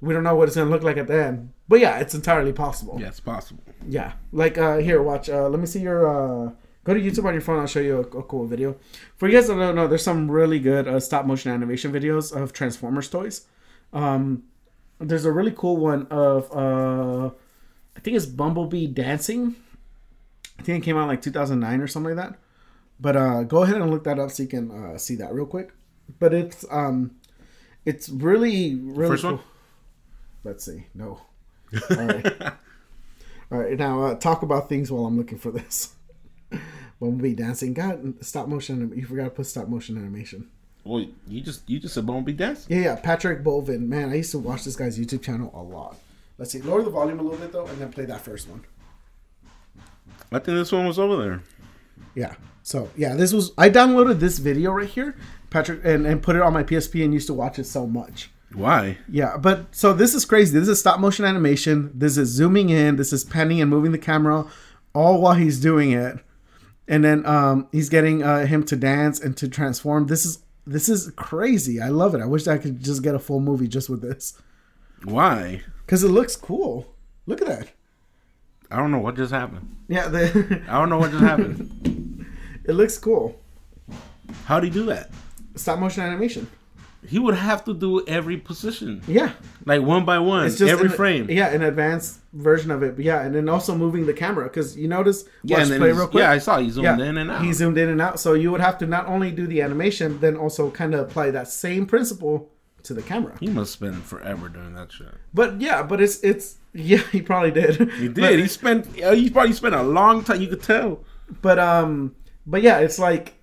We 0.03 0.13
don't 0.13 0.23
know 0.23 0.35
what 0.35 0.47
it's 0.49 0.57
gonna 0.57 0.69
look 0.69 0.83
like 0.83 0.97
at 0.97 1.07
the 1.07 1.23
end, 1.23 1.53
but 1.67 1.79
yeah, 1.79 1.99
it's 1.99 2.13
entirely 2.13 2.51
possible. 2.53 2.97
Yeah, 2.99 3.07
it's 3.07 3.19
possible. 3.21 3.63
Yeah, 3.87 4.13
like 4.31 4.57
uh, 4.57 4.77
here, 4.77 5.01
watch. 5.01 5.29
Uh, 5.29 5.47
let 5.49 5.59
me 5.59 5.65
see 5.65 5.79
your. 5.81 6.01
Uh, 6.07 6.51
go 6.83 6.93
to 6.93 6.99
YouTube 6.99 7.25
on 7.25 7.33
your 7.33 7.41
phone. 7.41 7.59
I'll 7.59 7.67
show 7.67 7.79
you 7.79 7.97
a, 7.97 8.01
a 8.01 8.23
cool 8.23 8.45
video. 8.45 8.75
For 9.15 9.27
you 9.29 9.37
guys 9.37 9.47
that 9.47 9.55
don't 9.55 9.75
know, 9.75 9.87
there's 9.87 10.03
some 10.03 10.29
really 10.29 10.59
good 10.59 10.87
uh, 10.87 10.99
stop 10.99 11.25
motion 11.25 11.51
animation 11.51 11.91
videos 11.93 12.35
of 12.35 12.51
Transformers 12.51 13.09
toys. 13.09 13.45
Um, 13.93 14.43
there's 14.99 15.25
a 15.25 15.31
really 15.31 15.51
cool 15.51 15.77
one 15.77 16.07
of 16.07 16.51
uh, 16.55 17.31
I 17.95 17.99
think 18.01 18.17
it's 18.17 18.25
Bumblebee 18.25 18.87
dancing. 18.87 19.55
I 20.59 20.63
think 20.63 20.83
it 20.83 20.85
came 20.85 20.97
out 20.97 21.07
like 21.07 21.21
2009 21.21 21.81
or 21.81 21.87
something 21.87 22.15
like 22.15 22.29
that. 22.29 22.39
But 22.99 23.15
uh, 23.15 23.43
go 23.43 23.63
ahead 23.63 23.77
and 23.81 23.89
look 23.89 24.03
that 24.03 24.19
up 24.19 24.31
so 24.31 24.43
you 24.43 24.49
can 24.49 24.71
uh, 24.71 24.97
see 24.97 25.15
that 25.15 25.33
real 25.33 25.45
quick. 25.45 25.71
But 26.19 26.33
it's 26.33 26.65
um, 26.69 27.15
it's 27.85 28.09
really 28.09 28.75
really 28.75 29.09
First 29.09 29.23
cool. 29.23 29.31
one? 29.37 29.43
Let's 30.43 30.65
see. 30.65 30.85
No. 30.93 31.21
All 31.89 31.97
right. 31.97 32.41
All 33.51 33.59
right. 33.59 33.77
Now 33.77 34.03
uh, 34.03 34.15
talk 34.15 34.41
about 34.41 34.69
things 34.69 34.91
while 34.91 35.05
I'm 35.05 35.17
looking 35.17 35.37
for 35.37 35.51
this. 35.51 35.95
Bumblebee 36.99 37.35
dancing. 37.35 37.73
God, 37.73 38.23
stop 38.23 38.47
motion. 38.47 38.91
You 38.95 39.05
forgot 39.05 39.25
to 39.25 39.29
put 39.29 39.45
stop 39.45 39.67
motion 39.67 39.97
animation. 39.97 40.49
Well, 40.83 41.05
you 41.27 41.41
just 41.41 41.69
you 41.69 41.79
just 41.79 41.93
said 41.93 42.05
Bumblebee 42.05 42.33
dancing. 42.33 42.75
Yeah, 42.75 42.83
yeah. 42.83 42.95
Patrick 42.95 43.43
Boivin. 43.43 43.87
Man, 43.87 44.09
I 44.09 44.15
used 44.15 44.31
to 44.31 44.39
watch 44.39 44.63
this 44.63 44.75
guy's 44.75 44.99
YouTube 44.99 45.21
channel 45.21 45.51
a 45.53 45.61
lot. 45.61 45.97
Let's 46.37 46.51
see. 46.51 46.61
Lower 46.61 46.81
the 46.81 46.89
volume 46.89 47.19
a 47.19 47.23
little 47.23 47.37
bit 47.37 47.51
though, 47.51 47.65
and 47.65 47.77
then 47.79 47.91
play 47.91 48.05
that 48.05 48.21
first 48.21 48.49
one. 48.49 48.63
I 50.31 50.39
think 50.39 50.57
this 50.57 50.71
one 50.71 50.87
was 50.87 50.97
over 50.99 51.17
there. 51.17 51.43
Yeah. 52.15 52.35
So 52.63 52.89
yeah, 52.95 53.15
this 53.15 53.33
was 53.33 53.51
I 53.57 53.69
downloaded 53.69 54.19
this 54.19 54.39
video 54.39 54.71
right 54.71 54.89
here, 54.89 55.15
Patrick, 55.49 55.81
and, 55.83 56.05
and 56.05 56.21
put 56.21 56.35
it 56.35 56.41
on 56.41 56.53
my 56.53 56.63
PSP 56.63 57.03
and 57.03 57.13
used 57.13 57.27
to 57.27 57.33
watch 57.33 57.59
it 57.59 57.65
so 57.65 57.85
much. 57.85 58.29
Why? 58.53 58.97
Yeah, 59.09 59.37
but 59.37 59.73
so 59.75 59.93
this 59.93 60.13
is 60.13 60.25
crazy. 60.25 60.57
This 60.57 60.67
is 60.67 60.79
stop 60.79 60.99
motion 60.99 61.25
animation. 61.25 61.91
This 61.93 62.17
is 62.17 62.29
zooming 62.29 62.69
in. 62.69 62.97
This 62.97 63.11
is 63.11 63.23
panning 63.23 63.61
and 63.61 63.69
moving 63.69 63.91
the 63.91 63.97
camera, 63.97 64.45
all 64.93 65.21
while 65.21 65.33
he's 65.33 65.59
doing 65.59 65.91
it, 65.91 66.19
and 66.87 67.03
then 67.03 67.25
um, 67.25 67.67
he's 67.71 67.89
getting 67.89 68.23
uh, 68.23 68.45
him 68.45 68.63
to 68.65 68.75
dance 68.75 69.19
and 69.19 69.35
to 69.37 69.47
transform. 69.47 70.07
This 70.07 70.25
is 70.25 70.39
this 70.65 70.87
is 70.87 71.11
crazy. 71.15 71.81
I 71.81 71.89
love 71.89 72.15
it. 72.15 72.21
I 72.21 72.25
wish 72.25 72.47
I 72.47 72.57
could 72.57 72.81
just 72.81 73.03
get 73.03 73.15
a 73.15 73.19
full 73.19 73.39
movie 73.39 73.67
just 73.67 73.89
with 73.89 74.01
this 74.01 74.39
Why? 75.03 75.61
because 75.85 76.03
it 76.03 76.09
looks 76.09 76.35
cool. 76.35 76.93
Look 77.25 77.41
at 77.41 77.47
that. 77.47 77.69
I 78.71 78.77
don't 78.77 78.91
know 78.91 78.99
what 78.99 79.15
just 79.15 79.31
happened. 79.31 79.75
Yeah, 79.87 80.07
the, 80.07 80.63
I 80.67 80.79
don't 80.79 80.89
know 80.89 80.97
what 80.97 81.11
just 81.11 81.23
happened. 81.23 82.25
it 82.65 82.73
looks 82.73 82.97
cool. 82.97 83.39
How'd 84.45 84.63
he 84.63 84.69
do 84.69 84.85
that? 84.85 85.11
Stop 85.55 85.79
motion 85.79 86.03
animation. 86.03 86.47
He 87.07 87.19
would 87.19 87.35
have 87.35 87.65
to 87.65 87.73
do 87.73 88.05
every 88.07 88.37
position, 88.37 89.01
Yeah, 89.07 89.31
like 89.65 89.81
one 89.81 90.05
by 90.05 90.19
one, 90.19 90.45
it's 90.45 90.57
just 90.57 90.71
every 90.71 90.87
an- 90.89 90.93
frame. 90.95 91.29
Yeah, 91.29 91.47
an 91.49 91.61
advanced 91.61 92.19
version 92.33 92.71
of 92.71 92.81
it. 92.83 92.95
But 92.95 93.05
yeah, 93.05 93.21
and 93.23 93.35
then 93.35 93.49
also 93.49 93.75
moving 93.75 94.05
the 94.05 94.13
camera 94.13 94.45
because 94.45 94.77
you 94.77 94.87
notice. 94.87 95.25
Yeah, 95.43 95.59
watch 95.59 95.67
play 95.67 95.91
real 95.91 96.07
quick. 96.07 96.21
yeah, 96.21 96.31
I 96.31 96.37
saw 96.37 96.59
he 96.59 96.69
zoomed 96.69 97.01
in 97.01 97.17
and 97.17 97.29
out. 97.31 97.41
He 97.43 97.51
zoomed 97.53 97.77
in 97.77 97.89
and 97.89 98.01
out. 98.01 98.19
So 98.19 98.33
you 98.33 98.51
would 98.51 98.61
have 98.61 98.77
to 98.79 98.85
not 98.85 99.05
only 99.07 99.31
do 99.31 99.45
the 99.47 99.61
animation, 99.61 100.19
then 100.19 100.37
also 100.37 100.71
kind 100.71 100.93
of 100.95 101.01
apply 101.01 101.31
that 101.31 101.47
same 101.49 101.85
principle 101.85 102.49
to 102.83 102.93
the 102.93 103.01
camera. 103.01 103.35
He 103.39 103.47
must 103.47 103.71
spend 103.73 104.03
forever 104.03 104.49
doing 104.49 104.73
that 104.75 104.91
shit. 104.91 105.07
But 105.33 105.59
yeah, 105.61 105.83
but 105.83 106.01
it's 106.01 106.19
it's 106.23 106.57
yeah, 106.73 106.97
he 107.11 107.21
probably 107.21 107.51
did. 107.51 107.75
He 107.93 108.07
did. 108.07 108.15
But, 108.15 108.39
he 108.39 108.47
spent. 108.47 108.87
uh, 109.03 109.11
He 109.11 109.29
probably 109.29 109.53
spent 109.53 109.75
a 109.75 109.83
long 109.83 110.23
time. 110.23 110.41
You 110.41 110.47
could 110.47 110.63
tell. 110.63 111.03
but 111.41 111.59
um, 111.59 112.15
but 112.47 112.61
yeah, 112.61 112.79
it's 112.79 112.97
like 112.99 113.33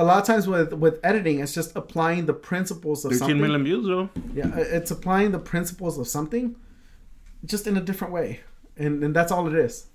a 0.00 0.04
lot 0.04 0.18
of 0.18 0.26
times 0.26 0.48
with 0.48 0.72
with 0.72 0.98
editing, 1.04 1.40
it's 1.40 1.54
just 1.54 1.76
applying 1.76 2.24
the 2.24 2.32
principles 2.32 3.04
of 3.04 3.10
Thirteen 3.10 3.18
something. 3.18 3.40
million 3.40 3.64
views 3.64 3.86
though. 3.86 4.08
Yeah, 4.34 4.50
it's 4.56 4.90
applying 4.90 5.30
the 5.32 5.38
principles 5.38 5.98
of 5.98 6.08
something, 6.08 6.56
just 7.44 7.66
in 7.66 7.76
a 7.76 7.82
different 7.82 8.12
way, 8.12 8.40
and 8.78 9.04
and 9.04 9.14
that's 9.14 9.30
all 9.30 9.46
it 9.46 9.54
is. 9.54 9.86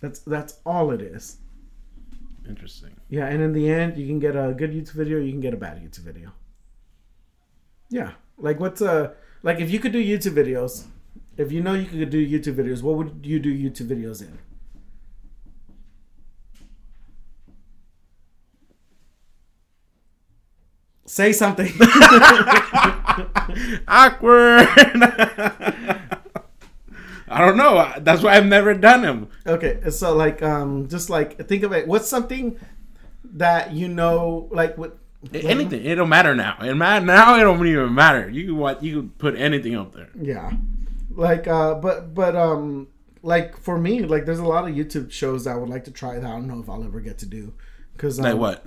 That's 0.00 0.18
that's 0.20 0.60
all 0.66 0.90
it 0.90 1.00
is. 1.00 1.38
Interesting. 2.46 2.90
Yeah, 3.08 3.26
and 3.26 3.40
in 3.40 3.52
the 3.54 3.70
end, 3.70 3.96
you 3.96 4.06
can 4.06 4.18
get 4.18 4.36
a 4.36 4.52
good 4.52 4.72
YouTube 4.72 4.98
video, 5.02 5.18
you 5.18 5.32
can 5.32 5.40
get 5.40 5.54
a 5.54 5.56
bad 5.56 5.82
YouTube 5.82 6.04
video. 6.10 6.32
Yeah, 7.88 8.10
like 8.36 8.60
what's 8.60 8.82
uh 8.82 9.14
like 9.42 9.60
if 9.60 9.70
you 9.70 9.78
could 9.78 9.92
do 9.92 10.04
YouTube 10.04 10.34
videos, 10.34 10.84
if 11.38 11.50
you 11.50 11.62
know 11.62 11.72
you 11.72 11.86
could 11.86 12.10
do 12.10 12.22
YouTube 12.34 12.56
videos, 12.56 12.82
what 12.82 12.96
would 12.98 13.24
you 13.24 13.38
do 13.38 13.50
YouTube 13.50 13.88
videos 13.88 14.20
in? 14.20 14.38
Say 21.06 21.32
something. 21.32 21.72
Awkward. 23.88 24.68
I 27.28 27.38
don't 27.38 27.56
know. 27.56 27.92
That's 28.00 28.22
why 28.22 28.36
I've 28.36 28.46
never 28.46 28.74
done 28.74 29.02
them. 29.02 29.28
okay, 29.46 29.80
so 29.90 30.14
like 30.14 30.42
um 30.42 30.88
just 30.88 31.10
like 31.10 31.46
think 31.48 31.62
of 31.62 31.72
it. 31.72 31.86
What's 31.86 32.08
something 32.08 32.58
that 33.24 33.72
you 33.72 33.88
know 33.88 34.48
like 34.50 34.78
what 34.78 34.98
Anything. 35.32 35.84
It 35.84 35.94
don't 35.94 36.08
matter 36.08 36.34
now. 36.34 36.58
It 36.60 36.74
matter 36.74 37.04
now. 37.04 37.36
It 37.36 37.40
don't 37.40 37.66
even 37.66 37.94
matter. 37.94 38.28
You 38.28 38.46
can 38.46 38.56
what 38.56 38.82
you 38.82 39.00
can 39.00 39.08
put 39.10 39.36
anything 39.36 39.74
up 39.74 39.94
there. 39.94 40.10
Yeah. 40.20 40.52
Like 41.10 41.46
uh 41.48 41.74
but 41.74 42.14
but 42.14 42.36
um 42.36 42.88
like 43.22 43.56
for 43.58 43.78
me 43.78 44.02
like 44.02 44.26
there's 44.26 44.38
a 44.38 44.44
lot 44.44 44.68
of 44.68 44.74
YouTube 44.74 45.10
shows 45.10 45.44
that 45.44 45.52
I 45.52 45.56
would 45.56 45.70
like 45.70 45.84
to 45.84 45.90
try 45.90 46.18
that 46.18 46.24
I 46.24 46.32
don't 46.32 46.46
know 46.46 46.60
if 46.60 46.68
I'll 46.68 46.84
ever 46.84 47.00
get 47.00 47.18
to 47.18 47.26
do 47.26 47.54
cuz 47.96 48.18
um, 48.18 48.24
Like 48.24 48.36
what? 48.36 48.66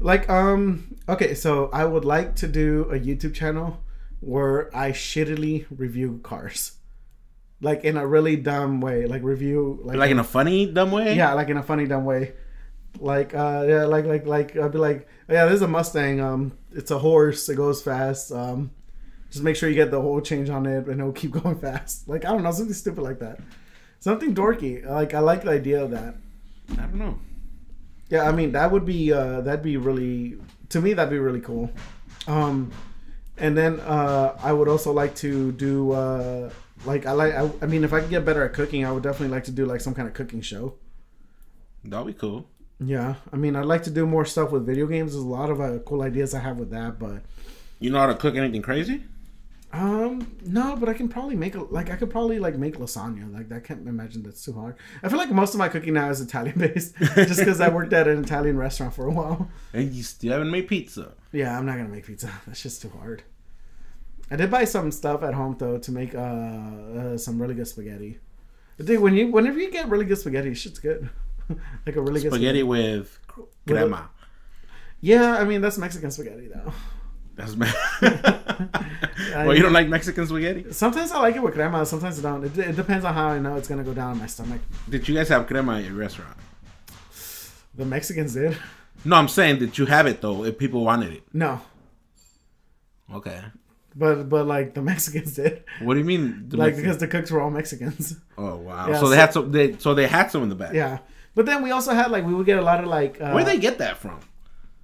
Like 0.00 0.28
um 0.28 0.96
okay, 1.08 1.34
so 1.34 1.70
I 1.72 1.84
would 1.84 2.04
like 2.04 2.36
to 2.36 2.48
do 2.48 2.84
a 2.90 2.98
YouTube 2.98 3.34
channel 3.34 3.82
where 4.20 4.74
I 4.76 4.92
shittily 4.92 5.66
review 5.70 6.20
cars. 6.22 6.72
Like 7.60 7.84
in 7.84 7.96
a 7.96 8.06
really 8.06 8.36
dumb 8.36 8.80
way, 8.80 9.06
like 9.06 9.22
review 9.22 9.80
like, 9.84 9.96
Like 9.96 10.10
in 10.10 10.18
a 10.18 10.24
funny 10.24 10.66
dumb 10.66 10.90
way? 10.90 11.16
yeah, 11.16 11.32
like 11.34 11.48
in 11.48 11.56
a 11.56 11.62
funny 11.62 11.86
dumb 11.86 12.04
way. 12.04 12.32
Like 13.00 13.34
uh 13.34 13.64
yeah, 13.66 13.84
like 13.84 14.04
like 14.04 14.26
like 14.26 14.56
I'd 14.56 14.72
be 14.72 14.78
like, 14.78 15.08
oh, 15.28 15.32
yeah, 15.32 15.46
this 15.46 15.54
is 15.56 15.62
a 15.62 15.68
Mustang. 15.68 16.20
Um, 16.20 16.58
it's 16.72 16.90
a 16.90 16.98
horse. 16.98 17.48
It 17.48 17.54
goes 17.56 17.80
fast. 17.82 18.30
Um, 18.32 18.72
just 19.30 19.42
make 19.42 19.56
sure 19.56 19.68
you 19.70 19.74
get 19.74 19.90
the 19.90 19.96
oil 19.98 20.20
change 20.20 20.50
on 20.50 20.66
it, 20.66 20.86
and 20.88 21.00
it'll 21.00 21.12
keep 21.12 21.30
going 21.42 21.58
fast. 21.58 22.06
Like 22.08 22.24
I 22.26 22.28
don't 22.32 22.42
know, 22.42 22.52
something 22.52 22.74
stupid 22.74 23.02
like 23.02 23.20
that. 23.20 23.38
Something 24.00 24.34
dorky. 24.34 24.84
Like 24.84 25.14
I 25.14 25.20
like 25.20 25.42
the 25.44 25.50
idea 25.52 25.82
of 25.82 25.92
that. 25.92 26.16
I 26.72 26.82
don't 26.82 26.96
know. 26.96 27.18
Yeah, 28.12 28.28
I 28.28 28.32
mean 28.32 28.52
that 28.52 28.70
would 28.72 28.84
be 28.84 29.12
uh 29.12 29.40
that'd 29.42 29.62
be 29.64 29.76
really 29.78 30.36
to 30.70 30.80
me 30.84 30.92
that'd 30.94 31.10
be 31.10 31.18
really 31.18 31.40
cool. 31.40 31.70
Um, 32.28 32.72
and 33.38 33.56
then 33.56 33.80
uh 33.80 34.36
I 34.42 34.52
would 34.52 34.68
also 34.68 34.92
like 34.92 35.14
to 35.24 35.52
do 35.52 35.92
uh 35.92 36.50
like 36.84 37.06
I 37.06 37.12
like 37.12 37.32
I, 37.34 37.50
I 37.62 37.66
mean 37.66 37.84
if 37.84 37.92
I 37.92 38.00
could 38.00 38.10
get 38.10 38.24
better 38.24 38.44
at 38.44 38.52
cooking, 38.52 38.84
I 38.84 38.92
would 38.92 39.02
definitely 39.02 39.34
like 39.34 39.44
to 39.44 39.52
do 39.52 39.64
like 39.66 39.80
some 39.80 39.94
kind 39.94 40.08
of 40.08 40.14
cooking 40.14 40.42
show. 40.42 40.74
That'd 41.84 42.06
be 42.06 42.14
cool. 42.14 42.46
Yeah, 42.84 43.14
I 43.32 43.36
mean, 43.36 43.54
I'd 43.56 43.64
like 43.66 43.84
to 43.84 43.90
do 43.90 44.06
more 44.06 44.24
stuff 44.24 44.50
with 44.50 44.66
video 44.66 44.86
games. 44.86 45.12
There's 45.12 45.24
a 45.24 45.28
lot 45.28 45.50
of 45.50 45.60
uh, 45.60 45.78
cool 45.80 46.02
ideas 46.02 46.34
I 46.34 46.40
have 46.40 46.58
with 46.58 46.70
that, 46.70 46.98
but 46.98 47.22
You 47.80 47.90
know 47.90 47.98
how 48.00 48.06
to 48.06 48.14
cook 48.14 48.36
anything 48.36 48.62
crazy? 48.62 49.04
Um, 49.72 50.36
no, 50.44 50.76
but 50.76 50.90
I 50.90 50.92
can 50.92 51.08
probably 51.08 51.34
make 51.34 51.54
a 51.54 51.62
like 51.62 51.90
I 51.90 51.96
could 51.96 52.10
probably 52.10 52.38
like 52.38 52.56
make 52.56 52.76
lasagna. 52.76 53.32
Like 53.32 53.50
I 53.50 53.58
can't 53.58 53.88
imagine 53.88 54.22
that's 54.22 54.44
too 54.44 54.52
hard. 54.52 54.76
I 55.02 55.08
feel 55.08 55.16
like 55.16 55.30
most 55.30 55.54
of 55.54 55.58
my 55.58 55.68
cooking 55.70 55.94
now 55.94 56.10
is 56.10 56.20
Italian 56.20 56.58
based, 56.58 56.94
just 56.98 57.38
because 57.38 57.60
I 57.60 57.68
worked 57.74 57.94
at 57.94 58.06
an 58.06 58.22
Italian 58.22 58.58
restaurant 58.58 58.92
for 58.92 59.06
a 59.06 59.10
while. 59.10 59.50
And 59.72 59.90
you 59.90 60.02
still 60.02 60.32
haven't 60.32 60.50
made 60.50 60.68
pizza. 60.68 61.14
Yeah, 61.32 61.58
I'm 61.58 61.64
not 61.64 61.78
gonna 61.78 61.88
make 61.88 62.06
pizza. 62.06 62.30
That's 62.46 62.62
just 62.62 62.82
too 62.82 62.90
hard. 62.90 63.22
I 64.30 64.36
did 64.36 64.50
buy 64.50 64.64
some 64.64 64.90
stuff 64.92 65.22
at 65.22 65.32
home 65.32 65.56
though 65.58 65.78
to 65.78 65.92
make 65.92 66.14
uh, 66.14 66.18
uh 66.18 67.18
some 67.18 67.40
really 67.40 67.54
good 67.54 67.68
spaghetti. 67.68 68.18
Dude, 68.76 69.00
when 69.00 69.14
you 69.14 69.28
whenever 69.28 69.58
you 69.58 69.70
get 69.70 69.88
really 69.88 70.04
good 70.04 70.18
spaghetti, 70.18 70.52
shit's 70.52 70.80
good. 70.80 71.08
like 71.86 71.96
a 71.96 72.00
really 72.02 72.20
good 72.20 72.30
Spaghetti 72.30 72.62
with 72.62 73.18
With 73.36 73.48
crema. 73.66 74.10
Yeah, 75.00 75.38
I 75.38 75.44
mean 75.44 75.62
that's 75.62 75.78
Mexican 75.78 76.10
spaghetti 76.10 76.48
though. 76.48 76.72
That's 77.34 77.54
bad. 77.54 77.74
well, 79.46 79.56
you 79.56 79.62
don't 79.62 79.72
like 79.72 79.88
Mexican 79.88 80.26
spaghetti? 80.26 80.72
Sometimes 80.72 81.12
I 81.12 81.18
like 81.20 81.34
it 81.36 81.42
with 81.42 81.54
crema. 81.54 81.84
Sometimes 81.86 82.18
I 82.18 82.22
don't. 82.22 82.44
It, 82.44 82.58
it 82.58 82.76
depends 82.76 83.04
on 83.04 83.14
how 83.14 83.28
I 83.28 83.38
know 83.38 83.56
it's 83.56 83.68
gonna 83.68 83.84
go 83.84 83.94
down 83.94 84.12
in 84.12 84.18
my 84.18 84.26
stomach. 84.26 84.60
Did 84.88 85.08
you 85.08 85.14
guys 85.14 85.28
have 85.30 85.46
crema 85.46 85.78
at 85.78 85.84
your 85.84 85.94
restaurant? 85.94 86.36
The 87.74 87.84
Mexicans 87.86 88.34
did. 88.34 88.56
No, 89.04 89.16
I'm 89.16 89.28
saying 89.28 89.60
that 89.60 89.78
you 89.78 89.86
have 89.86 90.06
it 90.06 90.20
though. 90.20 90.44
If 90.44 90.58
people 90.58 90.84
wanted 90.84 91.12
it, 91.14 91.22
No, 91.32 91.60
okay. 93.14 93.40
but 93.96 94.28
but 94.28 94.46
like 94.46 94.74
the 94.74 94.82
Mexicans 94.92 95.34
did. 95.34 95.64
What 95.80 95.94
do 95.94 96.00
you 96.00 96.04
mean? 96.06 96.48
like 96.52 96.76
because 96.76 96.98
the 96.98 97.08
cooks 97.08 97.30
were 97.30 97.40
all 97.40 97.50
Mexicans. 97.50 98.16
oh 98.38 98.56
wow. 98.56 98.86
Yeah, 98.90 99.00
so 99.00 99.08
they 99.08 99.16
had 99.16 99.32
some. 99.32 99.50
They, 99.52 99.76
so 99.78 99.94
they 99.94 100.06
had 100.06 100.30
some 100.30 100.42
in 100.42 100.48
the 100.50 100.54
back. 100.54 100.74
yeah, 100.74 100.98
but 101.34 101.46
then 101.46 101.62
we 101.62 101.70
also 101.70 101.94
had 101.94 102.10
like 102.10 102.24
we 102.26 102.34
would 102.34 102.46
get 102.46 102.58
a 102.58 102.62
lot 102.62 102.80
of 102.80 102.86
like 102.88 103.20
uh, 103.20 103.30
Where 103.32 103.42
did 103.44 103.54
they 103.54 103.58
get 103.58 103.78
that 103.78 103.96
from? 103.96 104.20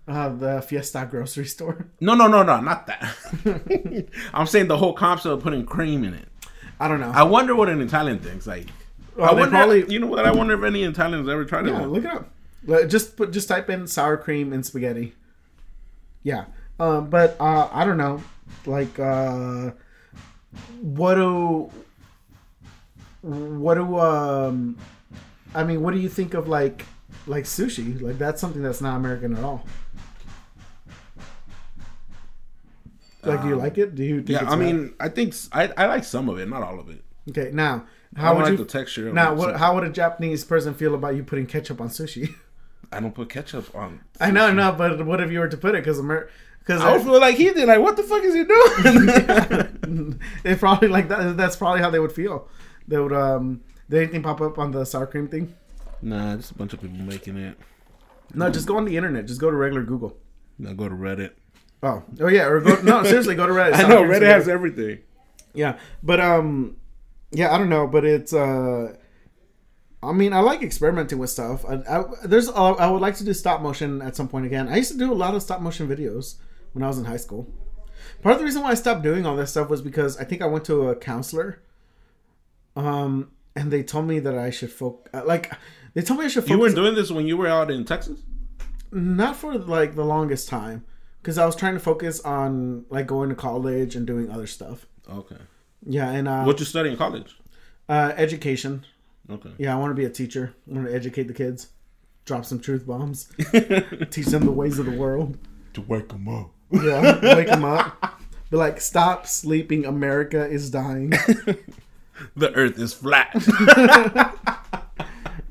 Uh, 0.08 0.30
the 0.30 0.62
Fiesta 0.62 1.06
grocery 1.10 1.44
store. 1.44 1.86
No, 2.00 2.14
no, 2.14 2.26
no, 2.28 2.42
no, 2.42 2.60
not 2.60 2.86
that. 2.86 4.08
I'm 4.34 4.46
saying 4.46 4.68
the 4.68 4.78
whole 4.78 4.94
concept 4.94 5.32
of 5.34 5.42
putting 5.42 5.66
cream 5.66 6.02
in 6.02 6.14
it. 6.14 6.26
I 6.80 6.88
don't 6.88 7.00
know. 7.00 7.10
I 7.10 7.24
wonder 7.24 7.54
what 7.54 7.68
an 7.68 7.80
Italian 7.82 8.18
thinks. 8.20 8.46
Like, 8.46 8.68
Well, 9.16 9.28
I 9.28 9.34
wonder. 9.34 9.50
probably- 9.50 9.92
you 9.92 9.98
know 9.98 10.06
what? 10.06 10.24
I 10.24 10.32
wonder 10.32 10.54
if 10.54 10.64
any 10.64 10.82
Italians 10.84 11.28
ever 11.28 11.44
tried 11.44 11.66
yeah, 11.66 11.82
it. 11.82 11.86
look 11.88 12.04
it 12.04 12.10
up. 12.10 12.30
Just 12.88 13.16
put 13.16 13.32
just 13.32 13.48
type 13.48 13.68
in 13.70 13.86
sour 13.86 14.16
cream 14.16 14.52
and 14.52 14.64
spaghetti. 14.64 15.14
Yeah. 16.22 16.46
Um, 16.80 17.10
but 17.10 17.36
uh, 17.40 17.68
I 17.72 17.84
don't 17.84 17.96
know. 17.98 18.22
Like, 18.66 18.98
uh, 18.98 19.72
what 20.80 21.14
do 21.16 21.70
what 23.22 23.74
do 23.74 23.98
um, 23.98 24.78
I 25.54 25.64
mean, 25.64 25.82
what 25.82 25.92
do 25.94 26.00
you 26.00 26.08
think 26.08 26.34
of 26.34 26.48
like 26.48 26.84
like 27.26 27.44
sushi? 27.44 28.00
Like 28.00 28.18
that's 28.18 28.40
something 28.40 28.62
that's 28.62 28.80
not 28.80 28.96
American 28.96 29.36
at 29.36 29.44
all. 29.44 29.64
Like, 33.28 33.42
do 33.42 33.48
you 33.48 33.54
Um, 33.54 33.60
like 33.60 33.78
it? 33.78 33.94
Do 33.94 34.02
you? 34.04 34.16
Think 34.22 34.28
Yeah, 34.40 34.50
I 34.50 34.56
mean, 34.56 34.94
I 35.00 35.08
think 35.08 35.34
I, 35.52 35.70
I 35.76 35.86
like 35.86 36.04
some 36.04 36.28
of 36.28 36.38
it, 36.38 36.48
not 36.48 36.62
all 36.62 36.78
of 36.80 36.88
it. 36.90 37.02
okay. 37.30 37.50
Now, 37.52 37.86
how 38.16 38.34
would 38.34 38.42
like 38.44 38.52
you? 38.52 38.56
the 38.58 38.64
texture. 38.64 39.12
Now, 39.12 39.34
what, 39.34 39.56
how 39.56 39.74
would 39.74 39.84
a 39.84 39.90
Japanese 39.90 40.44
person 40.44 40.74
feel 40.74 40.94
about 40.94 41.14
you 41.16 41.22
putting 41.22 41.46
ketchup 41.46 41.80
on 41.80 41.88
sushi? 41.88 42.34
I 42.92 43.00
don't 43.00 43.14
put 43.14 43.28
ketchup 43.28 43.74
on. 43.74 44.00
I 44.20 44.30
know, 44.30 44.50
no, 44.52 44.72
but 44.72 45.04
what 45.04 45.20
if 45.20 45.30
you 45.30 45.40
were 45.40 45.48
to 45.48 45.56
put 45.58 45.74
it? 45.74 45.84
Because 45.84 45.98
Amer, 45.98 46.30
because 46.60 46.80
I 46.80 46.92
would 46.92 47.02
feel 47.02 47.20
like 47.20 47.36
he 47.36 47.50
did. 47.52 47.68
Like, 47.68 47.80
what 47.80 47.96
the 47.98 48.02
fuck 48.02 48.22
is 48.22 48.34
he 48.34 48.44
doing? 48.44 50.20
it's 50.44 50.58
probably 50.60 50.88
like 50.88 51.08
that. 51.08 51.36
That's 51.36 51.56
probably 51.56 51.80
how 51.80 51.90
they 51.90 51.98
would 51.98 52.12
feel. 52.12 52.48
They 52.86 52.98
would. 52.98 53.12
Um, 53.12 53.60
did 53.90 54.02
anything 54.02 54.22
pop 54.22 54.40
up 54.40 54.58
on 54.58 54.70
the 54.72 54.84
sour 54.84 55.06
cream 55.06 55.28
thing? 55.28 55.54
nah, 56.00 56.36
just 56.36 56.52
a 56.52 56.54
bunch 56.54 56.72
of 56.72 56.80
people 56.80 56.96
making 56.98 57.36
it. 57.36 57.58
No, 58.34 58.48
just 58.50 58.66
go 58.66 58.76
on 58.76 58.84
the 58.84 58.96
internet. 58.96 59.26
Just 59.26 59.40
go 59.40 59.50
to 59.50 59.56
regular 59.56 59.82
Google. 59.82 60.16
Now 60.58 60.72
go 60.72 60.88
to 60.88 60.94
Reddit. 60.94 61.32
Oh, 61.82 62.02
oh 62.20 62.28
yeah, 62.28 62.46
or 62.46 62.60
go. 62.60 62.80
No, 62.82 63.02
seriously, 63.04 63.34
go 63.34 63.46
to 63.46 63.52
Reddit. 63.52 63.74
I 63.74 63.88
know 63.88 64.02
Reddit 64.02 64.22
has 64.22 64.48
everything. 64.48 65.00
Yeah, 65.54 65.78
but 66.02 66.20
um, 66.20 66.76
yeah, 67.30 67.54
I 67.54 67.58
don't 67.58 67.68
know, 67.68 67.86
but 67.86 68.04
it's 68.04 68.32
uh, 68.32 68.96
I 70.02 70.12
mean, 70.12 70.32
I 70.32 70.40
like 70.40 70.62
experimenting 70.62 71.18
with 71.18 71.30
stuff. 71.30 71.64
I, 71.64 71.74
I 71.88 72.04
there's 72.24 72.48
uh, 72.48 72.72
I 72.72 72.90
would 72.90 73.00
like 73.00 73.16
to 73.16 73.24
do 73.24 73.32
stop 73.32 73.60
motion 73.60 74.00
at 74.02 74.16
some 74.16 74.28
point 74.28 74.46
again. 74.46 74.68
I 74.68 74.76
used 74.76 74.92
to 74.92 74.98
do 74.98 75.12
a 75.12 75.14
lot 75.14 75.34
of 75.34 75.42
stop 75.42 75.60
motion 75.60 75.88
videos 75.88 76.36
when 76.72 76.82
I 76.82 76.88
was 76.88 76.98
in 76.98 77.04
high 77.04 77.16
school. 77.16 77.52
Part 78.22 78.34
of 78.34 78.38
the 78.38 78.44
reason 78.44 78.62
why 78.62 78.70
I 78.70 78.74
stopped 78.74 79.02
doing 79.02 79.26
all 79.26 79.36
this 79.36 79.50
stuff 79.50 79.68
was 79.68 79.82
because 79.82 80.16
I 80.16 80.24
think 80.24 80.42
I 80.42 80.46
went 80.46 80.64
to 80.66 80.88
a 80.88 80.96
counselor, 80.96 81.62
um, 82.76 83.30
and 83.56 83.70
they 83.70 83.82
told 83.82 84.06
me 84.06 84.18
that 84.20 84.36
I 84.36 84.50
should 84.50 84.72
focus. 84.72 85.10
Like, 85.24 85.52
they 85.94 86.02
told 86.02 86.20
me 86.20 86.26
I 86.26 86.28
should 86.28 86.44
focus. 86.44 86.50
You 86.50 86.60
weren't 86.60 86.74
doing 86.74 86.94
this 86.94 87.10
when 87.10 87.26
you 87.26 87.36
were 87.36 87.48
out 87.48 87.70
in 87.70 87.84
Texas. 87.84 88.20
not 88.92 89.36
for 89.36 89.56
like 89.58 89.94
the 89.94 90.04
longest 90.04 90.48
time, 90.48 90.84
because 91.22 91.38
I 91.38 91.46
was 91.46 91.56
trying 91.56 91.74
to 91.74 91.80
focus 91.80 92.20
on 92.20 92.84
like 92.90 93.06
going 93.06 93.28
to 93.28 93.34
college 93.34 93.96
and 93.96 94.06
doing 94.06 94.30
other 94.30 94.46
stuff. 94.46 94.86
Okay. 95.10 95.36
Yeah, 95.86 96.10
and 96.10 96.28
uh, 96.28 96.44
What 96.44 96.58
you 96.60 96.66
study 96.66 96.90
in 96.90 96.96
college? 96.96 97.36
uh, 97.88 98.12
education. 98.16 98.84
Okay. 99.30 99.50
Yeah, 99.58 99.74
I 99.74 99.78
want 99.78 99.90
to 99.90 99.94
be 99.94 100.04
a 100.04 100.10
teacher. 100.10 100.54
I 100.70 100.74
want 100.74 100.86
to 100.88 100.94
educate 100.94 101.24
the 101.28 101.34
kids, 101.34 101.68
drop 102.24 102.44
some 102.44 102.60
truth 102.60 102.86
bombs, 102.86 103.30
teach 104.10 104.26
them 104.26 104.44
the 104.44 104.52
ways 104.52 104.78
of 104.78 104.86
the 104.86 104.96
world. 104.96 105.38
to 105.74 105.80
wake 105.82 106.08
them 106.08 106.28
up. 106.28 106.50
Yeah, 106.70 107.34
wake 107.36 107.48
them 107.48 107.64
up. 107.64 108.20
Be 108.50 108.56
like, 108.56 108.80
stop 108.80 109.26
sleeping. 109.26 109.84
America 109.86 110.46
is 110.46 110.70
dying. 110.70 111.12
The 112.34 112.52
Earth 112.54 112.76
is 112.80 112.92
flat. 112.92 113.32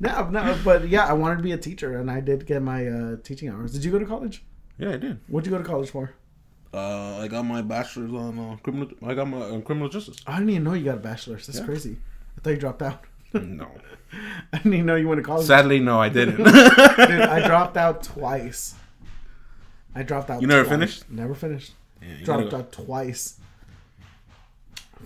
no, 0.00 0.28
no, 0.28 0.58
but 0.64 0.88
yeah, 0.88 1.06
I 1.06 1.12
wanted 1.14 1.36
to 1.38 1.42
be 1.42 1.52
a 1.52 1.56
teacher, 1.58 1.98
and 1.98 2.10
I 2.10 2.20
did 2.20 2.44
get 2.46 2.62
my 2.62 2.86
uh, 2.86 3.16
teaching 3.24 3.48
hours. 3.48 3.72
Did 3.72 3.84
you 3.84 3.90
go 3.90 3.98
to 3.98 4.04
college? 4.04 4.44
Yeah, 4.78 4.90
I 4.90 4.96
did. 4.96 5.20
What'd 5.28 5.46
you 5.46 5.56
go 5.56 5.62
to 5.62 5.68
college 5.68 5.90
for? 5.90 6.12
Uh, 6.72 7.18
I 7.18 7.28
got 7.28 7.44
my 7.44 7.62
bachelor's 7.62 8.12
on 8.12 8.38
uh, 8.38 8.56
criminal. 8.62 8.88
I 9.06 9.14
got 9.14 9.26
my 9.28 9.38
uh, 9.40 9.60
criminal 9.62 9.88
justice. 9.88 10.16
I 10.26 10.34
didn't 10.38 10.50
even 10.50 10.64
know 10.64 10.74
you 10.74 10.84
got 10.84 10.96
a 10.96 11.00
bachelor's. 11.00 11.46
That's 11.46 11.58
Yeah. 11.60 11.64
crazy. 11.64 11.96
I 12.36 12.40
thought 12.40 12.50
you 12.50 12.56
dropped 12.56 12.82
out. 12.82 13.04
No. 13.32 13.70
I 14.52 14.58
didn't 14.58 14.74
even 14.74 14.86
know 14.86 14.96
you 14.96 15.08
went 15.08 15.18
to 15.18 15.24
college. 15.24 15.46
Sadly, 15.46 15.80
no, 15.80 16.00
I 16.00 16.08
didn't. 16.08 16.36
Dude, 16.36 16.46
I 16.48 17.46
dropped 17.46 17.76
out 17.76 18.02
twice. 18.02 18.74
I 19.94 20.02
dropped 20.02 20.30
out. 20.30 20.40
You 20.40 20.46
never 20.46 20.62
twice. 20.64 20.70
finished? 20.72 21.10
Never 21.10 21.34
finished. 21.34 21.72
Yeah, 22.02 22.24
Dropped 22.24 22.54
out 22.54 22.70
twice. 22.72 23.38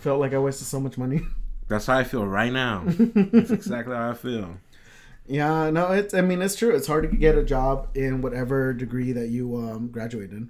Felt 0.01 0.21
like 0.21 0.35
I 0.35 0.39
wasted 0.39 0.67
so 0.67 0.81
much 0.81 0.99
money. 0.99 1.23
That's 1.69 1.87
how 1.87 1.97
I 1.97 2.05
feel 2.05 2.27
right 2.27 2.53
now. 2.53 2.83
That's 2.87 3.51
exactly 3.51 3.95
how 3.95 4.11
I 4.11 4.15
feel. 4.15 4.57
Yeah, 5.33 5.71
no, 5.71 5.93
it's. 5.93 6.13
I 6.13 6.21
mean, 6.21 6.43
it's 6.43 6.57
true. 6.57 6.77
It's 6.77 6.87
hard 6.87 7.11
to 7.11 7.17
get 7.17 7.39
a 7.39 7.43
job 7.43 7.89
in 7.95 8.21
whatever 8.21 8.75
degree 8.75 9.13
that 9.13 9.29
you 9.29 9.57
um, 9.57 9.89
graduated. 9.89 10.49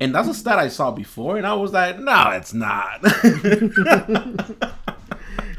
And 0.00 0.12
that's 0.12 0.26
a 0.26 0.34
stat 0.34 0.58
I 0.58 0.66
saw 0.66 0.90
before, 0.90 1.36
and 1.36 1.46
I 1.46 1.54
was 1.54 1.72
like, 1.72 2.00
no, 2.00 2.30
it's 2.30 2.52
not. 2.52 3.00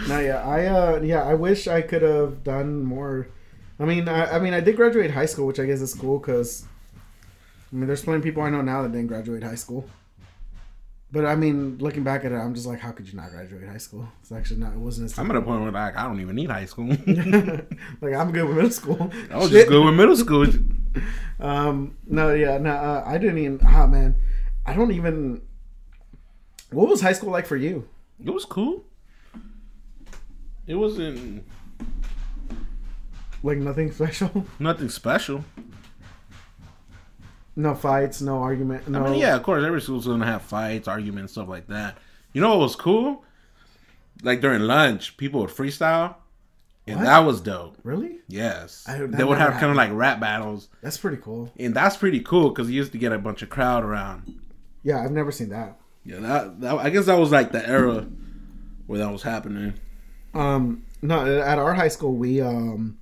No, 0.08 0.20
yeah, 0.20 0.44
I 0.46 0.66
uh, 0.66 1.00
yeah, 1.02 1.24
I 1.24 1.34
wish 1.34 1.66
I 1.66 1.82
could 1.82 2.02
have 2.02 2.44
done 2.44 2.84
more. 2.84 3.30
I 3.80 3.86
mean, 3.86 4.10
I, 4.10 4.36
I 4.36 4.40
mean, 4.40 4.54
I 4.54 4.60
did 4.60 4.76
graduate 4.76 5.12
high 5.12 5.26
school, 5.26 5.48
which 5.48 5.62
I 5.62 5.66
guess 5.66 5.80
is 5.80 5.94
cool 5.94 6.20
because, 6.20 6.66
I 7.72 7.76
mean, 7.78 7.88
there's 7.88 8.04
plenty 8.04 8.18
of 8.18 8.24
people 8.24 8.44
I 8.44 8.50
know 8.50 8.62
now 8.62 8.82
that 8.82 8.92
didn't 8.92 9.08
graduate 9.08 9.44
high 9.44 9.56
school. 9.56 9.86
But 11.14 11.26
I 11.28 11.36
mean, 11.36 11.78
looking 11.78 12.04
back 12.04 12.26
at 12.26 12.32
it, 12.32 12.36
I'm 12.36 12.56
just 12.56 12.66
like, 12.66 12.80
how 12.80 12.92
could 12.92 13.08
you 13.08 13.16
not 13.16 13.30
graduate 13.30 13.68
high 13.70 13.78
school? 13.78 14.10
It's 14.22 14.32
actually 14.32 14.60
not. 14.62 14.74
It 14.74 14.80
wasn't 14.80 15.12
as. 15.12 15.20
I'm 15.20 15.30
at 15.30 15.38
a 15.38 15.42
point 15.44 15.62
where 15.62 15.72
like 15.72 15.96
I 15.96 16.04
don't 16.08 16.20
even 16.20 16.36
need 16.36 16.50
high 16.50 16.66
school. 16.66 16.88
like 18.02 18.16
I'm 18.16 18.32
good 18.32 18.46
with 18.48 18.56
middle 18.56 18.72
school. 18.72 19.12
I 19.32 19.38
was 19.38 19.50
Shit. 19.50 19.58
just 19.60 19.68
good 19.70 19.86
with 19.86 19.94
middle 19.96 20.18
school. 20.18 20.48
Um, 21.40 21.98
no, 22.08 22.34
yeah, 22.34 22.58
no, 22.60 22.70
uh, 22.72 23.04
I 23.06 23.18
didn't 23.18 23.40
even. 23.40 23.60
Ah, 23.66 23.86
man, 23.88 24.16
I 24.66 24.74
don't 24.74 24.92
even. 24.92 25.42
What 26.72 26.88
was 26.88 27.02
high 27.02 27.14
school 27.14 27.32
like 27.32 27.48
for 27.48 27.58
you? 27.58 27.88
It 28.24 28.30
was 28.30 28.46
cool. 28.46 28.84
It 30.68 30.76
wasn't 30.76 31.44
Like 33.42 33.58
nothing 33.58 33.92
special. 33.92 34.46
nothing 34.60 34.88
special. 34.90 35.44
No 37.56 37.76
fights, 37.76 38.22
no 38.22 38.38
argument. 38.42 38.88
No. 38.88 39.04
I 39.06 39.10
mean, 39.12 39.20
yeah, 39.20 39.36
of 39.36 39.44
course, 39.44 39.64
every 39.64 39.82
school's 39.82 40.08
gonna 40.08 40.26
have 40.26 40.42
fights, 40.42 40.88
arguments, 40.88 41.34
stuff 41.34 41.48
like 41.48 41.68
that. 41.68 41.98
You 42.34 42.42
know 42.42 42.50
what 42.50 42.60
was 42.60 42.76
cool? 42.76 43.24
Like 44.24 44.42
during 44.42 44.62
lunch, 44.62 45.18
people 45.18 45.42
would 45.42 45.50
freestyle, 45.50 46.16
and 46.88 46.98
What? 46.98 47.06
that 47.06 47.20
was 47.20 47.42
dope. 47.42 47.78
Really? 47.84 48.20
Yes, 48.28 48.86
I- 48.88 49.00
they 49.06 49.24
would 49.24 49.38
have 49.38 49.54
kind 49.54 49.70
of 49.72 49.76
like 49.76 49.92
rap 49.94 50.20
battles, 50.20 50.70
That's 50.82 50.98
pretty 50.98 51.18
cool. 51.18 51.52
and 51.60 51.74
that's 51.76 51.98
pretty 51.98 52.22
cool 52.22 52.50
because 52.50 52.70
you 52.70 52.76
used 52.78 52.92
to 52.94 52.98
get 52.98 53.12
a 53.12 53.18
bunch 53.20 53.42
of 53.42 53.50
crowd 53.50 53.84
around. 53.84 54.40
Yeah, 54.84 55.04
I've 55.04 55.12
never 55.12 55.32
seen 55.32 55.50
that. 55.50 55.80
Yeah, 56.06 56.20
that, 56.20 56.62
that 56.62 56.76
I 56.78 56.90
guess 56.90 57.06
that 57.06 57.18
was 57.18 57.32
like 57.32 57.52
the 57.52 57.68
era 57.68 58.06
where 58.88 59.00
that 59.00 59.12
was 59.12 59.24
happening. 59.24 59.76
Um, 60.34 60.84
no, 61.02 61.42
at 61.42 61.58
our 61.60 61.74
high 61.76 61.88
school, 61.88 62.14
we 62.16 62.42
um, 62.42 62.98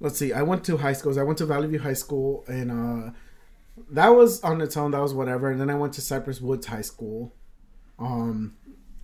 let's 0.00 0.18
see. 0.18 0.32
I 0.32 0.42
went 0.42 0.64
to 0.64 0.76
high 0.78 0.92
schools. 0.94 1.18
I 1.18 1.22
went 1.22 1.38
to 1.38 1.46
Valley 1.46 1.68
View 1.68 1.80
High 1.80 1.92
School, 1.94 2.44
and 2.48 2.70
uh, 2.70 3.10
that 3.90 4.08
was 4.08 4.42
on 4.42 4.60
its 4.60 4.76
own. 4.76 4.90
That 4.92 5.00
was 5.00 5.14
whatever. 5.14 5.50
And 5.50 5.60
then 5.60 5.70
I 5.70 5.74
went 5.74 5.92
to 5.94 6.00
Cypress 6.00 6.40
Woods 6.40 6.66
High 6.66 6.82
School. 6.82 7.34
Um, 7.98 8.56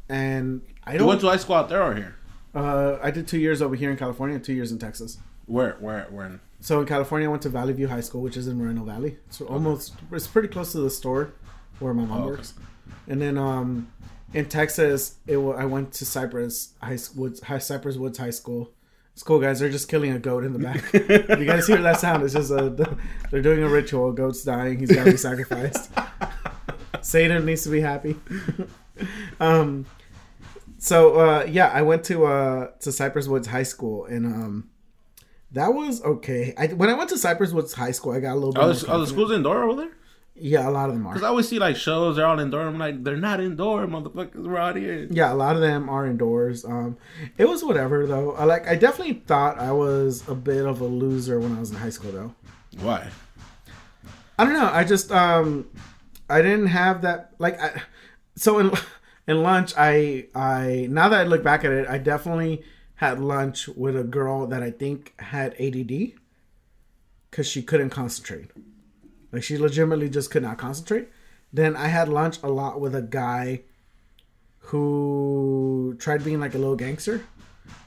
and 0.09 0.63
I 0.85 0.97
don't. 0.97 1.07
went 1.07 1.21
to 1.21 1.29
high 1.29 1.37
school 1.37 1.57
out 1.57 1.69
there 1.69 1.83
or 1.83 1.95
here? 1.95 2.17
uh, 2.55 2.99
I 3.03 3.11
did 3.11 3.29
two 3.29 3.39
years 3.39 3.61
over 3.63 3.75
here 3.75 3.91
in 3.91 3.97
California, 3.97 4.39
two 4.39 4.53
years 4.55 4.73
in 4.73 4.79
Texas. 4.79 5.19
Where, 5.47 5.77
where, 5.81 6.07
where? 6.11 6.41
So 6.61 6.81
in 6.81 6.87
California, 6.87 7.29
I 7.29 7.31
went 7.31 7.43
to 7.43 7.49
Valley 7.49 7.73
View 7.73 7.89
High 7.89 8.01
School, 8.01 8.21
which 8.23 8.37
is 8.37 8.49
in 8.49 8.59
Moreno 8.59 8.85
Valley. 8.85 9.17
So 9.31 9.47
almost, 9.47 9.95
it's 10.13 10.27
pretty 10.27 10.49
close 10.49 10.73
to 10.73 10.79
the 10.81 10.91
store 10.91 11.33
where 11.79 11.95
my 11.95 12.05
mom 12.05 12.19
Oh, 12.19 12.23
okay. 12.25 12.31
works. 12.31 12.55
And 13.07 13.23
then 13.23 13.39
um, 13.39 13.91
in 14.35 14.47
Texas, 14.47 15.17
it 15.27 15.37
I 15.39 15.65
went 15.65 15.93
to 15.95 16.05
Cypress 16.05 16.75
High 16.83 16.99
Woods, 17.15 17.41
High 17.43 17.59
Cypress 17.59 17.97
Woods 17.97 18.19
High 18.19 18.31
School. 18.31 18.73
It's 19.19 19.25
cool, 19.25 19.41
guys. 19.41 19.59
They're 19.59 19.69
just 19.69 19.89
killing 19.89 20.13
a 20.13 20.21
goat 20.21 20.45
in 20.45 20.53
the 20.53 20.61
back. 20.61 20.93
you 21.41 21.45
guys 21.45 21.67
hear 21.67 21.83
that 21.83 21.99
sound? 21.99 22.23
It's 22.23 22.35
just 22.35 22.53
a 22.53 22.71
they're 23.33 23.43
doing 23.43 23.65
a 23.65 23.69
ritual. 23.69 24.11
A 24.11 24.13
goat's 24.13 24.45
dying. 24.45 24.79
He's 24.79 24.95
got 24.95 25.07
to 25.07 25.11
be 25.11 25.17
sacrificed. 25.17 25.91
Satan 27.01 27.45
needs 27.45 27.65
to 27.65 27.69
be 27.69 27.81
happy. 27.81 28.15
um, 29.41 29.87
so 30.79 31.19
uh, 31.19 31.47
yeah, 31.51 31.67
I 31.67 31.83
went 31.83 32.05
to 32.05 32.27
uh 32.27 32.69
to 32.79 32.93
Cypress 32.93 33.27
Woods 33.27 33.49
High 33.49 33.65
School, 33.65 34.05
and 34.05 34.25
um, 34.25 34.71
that 35.51 35.75
was 35.75 36.01
okay. 36.05 36.55
I 36.57 36.69
when 36.69 36.89
I 36.89 36.95
went 36.95 37.11
to 37.11 37.19
Cypress 37.19 37.51
Woods 37.51 37.73
High 37.73 37.91
School, 37.91 38.13
I 38.13 38.21
got 38.21 38.35
a 38.35 38.39
little 38.39 38.53
bit. 38.53 38.61
More 38.61 38.69
the, 38.69 38.73
are 38.73 38.79
the 38.79 38.87
confident. 38.87 39.09
schools 39.09 39.33
indoor 39.33 39.65
over 39.65 39.83
there? 39.83 39.91
Yeah, 40.41 40.69
a 40.69 40.71
lot 40.71 40.89
of 40.89 40.95
them 40.95 41.07
are. 41.07 41.15
Because. 41.15 41.25
I 41.25 41.29
always 41.29 41.49
see 41.49 41.59
like 41.59 41.77
shows, 41.77 42.17
they're 42.17 42.27
all 42.27 42.39
indoor. 42.39 42.63
I'm 42.63 42.79
like, 42.79 43.03
they're 43.05 43.17
not 43.17 43.41
indoor, 43.41 43.87
motherfuckers. 43.87 44.35
We're 44.37 44.57
out 44.59 44.77
here. 44.77 45.07
Yeah, 45.11 45.33
a 45.33 45.35
lot 45.35 45.57
of 45.57 45.63
them 45.63 45.89
are 45.89 46.07
indoors. 46.07 46.65
Um, 46.65 46.97
it 47.37 47.49
was 47.49 47.65
whatever 47.65 48.07
though. 48.07 48.33
I 48.33 48.45
like. 48.45 48.67
I 48.67 48.75
definitely 48.77 49.23
thought 49.27 49.59
I 49.59 49.73
was 49.73 50.27
a 50.29 50.35
bit 50.35 50.65
of 50.67 50.81
a 50.81 50.87
loser 50.87 51.39
when 51.41 51.57
I 51.57 51.61
was 51.61 51.71
in 51.71 51.77
high 51.77 51.91
school 51.91 52.13
though. 52.13 52.35
Why? 52.81 53.09
I 54.39 54.45
don't 54.45 54.55
know. 54.55 54.71
I 54.73 54.85
just 54.85 55.11
um, 55.11 55.69
I 56.31 56.43
didn't 56.43 56.67
have 56.69 57.03
that 57.03 57.33
like. 57.39 57.61
I, 57.61 57.83
so 58.37 58.59
in 58.59 58.71
in 59.27 59.43
lunch, 59.43 59.75
I 59.77 60.27
I 60.35 60.87
now 60.91 61.09
that 61.09 61.21
I 61.21 61.25
look 61.25 61.43
back 61.43 61.65
at 61.65 61.73
it, 61.73 61.89
I 61.89 61.99
definitely 61.99 62.63
had 62.97 63.21
lunch 63.21 63.69
with 63.69 63.97
a 63.97 64.05
girl 64.05 64.47
that 64.47 64.63
I 64.63 64.71
think 64.71 65.15
had 65.21 65.55
ADD. 65.61 66.13
because 67.31 67.47
she 67.49 67.63
couldn't 67.63 67.91
concentrate. 67.91 68.51
Like 69.33 69.43
she 69.43 69.59
legitimately 69.59 70.09
just 70.09 70.31
could 70.31 70.43
not 70.43 70.59
concentrate. 70.59 71.09
Then 71.53 71.77
I 71.77 71.89
had 71.89 72.09
lunch 72.09 72.39
a 72.43 72.49
lot 72.49 72.81
with 72.81 72.95
a 72.95 73.03
guy 73.03 73.63
who 74.59 75.97
tried 75.99 76.25
being 76.25 76.41
like 76.41 76.55
a 76.55 76.59
little 76.59 76.77
gangster. 76.77 77.25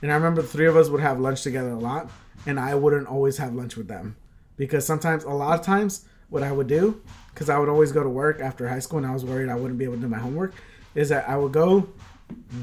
And 0.02 0.12
I 0.12 0.16
remember 0.16 0.42
the 0.42 0.48
three 0.48 0.68
of 0.68 0.76
us 0.76 0.90
would 0.90 1.02
have 1.02 1.20
lunch 1.20 1.44
together 1.44 1.70
a 1.70 1.80
lot, 1.80 2.10
and 2.46 2.60
I 2.60 2.76
wouldn't 2.76 3.08
always 3.08 3.38
have 3.38 3.54
lunch 3.54 3.76
with 3.78 3.88
them 3.88 4.16
because 4.58 4.86
sometimes, 4.86 5.24
a 5.24 5.30
lot 5.30 5.60
of 5.60 5.66
times, 5.66 6.06
what 6.30 6.44
I 6.44 6.52
would 6.52 6.68
do, 6.68 7.02
because 7.34 7.50
I 7.50 7.58
would 7.58 7.70
always 7.70 7.92
go 7.92 8.04
to 8.04 8.10
work 8.10 8.40
after 8.40 8.68
high 8.68 8.80
school 8.80 9.00
and 9.00 9.08
I 9.08 9.14
was 9.14 9.26
worried 9.26 9.50
I 9.50 9.56
wouldn't 9.56 9.78
be 9.78 9.86
able 9.86 9.96
to 9.96 10.02
do 10.02 10.08
my 10.08 10.18
homework, 10.18 10.54
is 10.96 11.10
that 11.10 11.28
I 11.28 11.38
would 11.38 11.52
go 11.52 11.90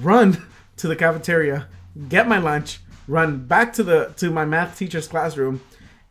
run 0.01 0.45
to 0.79 0.89
the 0.89 0.97
cafeteria, 0.97 1.67
get 2.09 2.29
my 2.29 2.39
lunch, 2.39 2.81
run 3.07 3.47
back 3.47 3.73
to 3.75 3.83
the 3.83 4.13
to 4.17 4.31
my 4.31 4.45
math 4.45 4.79
teacher's 4.79 5.09
classroom, 5.09 5.61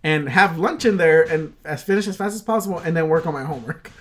and 0.03 0.29
have 0.29 0.59
lunch 0.59 0.85
in 0.85 0.97
there 0.97 1.23
and 1.23 1.53
as 1.65 1.83
finish 1.83 2.07
as 2.07 2.17
fast 2.17 2.35
as 2.35 2.41
possible, 2.41 2.79
and 2.79 2.95
then 2.95 3.09
work 3.09 3.25
on 3.25 3.33
my 3.33 3.43
homework. 3.43 3.91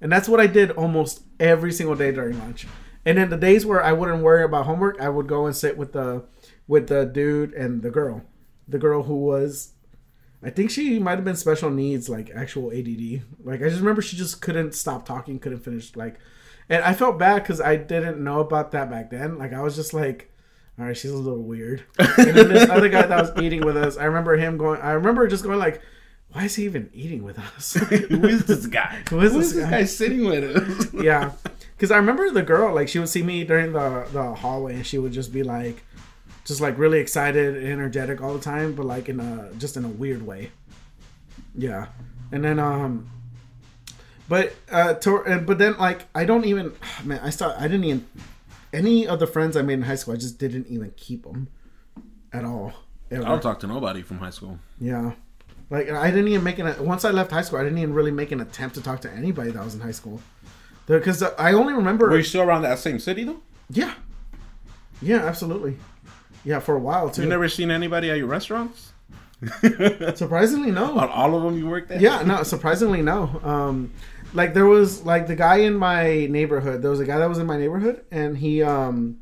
And 0.00 0.12
that's 0.12 0.28
what 0.28 0.40
I 0.40 0.46
did 0.46 0.72
almost 0.72 1.22
every 1.40 1.72
single 1.72 1.96
day 1.96 2.12
during 2.12 2.38
lunch. 2.38 2.66
And 3.04 3.16
then 3.16 3.30
the 3.30 3.36
days 3.36 3.64
where 3.64 3.82
I 3.82 3.92
wouldn't 3.92 4.22
worry 4.22 4.44
about 4.44 4.66
homework, 4.66 5.00
I 5.00 5.08
would 5.08 5.26
go 5.26 5.46
and 5.46 5.56
sit 5.56 5.78
with 5.78 5.92
the 5.92 6.24
with 6.68 6.88
the 6.88 7.06
dude 7.06 7.54
and 7.54 7.82
the 7.82 7.90
girl. 7.90 8.22
The 8.68 8.78
girl 8.78 9.04
who 9.04 9.16
was 9.16 9.72
I 10.42 10.50
think 10.50 10.70
she 10.70 10.98
might 10.98 11.16
have 11.16 11.24
been 11.24 11.36
special 11.36 11.70
needs, 11.70 12.08
like 12.08 12.30
actual 12.34 12.70
ADD. 12.72 13.22
Like 13.42 13.62
I 13.62 13.68
just 13.68 13.80
remember 13.80 14.02
she 14.02 14.16
just 14.16 14.42
couldn't 14.42 14.74
stop 14.74 15.06
talking, 15.06 15.38
couldn't 15.38 15.60
finish 15.60 15.96
like 15.96 16.18
and 16.68 16.82
I 16.82 16.94
felt 16.94 17.18
bad 17.18 17.42
because 17.42 17.60
I 17.60 17.76
didn't 17.76 18.22
know 18.22 18.40
about 18.40 18.72
that 18.72 18.90
back 18.90 19.10
then. 19.10 19.38
Like 19.38 19.52
I 19.52 19.62
was 19.62 19.76
just 19.76 19.94
like, 19.94 20.32
all 20.78 20.84
right, 20.84 20.96
she's 20.96 21.10
a 21.10 21.16
little 21.16 21.42
weird. 21.42 21.84
And 21.98 22.36
then 22.36 22.48
this 22.48 22.68
other 22.68 22.88
guy 22.88 23.02
that 23.06 23.20
was 23.34 23.42
eating 23.42 23.64
with 23.64 23.76
us, 23.76 23.96
I 23.96 24.04
remember 24.04 24.36
him 24.36 24.58
going. 24.58 24.80
I 24.80 24.92
remember 24.92 25.26
just 25.26 25.42
going 25.42 25.58
like, 25.58 25.80
why 26.32 26.44
is 26.44 26.54
he 26.56 26.64
even 26.64 26.90
eating 26.92 27.22
with 27.22 27.38
us? 27.38 27.72
Who 27.74 28.26
is 28.26 28.44
this 28.44 28.66
guy? 28.66 29.02
Who 29.10 29.20
is 29.20 29.32
Who 29.32 29.38
this 29.38 29.48
is 29.48 29.54
this 29.54 29.64
guy? 29.64 29.70
guy 29.70 29.84
sitting 29.84 30.26
with 30.26 30.44
us? 30.44 30.92
yeah, 31.02 31.32
because 31.76 31.90
I 31.90 31.96
remember 31.96 32.30
the 32.30 32.42
girl 32.42 32.74
like 32.74 32.88
she 32.88 32.98
would 32.98 33.08
see 33.08 33.22
me 33.22 33.44
during 33.44 33.72
the 33.72 34.06
the 34.12 34.34
hallway 34.34 34.74
and 34.74 34.86
she 34.86 34.98
would 34.98 35.12
just 35.12 35.32
be 35.32 35.42
like, 35.42 35.82
just 36.44 36.60
like 36.60 36.76
really 36.76 36.98
excited 36.98 37.56
and 37.56 37.66
energetic 37.66 38.20
all 38.20 38.34
the 38.34 38.40
time, 38.40 38.74
but 38.74 38.84
like 38.84 39.08
in 39.08 39.18
a 39.18 39.50
just 39.56 39.78
in 39.78 39.84
a 39.84 39.88
weird 39.88 40.26
way. 40.26 40.50
Yeah, 41.56 41.86
and 42.32 42.44
then 42.44 42.58
um, 42.58 43.08
but 44.28 44.54
uh, 44.70 44.92
to, 44.94 45.42
but 45.46 45.56
then 45.56 45.78
like 45.78 46.02
I 46.14 46.26
don't 46.26 46.44
even 46.44 46.74
man 47.02 47.20
I 47.22 47.30
start 47.30 47.56
I 47.58 47.62
didn't 47.62 47.84
even 47.84 48.06
any 48.76 49.06
of 49.06 49.18
the 49.18 49.26
friends 49.26 49.56
I 49.56 49.62
made 49.62 49.74
in 49.74 49.82
high 49.82 49.94
school 50.00 50.14
I 50.14 50.18
just 50.18 50.38
didn't 50.38 50.66
even 50.68 50.92
keep 50.96 51.24
them 51.24 51.48
at 52.32 52.44
all. 52.44 52.72
ever. 53.10 53.24
I 53.24 53.28
don't 53.28 53.42
talk 53.42 53.60
to 53.60 53.66
nobody 53.66 54.02
from 54.02 54.18
high 54.18 54.30
school. 54.30 54.58
Yeah. 54.80 55.12
Like 55.70 55.90
I 55.90 56.10
didn't 56.10 56.28
even 56.28 56.44
make 56.44 56.58
an 56.58 56.84
once 56.84 57.04
I 57.04 57.10
left 57.10 57.30
high 57.32 57.42
school, 57.42 57.58
I 57.58 57.64
didn't 57.64 57.78
even 57.78 57.94
really 57.94 58.12
make 58.12 58.30
an 58.32 58.40
attempt 58.40 58.76
to 58.76 58.82
talk 58.82 59.00
to 59.00 59.10
anybody 59.10 59.50
that 59.50 59.64
was 59.64 59.74
in 59.74 59.80
high 59.80 59.90
school, 60.00 60.20
because 60.86 61.22
I 61.22 61.52
only 61.54 61.72
remember. 61.72 62.08
Were 62.08 62.18
you 62.18 62.22
still 62.22 62.42
around 62.42 62.62
that 62.62 62.78
same 62.78 63.00
city 63.00 63.24
though? 63.24 63.40
yeah, 63.70 63.94
yeah, 65.02 65.24
absolutely, 65.26 65.76
yeah, 66.44 66.60
for 66.60 66.76
a 66.76 66.78
while 66.78 67.10
too. 67.10 67.22
You 67.22 67.28
never 67.28 67.48
seen 67.48 67.72
anybody 67.72 68.10
at 68.12 68.16
your 68.16 68.28
restaurants? 68.28 68.92
Surprisingly, 70.14 70.70
no. 70.70 70.96
On 70.98 71.08
all 71.08 71.36
of 71.36 71.42
them 71.42 71.58
you 71.58 71.66
worked 71.66 71.90
at? 71.90 72.00
Yeah, 72.00 72.22
no, 72.22 72.44
surprisingly, 72.44 73.02
no. 73.02 73.40
Um, 73.42 73.92
like 74.36 74.52
there 74.52 74.66
was 74.66 75.04
like 75.04 75.26
the 75.26 75.34
guy 75.34 75.56
in 75.56 75.74
my 75.74 76.26
neighborhood. 76.26 76.82
There 76.82 76.90
was 76.90 77.00
a 77.00 77.06
guy 77.06 77.18
that 77.18 77.28
was 77.28 77.38
in 77.38 77.46
my 77.46 77.56
neighborhood, 77.56 78.04
and 78.10 78.36
he, 78.36 78.62
um, 78.62 79.18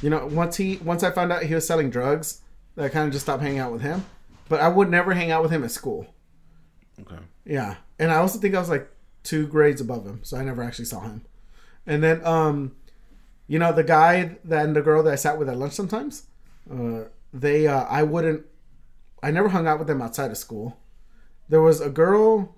you 0.00 0.08
know, 0.08 0.24
once 0.26 0.56
he 0.56 0.76
once 0.76 1.02
I 1.02 1.10
found 1.10 1.32
out 1.32 1.42
he 1.42 1.54
was 1.54 1.66
selling 1.66 1.90
drugs, 1.90 2.40
I 2.78 2.88
kind 2.88 3.06
of 3.06 3.12
just 3.12 3.24
stopped 3.24 3.42
hanging 3.42 3.58
out 3.58 3.72
with 3.72 3.82
him. 3.82 4.06
But 4.48 4.60
I 4.60 4.68
would 4.68 4.88
never 4.88 5.14
hang 5.14 5.32
out 5.32 5.42
with 5.42 5.50
him 5.50 5.64
at 5.64 5.72
school. 5.72 6.06
Okay. 7.00 7.18
Yeah, 7.44 7.76
and 7.98 8.12
I 8.12 8.16
also 8.16 8.38
think 8.38 8.54
I 8.54 8.60
was 8.60 8.70
like 8.70 8.88
two 9.24 9.48
grades 9.48 9.80
above 9.80 10.06
him, 10.06 10.20
so 10.22 10.36
I 10.36 10.44
never 10.44 10.62
actually 10.62 10.84
saw 10.84 11.00
him. 11.00 11.22
And 11.84 12.00
then, 12.00 12.24
um, 12.24 12.76
you 13.48 13.58
know, 13.58 13.72
the 13.72 13.82
guy 13.82 14.36
that 14.44 14.64
and 14.64 14.76
the 14.76 14.82
girl 14.82 15.02
that 15.02 15.12
I 15.12 15.16
sat 15.16 15.38
with 15.38 15.48
at 15.48 15.58
lunch 15.58 15.72
sometimes, 15.72 16.26
uh, 16.72 17.04
they, 17.32 17.66
uh, 17.66 17.84
I 17.84 18.04
wouldn't, 18.04 18.46
I 19.24 19.32
never 19.32 19.48
hung 19.48 19.66
out 19.66 19.80
with 19.80 19.88
them 19.88 20.00
outside 20.00 20.30
of 20.30 20.36
school. 20.36 20.78
There 21.48 21.60
was 21.60 21.80
a 21.80 21.90
girl 21.90 22.54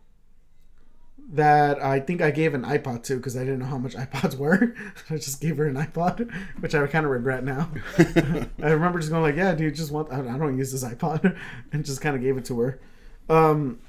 that 1.33 1.83
I 1.83 1.99
think 1.99 2.21
I 2.21 2.31
gave 2.31 2.53
an 2.53 2.63
iPod 2.63 3.03
to 3.05 3.17
because 3.17 3.37
I 3.37 3.41
didn't 3.41 3.61
know 3.61 3.67
how 3.67 3.79
much 3.79 3.95
iPods 3.97 4.37
were. 4.37 4.75
I 5.11 5.17
just 5.17 5.41
gave 5.41 5.57
her 5.57 5.67
an 5.67 5.77
iPod, 5.77 6.31
which 6.61 6.75
I 6.75 6.87
kind 6.87 7.05
of 7.05 7.11
regret 7.11 7.43
now. 7.43 7.71
I 8.63 8.71
remember 8.71 9.01
just 9.01 9.11
going 9.11 9.23
like, 9.23 9.37
"Yeah, 9.37 9.55
dude, 9.55 9.75
just 9.75 9.91
want 9.91 10.13
I 10.13 10.21
don't 10.21 10.59
use 10.59 10.71
this 10.71 10.85
iPod," 10.85 11.37
and 11.73 11.85
just 11.85 12.01
kind 12.01 12.15
of 12.15 12.23
gave 12.23 12.37
it 12.37 12.45
to 12.47 12.61
her. 12.61 12.81
Um, 13.29 13.81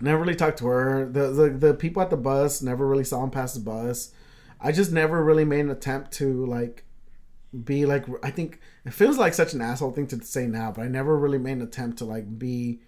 never 0.00 0.20
really 0.20 0.36
talked 0.36 0.58
to 0.58 0.66
her. 0.66 1.08
The, 1.10 1.30
the 1.30 1.50
the 1.50 1.74
people 1.74 2.02
at 2.02 2.10
the 2.10 2.16
bus 2.16 2.60
never 2.62 2.86
really 2.86 3.04
saw 3.04 3.24
him 3.24 3.30
pass 3.30 3.54
the 3.54 3.60
bus. 3.60 4.12
I 4.60 4.72
just 4.72 4.92
never 4.92 5.24
really 5.24 5.46
made 5.46 5.60
an 5.60 5.70
attempt 5.70 6.12
to 6.12 6.44
like 6.44 6.84
be 7.64 7.86
like. 7.86 8.04
I 8.22 8.30
think 8.30 8.60
it 8.84 8.92
feels 8.92 9.16
like 9.16 9.32
such 9.32 9.54
an 9.54 9.62
asshole 9.62 9.92
thing 9.92 10.06
to 10.08 10.22
say 10.22 10.46
now, 10.46 10.72
but 10.72 10.82
I 10.82 10.88
never 10.88 11.18
really 11.18 11.38
made 11.38 11.52
an 11.52 11.62
attempt 11.62 11.98
to 11.98 12.04
like 12.04 12.38
be 12.38 12.80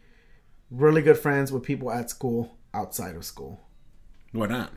really 0.70 1.00
good 1.00 1.18
friends 1.18 1.50
with 1.50 1.62
people 1.62 1.90
at 1.90 2.10
school 2.10 2.58
outside 2.74 3.16
of 3.16 3.24
school. 3.24 3.60
Why 4.32 4.46
not? 4.46 4.72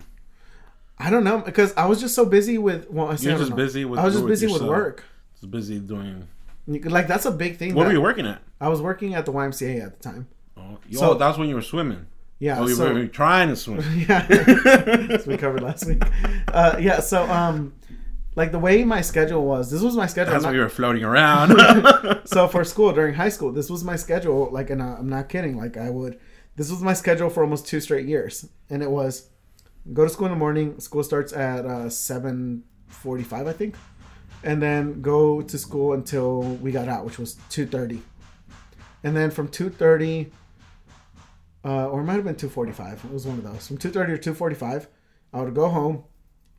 I 0.98 1.10
don't 1.10 1.24
know 1.24 1.40
because 1.40 1.74
I 1.76 1.86
was 1.88 2.00
just 2.00 2.16
so 2.16 2.26
busy 2.26 2.58
with. 2.58 2.90
Well, 2.90 3.08
I 3.08 3.16
You're 3.16 3.36
I 3.36 3.38
just 3.38 3.56
busy 3.56 3.84
with- 3.86 4.00
I 4.00 4.06
was 4.06 4.14
just 4.16 4.26
busy 4.28 4.48
with 4.48 4.62
work. 4.62 5.04
Just 5.40 5.52
busy 5.52 5.80
doing. 5.80 6.28
Like 6.68 7.08
that's 7.08 7.26
a 7.26 7.32
big 7.32 7.58
thing. 7.58 7.76
What 7.76 7.86
were 7.88 7.94
you 7.94 8.02
working 8.02 8.26
at? 8.26 8.42
I 8.60 8.70
was 8.70 8.82
working 8.82 9.14
at 9.14 9.26
the 9.26 9.34
YMCA 9.34 9.84
at 9.86 9.98
the 9.98 10.04
time. 10.10 10.28
Oh, 10.58 10.78
So- 10.92 11.12
oh, 11.12 11.14
that's 11.16 11.38
when 11.38 11.50
you 11.50 11.56
were 11.56 11.62
swimming. 11.62 12.08
Yeah, 12.40 12.60
Oh, 12.60 12.68
you 12.68 12.76
so- 12.76 12.94
were 12.94 13.08
trying 13.08 13.50
to 13.50 13.56
swim. 13.56 13.82
yeah, 14.10 14.26
as 14.30 15.26
we 15.28 15.38
covered 15.38 15.62
last 15.64 15.86
week. 15.86 16.02
Uh, 16.48 16.76
yeah, 16.80 17.00
so 17.00 17.24
um, 17.32 17.74
like 18.36 18.52
the 18.52 18.60
way 18.60 18.84
my 18.84 19.02
schedule 19.02 19.46
was, 19.46 19.70
this 19.72 19.82
was 19.82 19.96
my 19.96 20.06
schedule. 20.08 20.32
That's 20.34 20.44
I'm 20.44 20.50
why 20.50 20.52
not- 20.52 20.56
you 20.58 20.64
were 20.64 20.70
floating 20.70 21.04
around. 21.12 22.22
so 22.26 22.48
for 22.48 22.64
school 22.64 22.92
during 22.94 23.14
high 23.16 23.30
school, 23.30 23.52
this 23.52 23.70
was 23.70 23.84
my 23.84 23.96
schedule. 23.96 24.50
Like, 24.52 24.70
and 24.70 24.82
uh, 24.82 24.96
I'm 25.00 25.10
not 25.10 25.30
kidding. 25.30 25.58
Like, 25.58 25.78
I 25.78 25.90
would. 25.90 26.20
This 26.56 26.72
was 26.72 26.82
my 26.82 26.94
schedule 26.94 27.30
for 27.30 27.44
almost 27.44 27.68
two 27.68 27.80
straight 27.80 28.08
years, 28.08 28.48
and 28.70 28.82
it 28.82 28.90
was 28.90 29.30
go 29.94 30.04
to 30.04 30.10
school 30.10 30.28
in 30.28 30.32
the 30.32 30.40
morning. 30.40 30.80
School 30.80 31.04
starts 31.04 31.34
at 31.34 31.66
uh, 31.66 31.90
seven 31.90 32.64
forty-five, 32.88 33.48
I 33.48 33.54
think, 33.54 33.76
and 34.44 34.62
then 34.62 35.02
go 35.02 35.42
to 35.42 35.58
school 35.58 35.94
until 35.94 36.42
we 36.42 36.72
got 36.72 36.88
out, 36.88 37.06
which 37.06 37.20
was 37.20 37.38
two 37.50 37.66
thirty, 37.66 38.02
and 39.04 39.16
then 39.16 39.32
from 39.32 39.48
two 39.48 39.70
thirty. 39.70 40.32
Uh, 41.64 41.88
or 41.88 42.02
it 42.02 42.04
might 42.04 42.14
have 42.14 42.24
been 42.24 42.36
245 42.36 43.06
it 43.06 43.12
was 43.12 43.26
one 43.26 43.40
of 43.40 43.44
those 43.44 43.66
from 43.68 43.80
2.30 43.80 44.10
or 44.10 44.52
2.45 44.52 44.86
i 45.34 45.42
would 45.42 45.56
go 45.56 45.68
home 45.68 46.04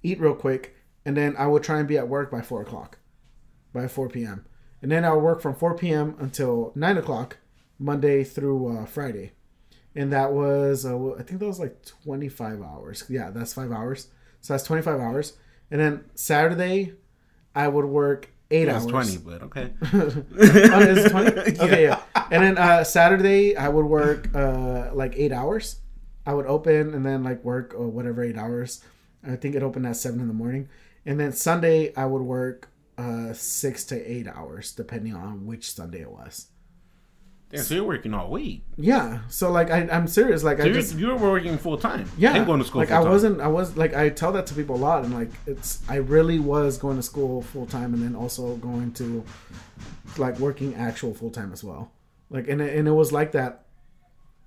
eat 0.02 0.18
real 0.18 0.34
quick 0.34 0.74
and 1.04 1.16
then 1.16 1.36
i 1.36 1.46
would 1.46 1.62
try 1.62 1.78
and 1.78 1.86
be 1.86 1.96
at 1.96 2.08
work 2.08 2.28
by 2.28 2.40
4 2.40 2.62
o'clock 2.62 2.98
by 3.76 3.86
4 3.86 4.08
p.m. 4.08 4.46
And 4.82 4.90
then 4.90 5.04
I 5.04 5.12
would 5.12 5.22
work 5.22 5.40
from 5.40 5.54
4 5.54 5.76
p.m. 5.76 6.16
until 6.18 6.72
9 6.74 6.96
o'clock, 6.96 7.38
Monday 7.78 8.24
through 8.24 8.78
uh, 8.78 8.86
Friday. 8.86 9.32
And 9.96 10.12
that 10.12 10.32
was, 10.32 10.84
uh, 10.84 11.14
I 11.18 11.22
think 11.22 11.40
that 11.40 11.46
was 11.46 11.58
like 11.58 11.84
25 12.04 12.62
hours. 12.62 13.04
Yeah, 13.08 13.30
that's 13.30 13.54
five 13.54 13.72
hours. 13.72 14.08
So 14.42 14.52
that's 14.52 14.64
25 14.64 15.00
hours. 15.00 15.32
And 15.70 15.80
then 15.80 16.04
Saturday, 16.14 16.92
I 17.54 17.68
would 17.68 17.86
work 17.86 18.28
eight 18.50 18.66
That's 18.66 18.84
hours. 18.84 18.92
twenty, 18.92 19.16
but 19.18 19.42
okay. 19.44 19.72
oh, 19.92 20.80
is 20.80 21.06
it 21.06 21.10
20? 21.10 21.30
Okay, 21.60 21.82
yeah. 21.84 22.00
And 22.30 22.42
then 22.44 22.58
uh, 22.58 22.84
Saturday, 22.84 23.56
I 23.56 23.68
would 23.68 23.86
work 23.86 24.28
uh, 24.34 24.90
like 24.94 25.14
eight 25.16 25.32
hours. 25.32 25.80
I 26.24 26.34
would 26.34 26.46
open 26.46 26.94
and 26.94 27.04
then 27.04 27.24
like 27.24 27.42
work 27.44 27.74
uh, 27.76 27.82
whatever 27.82 28.22
eight 28.22 28.36
hours. 28.36 28.84
I 29.26 29.36
think 29.36 29.54
it 29.54 29.62
opened 29.62 29.86
at 29.86 29.96
seven 29.96 30.20
in 30.20 30.28
the 30.28 30.34
morning. 30.34 30.68
And 31.04 31.18
then 31.18 31.32
Sunday, 31.32 31.94
I 31.96 32.04
would 32.06 32.22
work 32.22 32.68
uh, 32.98 33.32
six 33.32 33.84
to 33.86 33.96
eight 34.10 34.28
hours, 34.28 34.72
depending 34.72 35.14
on 35.14 35.46
which 35.46 35.72
Sunday 35.72 36.02
it 36.02 36.10
was. 36.10 36.48
Damn, 37.50 37.62
so 37.62 37.74
you're 37.76 37.84
working 37.84 38.12
all 38.12 38.28
week. 38.28 38.64
Yeah. 38.76 39.20
So 39.28 39.52
like, 39.52 39.70
I, 39.70 39.88
I'm 39.92 40.08
serious. 40.08 40.42
Like, 40.42 40.58
So 40.58 40.64
I 40.64 40.72
just 40.72 40.96
you're 40.98 41.16
working 41.16 41.58
full 41.58 41.78
time. 41.78 42.10
yeah, 42.18 42.34
and 42.34 42.44
going 42.44 42.58
to 42.60 42.66
school. 42.66 42.80
Like 42.80 42.88
full 42.88 42.98
I 42.98 43.08
wasn't. 43.08 43.40
I 43.40 43.46
was 43.46 43.76
like 43.76 43.94
I 43.94 44.08
tell 44.08 44.32
that 44.32 44.46
to 44.48 44.54
people 44.54 44.74
a 44.74 44.78
lot, 44.78 45.04
and 45.04 45.14
like 45.14 45.30
it's. 45.46 45.82
I 45.88 45.96
really 45.96 46.40
was 46.40 46.76
going 46.76 46.96
to 46.96 47.02
school 47.02 47.42
full 47.42 47.66
time, 47.66 47.94
and 47.94 48.02
then 48.02 48.16
also 48.16 48.56
going 48.56 48.92
to 48.94 49.24
like 50.18 50.38
working 50.40 50.74
actual 50.74 51.14
full 51.14 51.30
time 51.30 51.52
as 51.52 51.62
well. 51.62 51.92
Like 52.30 52.48
and 52.48 52.60
it, 52.60 52.76
and 52.76 52.88
it 52.88 52.92
was 52.92 53.12
like 53.12 53.32
that 53.32 53.66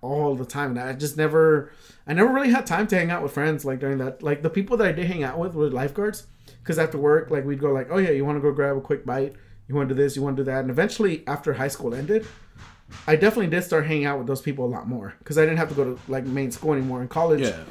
all 0.01 0.35
the 0.35 0.45
time, 0.45 0.71
and 0.71 0.79
I 0.79 0.93
just 0.93 1.15
never. 1.15 1.71
I 2.05 2.13
never 2.13 2.33
really 2.33 2.49
had 2.49 2.65
time 2.65 2.87
to 2.87 2.97
hang 2.97 3.11
out 3.11 3.23
with 3.23 3.31
friends 3.31 3.63
like 3.63 3.79
during 3.79 3.99
that. 3.99 4.21
Like 4.21 4.41
the 4.41 4.49
people 4.49 4.75
that 4.77 4.87
I 4.87 4.91
did 4.91 5.05
hang 5.05 5.23
out 5.23 5.39
with 5.39 5.53
were 5.53 5.69
lifeguards, 5.69 6.27
because 6.61 6.77
after 6.77 6.97
work, 6.97 7.31
like 7.31 7.45
we'd 7.45 7.59
go 7.59 7.71
like, 7.71 7.87
oh 7.91 7.97
yeah, 7.97 8.09
you 8.09 8.25
want 8.25 8.35
to 8.35 8.41
go 8.41 8.51
grab 8.51 8.75
a 8.75 8.81
quick 8.81 9.05
bite. 9.05 9.35
You 9.69 9.75
want 9.75 9.87
to 9.87 9.95
do 9.95 10.01
this, 10.01 10.15
you 10.15 10.23
want 10.23 10.35
to 10.35 10.43
do 10.43 10.45
that, 10.51 10.61
and 10.61 10.71
eventually, 10.71 11.23
after 11.27 11.53
high 11.53 11.67
school 11.67 11.93
ended, 11.93 12.25
I 13.07 13.15
definitely 13.15 13.47
did 13.47 13.63
start 13.63 13.85
hanging 13.85 14.05
out 14.05 14.17
with 14.17 14.27
those 14.27 14.41
people 14.41 14.65
a 14.65 14.71
lot 14.71 14.87
more 14.87 15.13
because 15.19 15.37
I 15.37 15.41
didn't 15.41 15.57
have 15.57 15.69
to 15.69 15.75
go 15.75 15.83
to 15.95 15.99
like 16.07 16.25
main 16.25 16.51
school 16.51 16.73
anymore. 16.73 17.01
In 17.01 17.07
college, 17.07 17.41
Yeah. 17.41 17.63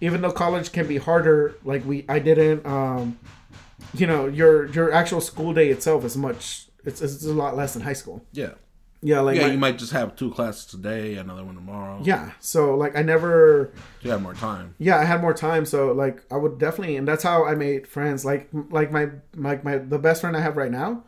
even 0.00 0.20
though 0.22 0.32
college 0.32 0.72
can 0.72 0.86
be 0.86 0.96
harder, 0.98 1.54
like 1.64 1.84
we, 1.84 2.04
I 2.08 2.18
didn't, 2.18 2.64
um, 2.66 3.18
you 3.94 4.06
know, 4.06 4.26
your 4.26 4.66
your 4.68 4.92
actual 4.92 5.20
school 5.20 5.52
day 5.54 5.68
itself 5.68 6.04
is 6.04 6.16
much, 6.16 6.66
it's, 6.84 7.00
it's 7.02 7.24
a 7.24 7.32
lot 7.32 7.56
less 7.56 7.74
than 7.74 7.82
high 7.82 7.92
school. 7.92 8.24
Yeah. 8.32 8.52
Yeah, 9.02 9.20
like 9.20 9.36
yeah, 9.36 9.48
my- 9.48 9.52
you 9.52 9.58
might 9.58 9.76
just 9.78 9.92
have 9.92 10.16
two 10.16 10.30
classes 10.30 10.64
today, 10.64 11.16
another 11.16 11.44
one 11.44 11.54
tomorrow. 11.56 12.00
yeah. 12.02 12.30
So 12.40 12.74
like 12.74 12.96
I 12.96 13.02
never 13.02 13.70
you 14.00 14.10
have 14.10 14.22
more 14.22 14.32
time. 14.34 14.74
yeah 14.78 14.96
i 14.98 15.04
had 15.04 15.20
more 15.20 15.34
time 15.34 15.64
so 15.66 15.92
like 15.92 16.22
i 16.30 16.36
would 16.36 16.58
definitely 16.58 16.96
and 16.96 17.06
that's 17.08 17.22
how 17.22 17.44
i 17.46 17.54
made 17.54 17.86
friends 17.86 18.24
like 18.24 18.48
like 18.70 18.90
my 18.92 19.08
like 19.36 19.62
my 19.64 19.76
the 19.78 19.98
best 19.98 20.20
friend 20.22 20.36
i 20.36 20.40
have 20.40 20.56
right 20.56 20.70
now 20.70 21.02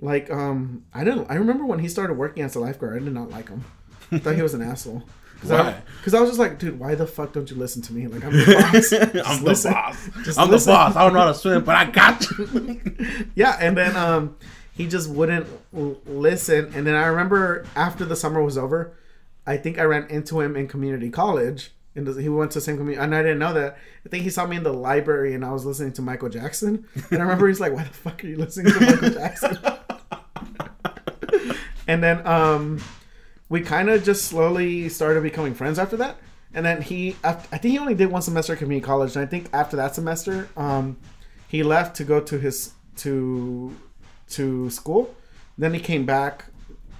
like 0.00 0.30
um 0.30 0.84
i 0.94 1.02
didn't 1.04 1.26
i 1.30 1.34
remember 1.34 1.64
when 1.66 1.78
he 1.80 1.88
started 1.88 2.14
working 2.14 2.42
as 2.42 2.54
a 2.54 2.60
lifeguard 2.60 3.00
i 3.00 3.04
did 3.04 3.12
not 3.12 3.30
like 3.30 3.48
him 3.48 3.64
i 4.12 4.18
thought 4.18 4.36
he 4.36 4.42
was 4.42 4.54
an 4.54 4.62
asshole 4.62 5.02
Why? 5.42 5.82
because 5.98 6.14
I, 6.14 6.20
was 6.20 6.30
just 6.30 6.38
like 6.38 6.58
dude 6.58 6.78
why 6.78 6.94
the 6.94 7.06
fuck 7.06 7.32
don't 7.32 7.50
you 7.50 7.56
listen 7.56 7.82
to 7.82 7.92
me 7.92 8.06
like 8.06 8.24
i'm 8.24 8.32
the 8.32 8.44
boss 8.44 8.92
I'm 9.26 9.44
the 9.44 9.70
boss. 9.72 10.24
Just 10.24 10.38
I'm 10.38 10.48
listen. 10.50 10.70
the 10.70 10.76
boss. 10.76 10.96
I 10.96 11.02
don't 11.04 11.12
know 11.12 11.20
how 11.20 11.26
to 11.28 11.34
swim, 11.34 11.64
but 11.64 11.74
I 11.74 11.84
got 11.86 12.30
you. 12.30 12.80
yeah 13.34 13.56
and 13.60 13.76
then 13.76 13.96
um 13.96 14.36
he 14.72 14.86
just 14.86 15.10
wouldn't 15.10 15.46
l- 15.76 15.96
listen 16.06 16.70
and 16.74 16.86
then 16.86 16.94
i 16.94 17.06
remember 17.06 17.66
after 17.76 18.04
the 18.04 18.16
summer 18.16 18.42
was 18.42 18.56
over 18.56 18.96
i 19.46 19.56
think 19.56 19.78
i 19.78 19.82
ran 19.82 20.06
into 20.08 20.40
him 20.40 20.56
in 20.56 20.68
community 20.68 21.10
college 21.10 21.72
and 21.96 22.06
he 22.20 22.28
went 22.28 22.52
to 22.52 22.58
the 22.58 22.64
same 22.64 22.76
community 22.76 23.02
and 23.02 23.14
i 23.14 23.20
didn't 23.22 23.38
know 23.38 23.52
that 23.52 23.76
i 24.06 24.08
think 24.08 24.22
he 24.24 24.30
saw 24.30 24.46
me 24.46 24.56
in 24.56 24.62
the 24.62 24.72
library 24.72 25.34
and 25.34 25.44
i 25.44 25.50
was 25.52 25.66
listening 25.66 25.92
to 25.92 26.00
michael 26.00 26.28
jackson 26.28 26.86
and 27.10 27.18
i 27.18 27.22
remember 27.22 27.48
he's 27.48 27.60
like 27.60 27.72
why 27.72 27.82
the 27.82 27.90
fuck 27.90 28.22
are 28.24 28.28
you 28.28 28.36
listening 28.38 28.72
to 28.72 28.80
michael 28.80 29.10
jackson 29.20 29.58
and 31.90 32.04
then 32.04 32.24
um 32.24 32.80
we 33.48 33.60
kind 33.60 33.90
of 33.90 34.04
just 34.04 34.26
slowly 34.26 34.88
started 34.88 35.24
becoming 35.24 35.54
friends 35.54 35.76
after 35.76 35.96
that. 35.96 36.16
And 36.54 36.64
then 36.64 36.82
he 36.82 37.16
i 37.24 37.32
think 37.32 37.72
he 37.72 37.78
only 37.78 37.96
did 37.96 38.10
one 38.10 38.22
semester 38.22 38.52
at 38.52 38.60
community 38.60 38.84
college. 38.86 39.16
And 39.16 39.24
i 39.24 39.28
think 39.28 39.48
after 39.52 39.76
that 39.76 39.94
semester 39.96 40.48
um 40.56 40.96
he 41.48 41.64
left 41.64 41.96
to 41.96 42.04
go 42.04 42.20
to 42.20 42.38
his 42.38 42.74
to 42.98 43.74
to 44.30 44.70
school. 44.70 45.14
Then 45.58 45.74
he 45.74 45.80
came 45.80 46.06
back 46.06 46.44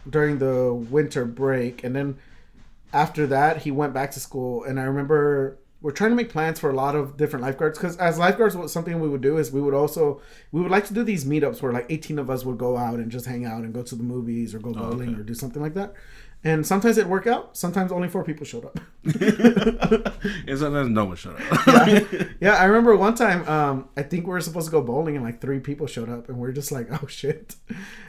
during 0.09 0.39
the 0.39 0.75
winter 0.75 1.25
break. 1.25 1.85
And 1.85 1.95
then 1.95 2.19
after 2.93 3.29
that 3.29 3.59
he 3.59 3.71
went 3.71 3.95
back 3.95 4.11
to 4.13 4.21
school. 4.21 4.65
And 4.65 4.81
i 4.81 4.83
remember 4.83 5.60
we're 5.83 5.91
trying 5.91 6.11
to 6.11 6.17
make 6.17 6.29
plans 6.29 6.59
for 6.59 6.71
a 6.71 6.75
lot 6.75 6.95
of 6.95 7.17
different 7.17 7.45
lifeguards 7.45 7.79
because 7.79 7.97
as 7.97 8.19
lifeguards 8.19 8.55
what 8.55 8.71
something 8.71 9.01
we 9.01 9.09
would 9.09 9.21
do 9.21 9.39
is 9.39 9.51
we 9.51 9.61
would 9.61 9.75
also 9.75 10.21
we 10.53 10.61
would 10.61 10.71
like 10.71 10.87
to 10.87 10.95
do 10.95 11.03
these 11.03 11.25
meetups 11.25 11.63
where 11.63 11.73
like 11.73 11.87
18 11.89 12.19
of 12.19 12.29
us 12.29 12.45
would 12.45 12.59
go 12.59 12.77
out 12.77 12.99
and 12.99 13.11
just 13.11 13.27
hang 13.27 13.45
out 13.45 13.63
and 13.63 13.73
go 13.73 13.83
to 13.83 13.95
the 13.95 14.03
movies 14.03 14.55
or 14.55 14.59
go 14.59 14.71
oh, 14.71 14.75
bowling 14.75 15.11
okay. 15.11 15.21
or 15.21 15.25
do 15.25 15.35
something 15.35 15.63
like 15.63 15.75
that 15.75 15.95
and 16.43 16.67
sometimes 16.67 16.97
it'd 16.97 17.11
work 17.11 17.27
out 17.27 17.57
sometimes 17.57 17.93
only 17.93 18.09
four 18.09 18.25
people 18.25 18.47
showed 18.47 18.65
up 18.65 18.81
and 19.05 20.59
sometimes 20.59 20.89
no 20.89 21.07
one 21.07 21.17
shut 21.17 21.35
up. 21.41 21.67
yeah, 22.41 22.55
I 22.57 22.65
remember 22.65 22.95
one 22.97 23.15
time. 23.15 23.49
Um, 23.49 23.89
I 23.97 24.03
think 24.03 24.27
we 24.27 24.31
were 24.31 24.41
supposed 24.43 24.67
to 24.67 24.71
go 24.71 24.83
bowling, 24.83 25.17
and 25.17 25.25
like 25.25 25.41
three 25.41 25.59
people 25.59 25.87
showed 25.87 26.11
up, 26.11 26.29
and 26.29 26.39
we 26.39 26.47
are 26.49 26.53
just 26.53 26.71
like, 26.71 26.89
"Oh 27.03 27.07
shit!" 27.07 27.57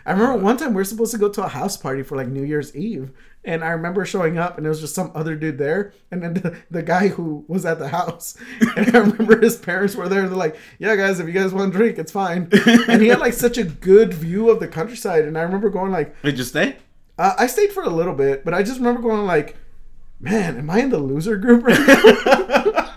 I 0.05 0.11
remember 0.11 0.43
one 0.43 0.57
time 0.57 0.69
we 0.69 0.75
were 0.75 0.84
supposed 0.84 1.13
to 1.13 1.17
go 1.17 1.29
to 1.29 1.45
a 1.45 1.47
house 1.47 1.77
party 1.77 2.03
for 2.03 2.17
like 2.17 2.27
New 2.27 2.43
Year's 2.43 2.75
Eve, 2.75 3.11
and 3.45 3.63
I 3.63 3.69
remember 3.69 4.03
showing 4.03 4.38
up, 4.38 4.57
and 4.57 4.65
it 4.65 4.69
was 4.69 4.82
just 4.82 4.95
some 4.95 5.13
other 5.15 5.36
dude 5.36 5.57
there, 5.57 5.93
and 6.11 6.21
then 6.21 6.34
the, 6.34 6.57
the 6.69 6.84
guy 6.84 7.07
who 7.07 7.45
was 7.47 7.65
at 7.65 7.79
the 7.79 7.88
house, 7.88 8.38
and 8.75 8.93
I 8.93 8.99
remember 8.99 9.39
his 9.39 9.55
parents 9.55 9.95
were 9.95 10.09
there. 10.09 10.27
They're 10.27 10.38
like, 10.38 10.57
"Yeah, 10.77 10.97
guys, 10.97 11.21
if 11.21 11.27
you 11.27 11.34
guys 11.34 11.53
want 11.53 11.71
to 11.71 11.77
drink, 11.77 11.99
it's 11.99 12.11
fine." 12.11 12.49
And 12.89 13.01
he 13.01 13.07
had 13.07 13.19
like 13.19 13.34
such 13.34 13.57
a 13.57 13.63
good 13.63 14.13
view 14.13 14.49
of 14.49 14.59
the 14.59 14.67
countryside, 14.67 15.23
and 15.23 15.38
I 15.38 15.43
remember 15.43 15.69
going 15.69 15.93
like, 15.93 16.21
Did 16.21 16.38
you 16.38 16.43
stay? 16.43 16.75
Uh, 17.22 17.36
I 17.38 17.45
stayed 17.45 17.72
for 17.72 17.84
a 17.84 17.89
little 17.89 18.15
bit, 18.15 18.43
but 18.43 18.55
I 18.55 18.63
just 18.63 18.80
remember 18.80 19.01
going 19.01 19.28
like, 19.28 19.55
"Man, 20.19 20.57
am 20.57 20.72
I 20.72 20.80
in 20.80 20.89
the 20.89 20.97
loser 20.97 21.38
group 21.38 21.63
right 21.63 21.80
now?" 21.80 22.88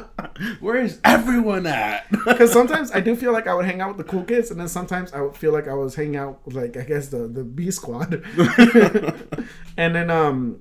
Where 0.60 0.80
is 0.80 1.00
everyone 1.04 1.66
at? 1.66 2.06
Because 2.28 2.52
sometimes 2.52 2.92
I 2.92 3.00
do 3.00 3.16
feel 3.16 3.32
like 3.32 3.46
I 3.46 3.54
would 3.54 3.64
hang 3.64 3.80
out 3.80 3.88
with 3.88 3.98
the 3.98 4.10
cool 4.10 4.22
kids, 4.22 4.50
and 4.50 4.58
then 4.58 4.68
sometimes 4.68 5.12
I 5.12 5.20
would 5.20 5.36
feel 5.36 5.52
like 5.52 5.68
I 5.68 5.74
was 5.74 5.94
hanging 5.94 6.16
out 6.16 6.40
with 6.46 6.54
like 6.54 6.76
I 6.78 6.82
guess 6.82 7.08
the 7.08 7.26
the 7.26 7.44
B 7.44 7.70
squad. 7.70 8.22
and 9.76 9.94
then 9.94 10.10
um, 10.10 10.60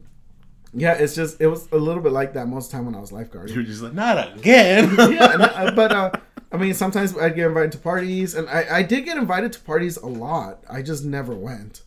yeah, 0.74 0.93
it's 0.93 1.16
just 1.16 1.39
it 1.39 1.47
was 1.47 1.72
a 1.72 1.78
little 1.78 2.03
bit 2.03 2.12
like 2.12 2.34
that 2.34 2.47
most 2.47 2.66
of 2.66 2.72
the 2.72 2.78
time 2.78 2.86
when 2.88 2.95
I 2.95 2.99
was 2.99 3.12
lifeguarding. 3.12 3.53
You're 3.55 3.64
just 3.64 3.82
like, 3.82 3.93
not 3.93 4.38
again. 4.38 4.95
yeah, 4.97 5.72
but 5.76 5.91
uh, 5.91 6.12
I 6.51 6.58
mean 6.58 6.74
sometimes 6.74 7.18
I'd 7.18 7.36
get 7.36 7.47
invited 7.47 7.72
to 7.74 7.78
parties, 7.78 8.36
and 8.36 8.49
I 8.49 8.80
I 8.80 8.84
did 8.84 9.05
get 9.05 9.18
invited 9.18 9.53
to 9.53 9.60
parties 9.62 9.95
a 9.97 10.08
lot. 10.08 10.64
I 10.70 10.82
just 10.82 11.05
never 11.05 11.34
went. 11.34 11.84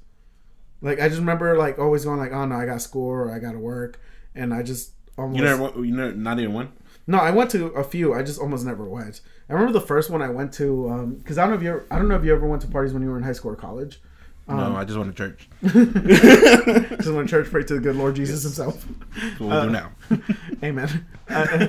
Like 0.82 1.00
I 1.00 1.08
just 1.08 1.20
remember 1.20 1.56
like 1.56 1.78
always 1.78 2.04
going 2.04 2.18
like, 2.18 2.32
oh 2.32 2.44
no, 2.46 2.54
I 2.56 2.66
got 2.66 2.80
school 2.82 3.06
or 3.08 3.30
I 3.30 3.38
got 3.38 3.52
to 3.52 3.58
work, 3.58 4.00
and 4.34 4.52
I 4.54 4.62
just 4.62 4.92
almost 5.18 5.38
you 5.38 5.44
never, 5.44 5.62
went- 5.62 5.76
you 5.76 5.92
never, 5.94 6.12
not 6.12 6.38
even 6.38 6.54
one. 6.54 6.72
no, 7.06 7.18
I 7.18 7.30
went 7.30 7.50
to 7.50 7.66
a 7.68 7.84
few. 7.84 8.14
I 8.14 8.22
just 8.22 8.40
almost 8.40 8.64
never 8.64 8.84
went. 8.84 9.20
I 9.48 9.52
remember 9.54 9.72
the 9.72 9.84
first 9.86 10.10
one 10.10 10.22
I 10.22 10.28
went 10.30 10.52
to 10.54 11.16
because 11.18 11.36
I 11.36 11.42
don't 11.42 11.50
know 11.50 11.56
if 11.56 11.62
you 11.62 11.70
ever, 11.70 11.86
I 11.90 11.96
don't 11.98 12.08
know 12.08 12.16
if 12.16 12.24
you 12.24 12.32
ever 12.32 12.46
went 12.46 12.62
to 12.62 12.68
parties 12.68 12.92
when 12.94 13.02
you 13.02 13.08
were 13.10 13.16
in 13.18 13.24
high 13.24 13.32
school 13.32 13.50
or 13.52 13.56
college. 13.56 14.00
no, 14.48 14.74
I 14.76 14.84
just 14.84 14.98
went 14.98 15.14
to 15.14 15.22
church. 15.22 15.48
Just 15.62 17.12
went 17.12 17.28
to 17.28 17.30
church, 17.30 17.50
pray 17.50 17.62
to 17.64 17.74
the 17.74 17.80
good 17.80 17.96
Lord 17.96 18.16
Jesus 18.16 18.42
Himself. 18.42 18.84
That's 19.20 19.40
what 19.40 19.50
we 19.62 19.66
do 19.66 19.70
now. 19.70 19.90
Amen. 20.64 21.06
Uh, 21.28 21.68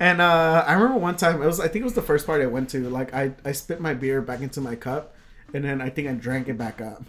and 0.00 0.20
uh, 0.20 0.64
I 0.66 0.72
remember 0.74 0.98
one 0.98 1.16
time 1.16 1.40
it 1.42 1.46
was 1.46 1.58
I 1.60 1.68
think 1.68 1.82
it 1.82 1.84
was 1.84 1.94
the 1.94 2.02
first 2.02 2.26
party 2.26 2.44
I 2.44 2.48
went 2.48 2.68
to. 2.70 2.88
Like 2.90 3.14
I 3.14 3.32
I 3.44 3.52
spit 3.52 3.80
my 3.80 3.94
beer 3.94 4.20
back 4.20 4.40
into 4.40 4.60
my 4.60 4.74
cup, 4.74 5.14
and 5.54 5.64
then 5.64 5.80
I 5.80 5.88
think 5.90 6.08
I 6.08 6.12
drank 6.12 6.48
it 6.48 6.58
back 6.58 6.80
up. 6.80 7.04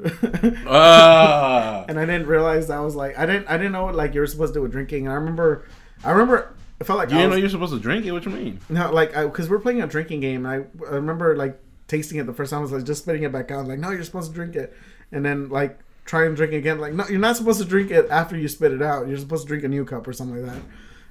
Ah. 0.66 1.84
and 1.88 1.98
I 1.98 2.06
didn't 2.06 2.26
realize 2.26 2.68
that 2.68 2.78
was 2.78 2.94
like 2.94 3.18
I 3.18 3.26
didn't 3.26 3.48
I 3.48 3.56
didn't 3.56 3.72
know 3.72 3.84
what 3.84 3.94
like 3.94 4.14
you 4.14 4.20
were 4.20 4.26
supposed 4.26 4.54
to 4.54 4.58
do 4.58 4.62
with 4.62 4.72
drinking. 4.72 5.06
And 5.06 5.12
I 5.12 5.16
remember 5.16 5.66
I 6.04 6.10
remember 6.10 6.54
it 6.80 6.84
felt 6.84 6.98
like 6.98 7.10
you 7.10 7.16
I 7.16 7.18
didn't 7.18 7.30
was, 7.30 7.36
know 7.36 7.40
you're 7.40 7.50
supposed 7.50 7.74
to 7.74 7.78
drink 7.78 8.06
it? 8.06 8.12
What 8.12 8.24
you 8.24 8.30
mean? 8.30 8.60
No, 8.70 8.90
like 8.90 9.12
because 9.12 9.50
we're 9.50 9.58
playing 9.58 9.82
a 9.82 9.86
drinking 9.86 10.20
game, 10.20 10.46
and 10.46 10.64
I, 10.64 10.86
I 10.86 10.94
remember 10.94 11.36
like 11.36 11.60
tasting 11.88 12.18
it 12.18 12.26
the 12.26 12.32
first 12.32 12.50
time. 12.50 12.60
I 12.60 12.62
was 12.62 12.72
like 12.72 12.84
just 12.84 13.02
spitting 13.02 13.22
it 13.22 13.32
back 13.32 13.50
out. 13.50 13.66
Like, 13.66 13.78
no, 13.78 13.90
you're 13.90 14.04
supposed 14.04 14.30
to 14.30 14.34
drink 14.34 14.56
it, 14.56 14.74
and 15.12 15.24
then 15.24 15.50
like 15.50 15.78
try 16.06 16.24
and 16.24 16.34
drink 16.34 16.54
again. 16.54 16.80
Like, 16.80 16.94
no, 16.94 17.06
you're 17.08 17.20
not 17.20 17.36
supposed 17.36 17.60
to 17.60 17.66
drink 17.66 17.90
it 17.90 18.08
after 18.10 18.36
you 18.36 18.48
spit 18.48 18.72
it 18.72 18.80
out. 18.80 19.08
You're 19.08 19.18
supposed 19.18 19.42
to 19.42 19.48
drink 19.48 19.64
a 19.64 19.68
new 19.68 19.84
cup 19.84 20.08
or 20.08 20.12
something 20.14 20.44
like 20.44 20.54
that. 20.54 20.62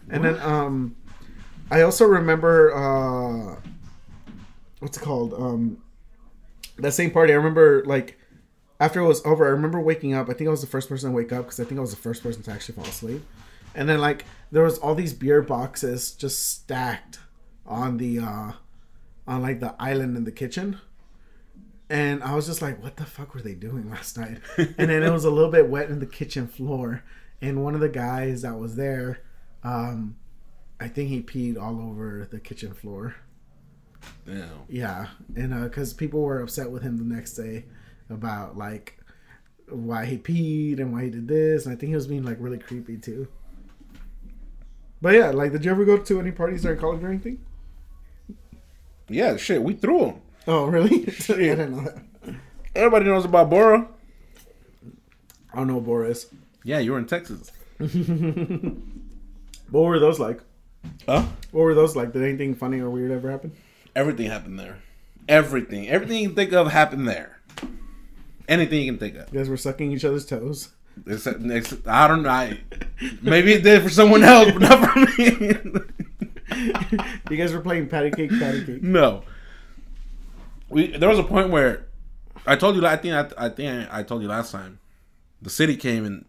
And 0.09 0.25
then 0.25 0.39
um, 0.39 0.95
I 1.69 1.81
also 1.81 2.05
remember 2.05 2.73
uh, 2.75 3.59
what's 4.79 4.97
it 4.97 5.01
called? 5.01 5.33
Um, 5.33 5.83
that 6.77 6.93
same 6.93 7.11
party. 7.11 7.31
I 7.33 7.35
remember 7.35 7.83
like 7.85 8.18
after 8.79 9.01
it 9.01 9.07
was 9.07 9.25
over. 9.25 9.45
I 9.45 9.49
remember 9.49 9.79
waking 9.79 10.13
up. 10.13 10.29
I 10.29 10.33
think 10.33 10.47
I 10.47 10.51
was 10.51 10.61
the 10.61 10.67
first 10.67 10.87
person 10.89 11.09
to 11.09 11.15
wake 11.15 11.31
up 11.31 11.45
because 11.45 11.59
I 11.59 11.65
think 11.65 11.77
I 11.77 11.81
was 11.81 11.91
the 11.91 11.97
first 11.97 12.23
person 12.23 12.41
to 12.43 12.51
actually 12.51 12.75
fall 12.75 12.85
asleep. 12.85 13.23
And 13.75 13.87
then 13.87 13.99
like 13.99 14.25
there 14.51 14.63
was 14.63 14.77
all 14.79 14.95
these 14.95 15.13
beer 15.13 15.41
boxes 15.41 16.11
just 16.11 16.49
stacked 16.49 17.19
on 17.65 17.97
the 17.97 18.19
uh 18.19 18.51
on 19.27 19.41
like 19.41 19.59
the 19.59 19.75
island 19.79 20.17
in 20.17 20.23
the 20.23 20.31
kitchen. 20.31 20.79
And 21.91 22.23
I 22.23 22.35
was 22.35 22.45
just 22.45 22.61
like, 22.61 22.81
what 22.83 22.97
the 22.97 23.05
fuck 23.05 23.33
were 23.33 23.41
they 23.41 23.55
doing 23.55 23.89
last 23.91 24.17
night? 24.17 24.39
and 24.57 24.89
then 24.89 25.03
it 25.03 25.11
was 25.11 25.25
a 25.25 25.31
little 25.31 25.51
bit 25.51 25.69
wet 25.69 25.89
in 25.89 25.99
the 25.99 26.05
kitchen 26.05 26.47
floor. 26.47 27.03
And 27.41 27.63
one 27.63 27.73
of 27.73 27.81
the 27.81 27.89
guys 27.89 28.41
that 28.41 28.59
was 28.59 28.75
there, 28.75 29.21
um, 29.63 30.17
I 30.79 30.87
think 30.87 31.09
he 31.09 31.21
peed 31.21 31.57
all 31.59 31.81
over 31.81 32.27
the 32.29 32.39
kitchen 32.39 32.73
floor. 32.73 33.15
Damn. 34.25 34.49
Yeah, 34.67 35.07
and 35.35 35.63
because 35.63 35.93
people 35.93 36.21
were 36.21 36.41
upset 36.41 36.69
with 36.69 36.83
him 36.83 36.97
the 36.97 37.15
next 37.15 37.33
day 37.33 37.65
about 38.09 38.57
like 38.57 38.97
why 39.69 40.05
he 40.05 40.17
peed 40.17 40.79
and 40.79 40.91
why 40.91 41.03
he 41.03 41.09
did 41.09 41.27
this, 41.27 41.65
and 41.65 41.73
I 41.73 41.77
think 41.77 41.89
he 41.89 41.95
was 41.95 42.07
being 42.07 42.23
like 42.23 42.37
really 42.39 42.57
creepy 42.57 42.97
too. 42.97 43.27
But 45.01 45.15
yeah, 45.15 45.29
like, 45.29 45.51
did 45.51 45.63
you 45.63 45.71
ever 45.71 45.85
go 45.85 45.97
to 45.97 46.19
any 46.19 46.31
parties 46.31 46.63
during 46.63 46.79
college 46.79 47.03
or 47.03 47.07
anything? 47.07 47.39
Yeah, 49.07 49.37
shit, 49.37 49.63
we 49.63 49.73
threw 49.73 49.99
them. 49.99 50.21
Oh, 50.47 50.65
really? 50.65 51.03
I 51.29 51.33
didn't 51.33 51.71
know 51.71 51.83
that. 51.83 52.35
Everybody 52.75 53.05
knows 53.05 53.25
about 53.25 53.49
Bora. 53.49 53.87
I 55.53 55.57
don't 55.57 55.67
know 55.67 55.81
Boris. 55.81 56.27
Yeah, 56.63 56.79
you 56.79 56.91
were 56.91 56.99
in 56.99 57.05
Texas. 57.05 57.51
What 59.71 59.81
were 59.81 59.99
those 59.99 60.19
like? 60.19 60.41
Huh? 61.05 61.25
What 61.51 61.61
were 61.61 61.75
those 61.75 61.95
like? 61.95 62.13
Did 62.13 62.23
anything 62.23 62.55
funny 62.55 62.79
or 62.79 62.89
weird 62.89 63.11
ever 63.11 63.29
happen? 63.29 63.51
Everything 63.95 64.27
happened 64.27 64.59
there. 64.59 64.79
Everything. 65.27 65.87
Everything 65.87 66.17
you 66.17 66.29
can 66.29 66.35
think 66.35 66.53
of 66.53 66.71
happened 66.71 67.07
there. 67.07 67.38
Anything 68.49 68.81
you 68.81 68.91
can 68.91 68.99
think 68.99 69.15
of. 69.15 69.31
You 69.31 69.39
guys 69.39 69.47
were 69.47 69.55
sucking 69.57 69.91
each 69.91 70.03
other's 70.03 70.25
toes. 70.25 70.69
Except, 71.07 71.39
next, 71.39 71.87
I 71.87 72.07
don't 72.07 72.23
know. 72.23 72.29
I, 72.29 72.59
maybe 73.21 73.53
it 73.53 73.63
did 73.63 73.81
for 73.83 73.89
someone 73.89 74.23
else, 74.23 74.51
but 74.51 74.61
not 74.61 74.91
for 74.91 74.99
me. 75.21 75.61
You 77.29 77.37
guys 77.37 77.53
were 77.53 77.61
playing 77.61 77.87
patty 77.87 78.11
cake, 78.11 78.31
patty 78.31 78.65
cake. 78.65 78.83
no. 78.83 79.23
We 80.69 80.87
there 80.97 81.07
was 81.09 81.19
a 81.19 81.23
point 81.23 81.49
where 81.51 81.87
I 82.45 82.55
told 82.55 82.75
you. 82.75 82.85
I 82.85 82.95
think 82.97 83.13
I, 83.13 83.45
I 83.45 83.49
think 83.49 83.89
I, 83.91 83.99
I 83.99 84.03
told 84.03 84.21
you 84.21 84.27
last 84.27 84.51
time. 84.51 84.79
The 85.41 85.49
city 85.49 85.75
came 85.77 86.05
and 86.05 86.25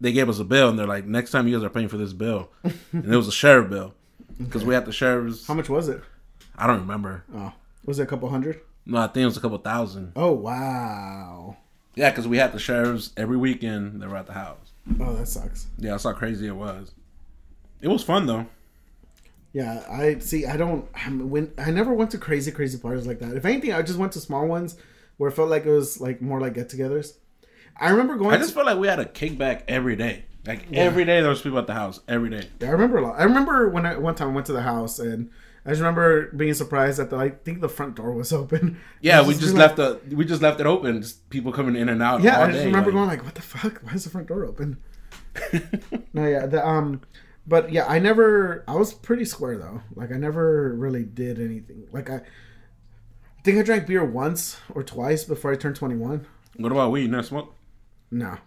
they 0.00 0.12
gave 0.12 0.28
us 0.28 0.38
a 0.38 0.44
bill, 0.44 0.68
and 0.68 0.78
they're 0.78 0.86
like, 0.86 1.06
"Next 1.06 1.32
time 1.32 1.48
you 1.48 1.56
guys 1.56 1.64
are 1.64 1.70
paying 1.70 1.88
for 1.88 1.96
this 1.96 2.12
bill," 2.12 2.50
and 2.62 3.12
it 3.12 3.16
was 3.16 3.26
a 3.28 3.32
sheriff 3.32 3.68
bill 3.68 3.94
because 4.38 4.64
we 4.64 4.74
had 4.74 4.84
the 4.84 4.92
sheriff's. 4.92 5.46
How 5.46 5.54
much 5.54 5.68
was 5.68 5.88
it? 5.88 6.02
I 6.56 6.66
don't 6.66 6.80
remember. 6.80 7.24
Oh, 7.34 7.52
was 7.84 7.98
it 7.98 8.04
a 8.04 8.06
couple 8.06 8.28
hundred? 8.28 8.60
No, 8.86 8.98
I 8.98 9.08
think 9.08 9.22
it 9.22 9.26
was 9.26 9.36
a 9.36 9.40
couple 9.40 9.58
thousand. 9.58 10.12
Oh 10.16 10.32
wow. 10.32 11.56
Yeah, 11.96 12.10
because 12.10 12.28
we 12.28 12.36
had 12.38 12.52
the 12.52 12.58
sheriffs 12.58 13.12
every 13.16 13.36
weekend. 13.36 14.00
They 14.00 14.06
were 14.06 14.16
at 14.16 14.26
the 14.26 14.34
house. 14.34 14.72
Oh, 15.00 15.14
that 15.14 15.26
sucks. 15.26 15.66
Yeah, 15.78 15.92
that's 15.92 16.04
how 16.04 16.12
crazy 16.12 16.46
it 16.46 16.54
was. 16.54 16.92
It 17.80 17.88
was 17.88 18.02
fun 18.04 18.26
though. 18.26 18.46
Yeah, 19.52 19.84
I 19.90 20.18
see. 20.18 20.44
I 20.46 20.56
don't. 20.56 20.86
I 20.94 21.08
mean, 21.08 21.30
when 21.30 21.52
I 21.56 21.70
never 21.70 21.92
went 21.94 22.10
to 22.10 22.18
crazy, 22.18 22.52
crazy 22.52 22.78
parties 22.78 23.06
like 23.06 23.18
that. 23.20 23.34
If 23.36 23.44
anything, 23.44 23.72
I 23.72 23.82
just 23.82 23.98
went 23.98 24.12
to 24.12 24.20
small 24.20 24.46
ones 24.46 24.76
where 25.16 25.30
it 25.30 25.32
felt 25.32 25.48
like 25.48 25.64
it 25.64 25.70
was 25.70 25.98
like 26.00 26.20
more 26.20 26.40
like 26.40 26.54
get-togethers. 26.54 27.14
I 27.78 27.88
remember 27.88 28.16
going. 28.16 28.34
I 28.34 28.38
just 28.38 28.54
felt 28.54 28.66
like 28.66 28.78
we 28.78 28.86
had 28.86 29.00
a 29.00 29.06
kickback 29.06 29.62
every 29.66 29.96
day. 29.96 30.26
Like 30.46 30.70
every 30.72 31.04
day 31.04 31.22
there 31.22 31.30
was 31.30 31.40
people 31.40 31.58
at 31.58 31.66
the 31.66 31.74
house. 31.74 32.00
Every 32.06 32.28
day. 32.28 32.48
Yeah, 32.60 32.68
I 32.68 32.70
remember 32.72 32.98
a 32.98 33.02
lot. 33.02 33.18
I 33.18 33.24
remember 33.24 33.70
when 33.70 33.86
I 33.86 33.96
one 33.96 34.14
time 34.14 34.28
I 34.28 34.32
went 34.32 34.46
to 34.46 34.52
the 34.52 34.62
house 34.62 34.98
and 34.98 35.30
I 35.66 35.70
just 35.70 35.80
remember 35.80 36.30
being 36.30 36.54
surprised 36.54 36.98
that 37.00 37.10
the 37.10 37.16
I 37.16 37.30
think 37.30 37.60
the 37.60 37.68
front 37.68 37.96
door 37.96 38.12
was 38.12 38.32
open. 38.32 38.78
Yeah, 39.00 39.26
we 39.26 39.34
just 39.34 39.54
left 39.54 39.76
the 39.76 40.00
we 40.10 40.24
just 40.24 40.40
left 40.42 40.60
it 40.60 40.66
open. 40.66 41.02
Just 41.02 41.28
people 41.28 41.52
coming 41.52 41.74
in 41.76 41.88
and 41.88 42.00
out. 42.02 42.22
Yeah, 42.22 42.38
all 42.38 42.44
I 42.44 42.46
just 42.52 42.58
day, 42.60 42.66
remember 42.66 42.90
like- 42.92 42.96
going 42.96 43.08
like, 43.08 43.24
"What 43.24 43.34
the 43.34 43.42
fuck? 43.42 43.80
Why 43.82 43.92
is 43.94 44.04
the 44.04 44.10
front 44.10 44.28
door 44.28 44.44
open?" 44.44 44.78
no, 46.14 46.26
yeah, 46.26 46.46
the 46.46 46.66
um, 46.66 47.00
but 47.46 47.72
yeah, 47.72 47.86
I 47.86 47.98
never. 47.98 48.64
I 48.68 48.74
was 48.76 48.94
pretty 48.94 49.24
square 49.24 49.58
though. 49.58 49.82
Like 49.94 50.12
I 50.12 50.16
never 50.16 50.72
really 50.74 51.04
did 51.04 51.38
anything. 51.40 51.88
Like 51.92 52.10
I, 52.10 52.16
I 52.16 52.22
think 53.44 53.58
I 53.58 53.62
drank 53.62 53.86
beer 53.86 54.04
once 54.04 54.58
or 54.74 54.82
twice 54.82 55.24
before 55.24 55.52
I 55.52 55.56
turned 55.56 55.76
twenty 55.76 55.96
one. 55.96 56.26
What 56.56 56.72
about 56.72 56.90
weed? 56.92 57.02
You 57.02 57.08
never 57.08 57.22
smoke? 57.22 57.54
No, 58.10 58.38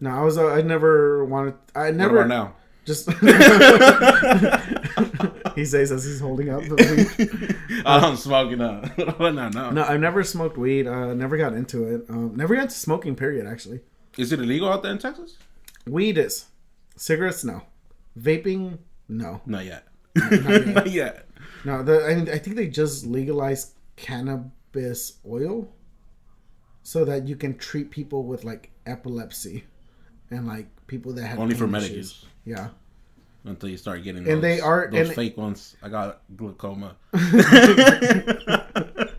no, 0.00 0.10
I 0.10 0.22
was. 0.22 0.38
Uh, 0.38 0.48
I 0.48 0.62
never 0.62 1.24
wanted. 1.24 1.54
I 1.74 1.86
What 1.86 1.94
never 1.96 2.16
about 2.22 2.28
now? 2.28 2.54
just. 2.84 3.08
he 5.54 5.64
says 5.64 5.92
as 5.92 6.04
he's 6.04 6.20
holding 6.20 6.50
up 6.50 6.62
the 6.64 7.56
weed. 7.68 7.82
I'm 7.86 8.16
smoking 8.16 8.60
up. 8.60 8.96
no, 9.18 9.30
no, 9.30 9.70
No, 9.70 9.84
I've 9.84 10.00
never 10.00 10.22
smoked 10.22 10.56
weed. 10.56 10.86
Uh, 10.86 11.14
never 11.14 11.36
got 11.36 11.52
into 11.52 11.84
it. 11.84 12.04
Um, 12.08 12.34
never 12.36 12.54
got 12.54 12.62
into 12.64 12.74
smoking. 12.74 13.14
Period. 13.16 13.46
Actually, 13.46 13.80
Is 14.18 14.32
it 14.32 14.40
illegal 14.40 14.72
out 14.72 14.82
there 14.82 14.92
in 14.92 14.98
Texas? 14.98 15.36
weed 15.86 16.18
is. 16.18 16.46
Cigarettes, 16.96 17.44
no. 17.44 17.62
Vaping, 18.18 18.78
no. 19.08 19.40
Not 19.46 19.64
yet. 19.64 19.88
yet. 20.30 20.66
Not 20.66 20.90
yet. 20.90 21.28
No, 21.64 21.82
the, 21.82 22.04
I, 22.04 22.34
I 22.34 22.38
think 22.38 22.56
they 22.56 22.68
just 22.68 23.04
legalized 23.06 23.72
cannabis 23.96 25.14
oil 25.26 25.72
so 26.82 27.04
that 27.04 27.26
you 27.26 27.36
can 27.36 27.56
treat 27.56 27.90
people 27.90 28.24
with 28.24 28.44
like 28.44 28.70
epilepsy 28.86 29.64
and 30.30 30.46
like 30.46 30.66
people 30.86 31.12
that 31.14 31.26
have 31.26 31.38
Only 31.38 31.54
for 31.54 31.64
pain 31.64 31.72
medic 31.72 31.90
issues. 31.92 32.24
Yeah. 32.44 32.68
Until 33.46 33.68
you 33.68 33.76
start 33.76 34.02
getting 34.02 34.26
And 34.26 34.36
those, 34.38 34.42
they 34.42 34.60
are- 34.60 34.88
those 34.90 35.12
fake 35.12 35.36
ones. 35.36 35.76
I 35.82 35.88
got 35.90 36.22
glaucoma. 36.36 36.96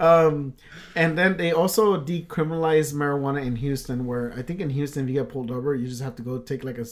Um, 0.00 0.54
and 0.94 1.18
then 1.18 1.36
they 1.36 1.50
also 1.50 2.00
decriminalized 2.00 2.94
marijuana 2.94 3.44
in 3.44 3.56
Houston, 3.56 4.06
where 4.06 4.32
I 4.36 4.42
think 4.42 4.60
in 4.60 4.70
Houston, 4.70 5.02
if 5.04 5.08
you 5.08 5.20
get 5.20 5.28
pulled 5.28 5.50
over, 5.50 5.74
you 5.74 5.88
just 5.88 6.02
have 6.02 6.14
to 6.16 6.22
go 6.22 6.38
take 6.38 6.62
like 6.62 6.78
a, 6.78 6.86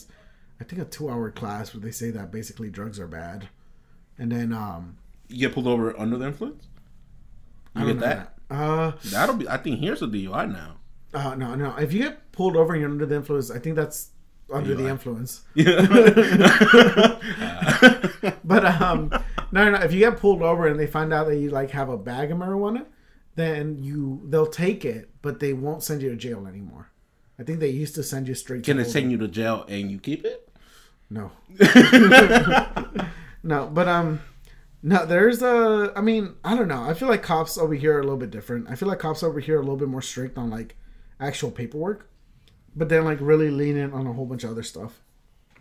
I 0.61 0.65
think 0.65 0.83
a 0.83 0.85
two 0.85 1.09
hour 1.09 1.31
class 1.31 1.73
where 1.73 1.81
they 1.81 1.93
say 1.93 2.11
that 2.11 2.33
basically 2.33 2.69
drugs 2.69 2.99
are 2.99 3.07
bad, 3.07 3.49
and 4.19 4.33
then 4.33 4.53
um, 4.53 4.97
You 5.29 5.39
get 5.47 5.55
pulled 5.55 5.69
over 5.69 5.99
under 5.99 6.17
the 6.19 6.27
influence. 6.27 6.67
I 7.77 7.83
You 7.83 7.87
get 7.95 7.97
know 7.97 8.07
that? 8.07 8.35
Uh, 8.51 8.93
That'll 9.05 9.37
be. 9.37 9.49
I 9.49 9.57
think 9.59 9.79
here's 9.79 10.03
a 10.03 10.07
DUI 10.09 10.53
now. 10.53 10.77
uh, 11.15 11.37
no, 11.37 11.55
no. 11.55 11.77
If 11.77 11.93
you 11.93 12.03
get 12.03 12.33
pulled 12.33 12.57
over 12.57 12.73
and 12.73 12.81
you're 12.83 12.91
under 12.91 13.07
the 13.07 13.15
influence, 13.17 13.53
I 13.53 13.61
think 13.61 13.77
that's 13.77 14.11
under 14.53 14.75
the 14.75 14.85
DUI. 14.85 14.91
influence. 14.91 15.43
Yeah. 15.55 17.19
But 18.45 18.65
um, 18.65 19.11
no, 19.53 19.71
no. 19.71 19.79
If 19.79 19.93
you 19.93 20.01
get 20.01 20.19
pulled 20.19 20.43
over 20.43 20.67
and 20.67 20.79
they 20.79 20.87
find 20.87 21.13
out 21.13 21.27
that 21.27 21.37
you 21.37 21.51
like 21.51 21.71
have 21.71 21.89
a 21.89 21.97
bag 21.99 22.31
of 22.31 22.39
marijuana, 22.39 22.87
then 23.35 23.77
you 23.83 24.23
they'll 24.29 24.47
take 24.47 24.85
it, 24.85 25.11
but 25.23 25.41
they 25.41 25.53
won't 25.53 25.83
send 25.83 26.03
you 26.03 26.11
to 26.11 26.17
jail 26.17 26.47
anymore. 26.47 26.91
I 27.39 27.43
think 27.43 27.61
they 27.61 27.69
used 27.69 27.95
to 27.97 28.03
send 28.03 28.29
you 28.29 28.35
straight. 28.35 28.65
Can 28.65 28.77
to 28.77 28.83
it 28.83 28.91
send 28.91 29.11
you 29.11 29.19
to 29.19 29.29
jail 29.29 29.65
and 29.69 29.91
you 29.91 29.99
keep 29.99 30.25
it? 30.25 30.49
No. 31.11 31.31
no, 33.43 33.67
but 33.73 33.89
um 33.89 34.21
no, 34.83 35.05
there's 35.07 35.43
a 35.43 35.93
I 35.97 36.01
mean, 36.01 36.35
I 36.45 36.57
don't 36.57 36.69
know. 36.69 36.83
I 36.83 36.95
feel 36.95 37.09
like 37.09 37.23
cops 37.23 37.59
over 37.59 37.75
here 37.75 37.97
are 37.97 38.01
a 38.01 38.03
little 38.03 38.17
bit 38.19 38.31
different. 38.31 38.69
I 38.71 38.75
feel 38.77 38.89
like 38.89 38.99
cops 39.01 39.23
over 39.23 39.41
here 39.41 39.57
are 39.57 39.61
a 39.61 39.63
little 39.63 39.77
bit 39.77 39.89
more 39.89 40.03
strict 40.03 40.39
on 40.39 40.51
like 40.51 40.77
actual 41.21 41.51
paperwork, 41.51 42.09
but 42.77 42.89
then 42.89 43.05
like 43.05 43.19
really 43.21 43.51
lenient 43.51 43.95
on 43.95 44.07
a 44.07 44.13
whole 44.13 44.27
bunch 44.27 44.45
of 44.45 44.51
other 44.51 44.63
stuff. 44.63 45.01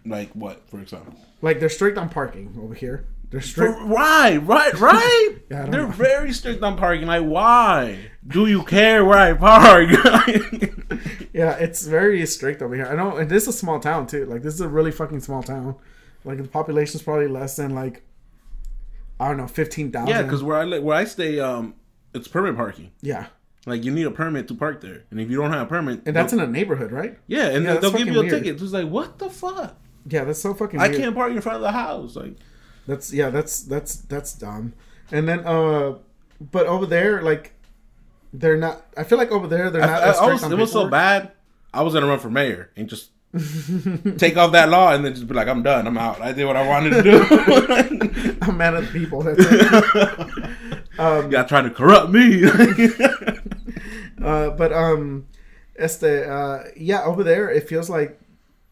Like 0.05 0.29
what, 0.33 0.69
for 0.69 0.79
example? 0.79 1.15
Like 1.41 1.59
they're 1.59 1.69
strict 1.69 1.97
on 1.97 2.09
parking 2.09 2.55
over 2.61 2.73
here. 2.75 3.05
They're 3.31 3.41
strict. 3.41 3.79
right, 3.81 4.37
right, 4.37 4.73
right. 4.79 5.29
Yeah, 5.49 5.65
They're 5.65 5.81
know. 5.87 5.91
very 5.91 6.31
strict 6.31 6.61
on 6.61 6.77
parking. 6.77 7.07
Like, 7.07 7.23
why? 7.23 8.11
Do 8.27 8.45
you 8.45 8.63
care 8.63 9.03
where 9.03 9.17
I 9.17 9.33
park? 9.33 9.89
Yeah, 11.33 11.51
it's 11.55 11.85
very 11.85 12.25
strict 12.27 12.61
over 12.61 12.75
here. 12.75 12.85
I 12.85 12.95
know, 12.95 13.17
and 13.17 13.29
this 13.29 13.43
is 13.43 13.49
a 13.49 13.53
small 13.57 13.81
town 13.81 14.07
too. 14.07 14.25
Like 14.25 14.41
this 14.41 14.53
is 14.53 14.61
a 14.61 14.69
really 14.69 14.91
fucking 14.91 15.19
small 15.19 15.43
town. 15.43 15.75
Like 16.23 16.37
the 16.37 16.47
population's 16.47 17.03
probably 17.03 17.27
less 17.27 17.57
than 17.57 17.75
like 17.75 18.03
I 19.19 19.27
don't 19.27 19.35
know, 19.37 19.47
fifteen 19.47 19.91
thousand. 19.91 20.07
yeah, 20.09 20.21
because 20.21 20.43
where 20.43 20.55
I 20.57 20.63
li- 20.63 20.79
where 20.79 20.95
I 20.95 21.03
stay, 21.03 21.41
um, 21.41 21.73
it's 22.13 22.29
permit 22.29 22.55
parking. 22.55 22.91
yeah, 23.01 23.25
Like 23.67 23.83
you 23.83 23.91
need 23.91 24.05
a 24.05 24.11
permit 24.11 24.47
to 24.49 24.53
park 24.53 24.81
there, 24.81 25.03
and 25.09 25.19
if 25.19 25.29
you 25.29 25.37
don't 25.37 25.51
have 25.51 25.63
a 25.63 25.65
permit, 25.69 26.03
and 26.05 26.15
that's 26.15 26.33
in 26.33 26.39
a 26.39 26.45
neighborhood, 26.47 26.91
right? 26.91 27.17
yeah, 27.27 27.47
and 27.47 27.65
Yeah, 27.65 27.77
they'll 27.77 27.91
give 27.91 28.07
you 28.07 28.19
a 28.19 28.23
weird. 28.23 28.31
ticket. 28.43 28.61
It's 28.61 28.71
like 28.71 28.87
what 28.87 29.17
the 29.17 29.29
fuck? 29.29 29.75
Yeah, 30.07 30.23
that's 30.23 30.39
so 30.41 30.53
fucking. 30.53 30.79
I 30.79 30.87
weird. 30.89 31.01
can't 31.01 31.15
park 31.15 31.31
in 31.31 31.41
front 31.41 31.55
of 31.55 31.61
the 31.63 31.71
house. 31.71 32.15
Like, 32.15 32.35
That's 32.87 33.11
yeah, 33.11 33.31
that's 33.31 33.63
that's 33.63 33.95
that's 33.95 34.33
dumb. 34.33 34.73
And 35.11 35.27
then 35.27 35.39
uh 35.45 35.95
but 36.51 36.67
over 36.67 36.85
there 36.85 37.21
like 37.23 37.53
they're 38.33 38.57
not 38.57 38.85
I 38.95 39.03
feel 39.03 39.17
like 39.17 39.31
over 39.31 39.47
there 39.47 39.71
they're 39.71 39.81
not 39.81 40.03
I- 40.03 40.11
I 40.11 40.31
was, 40.33 40.43
it 40.43 40.57
was 40.57 40.71
so 40.71 40.87
bad. 40.87 41.31
I 41.73 41.81
was 41.81 41.93
gonna 41.95 42.05
run 42.07 42.19
for 42.19 42.29
mayor 42.29 42.69
and 42.75 42.87
just 42.87 43.09
take 44.17 44.37
off 44.37 44.51
that 44.53 44.69
law 44.69 44.93
and 44.93 45.03
then 45.03 45.13
just 45.13 45.27
be 45.27 45.33
like, 45.33 45.47
I'm 45.47 45.63
done. 45.63 45.87
I'm 45.87 45.97
out. 45.97 46.21
I 46.21 46.31
did 46.31 46.45
what 46.45 46.55
I 46.55 46.67
wanted 46.67 46.91
to 46.91 47.03
do. 47.03 48.37
I'm 48.43 48.57
mad 48.57 48.75
at 48.75 48.83
the 48.85 48.89
people. 48.93 49.23
That's 49.23 49.39
it. 49.39 50.65
you 51.25 51.29
got 51.31 51.49
trying 51.49 51.65
to 51.65 51.71
corrupt 51.71 52.11
me. 52.11 52.43
Uh 54.23 54.49
but 54.51 54.71
um 54.73 55.27
este 55.77 56.03
uh 56.03 56.63
yeah, 56.77 57.03
over 57.03 57.23
there 57.23 57.49
it 57.49 57.67
feels 57.67 57.89
like 57.89 58.19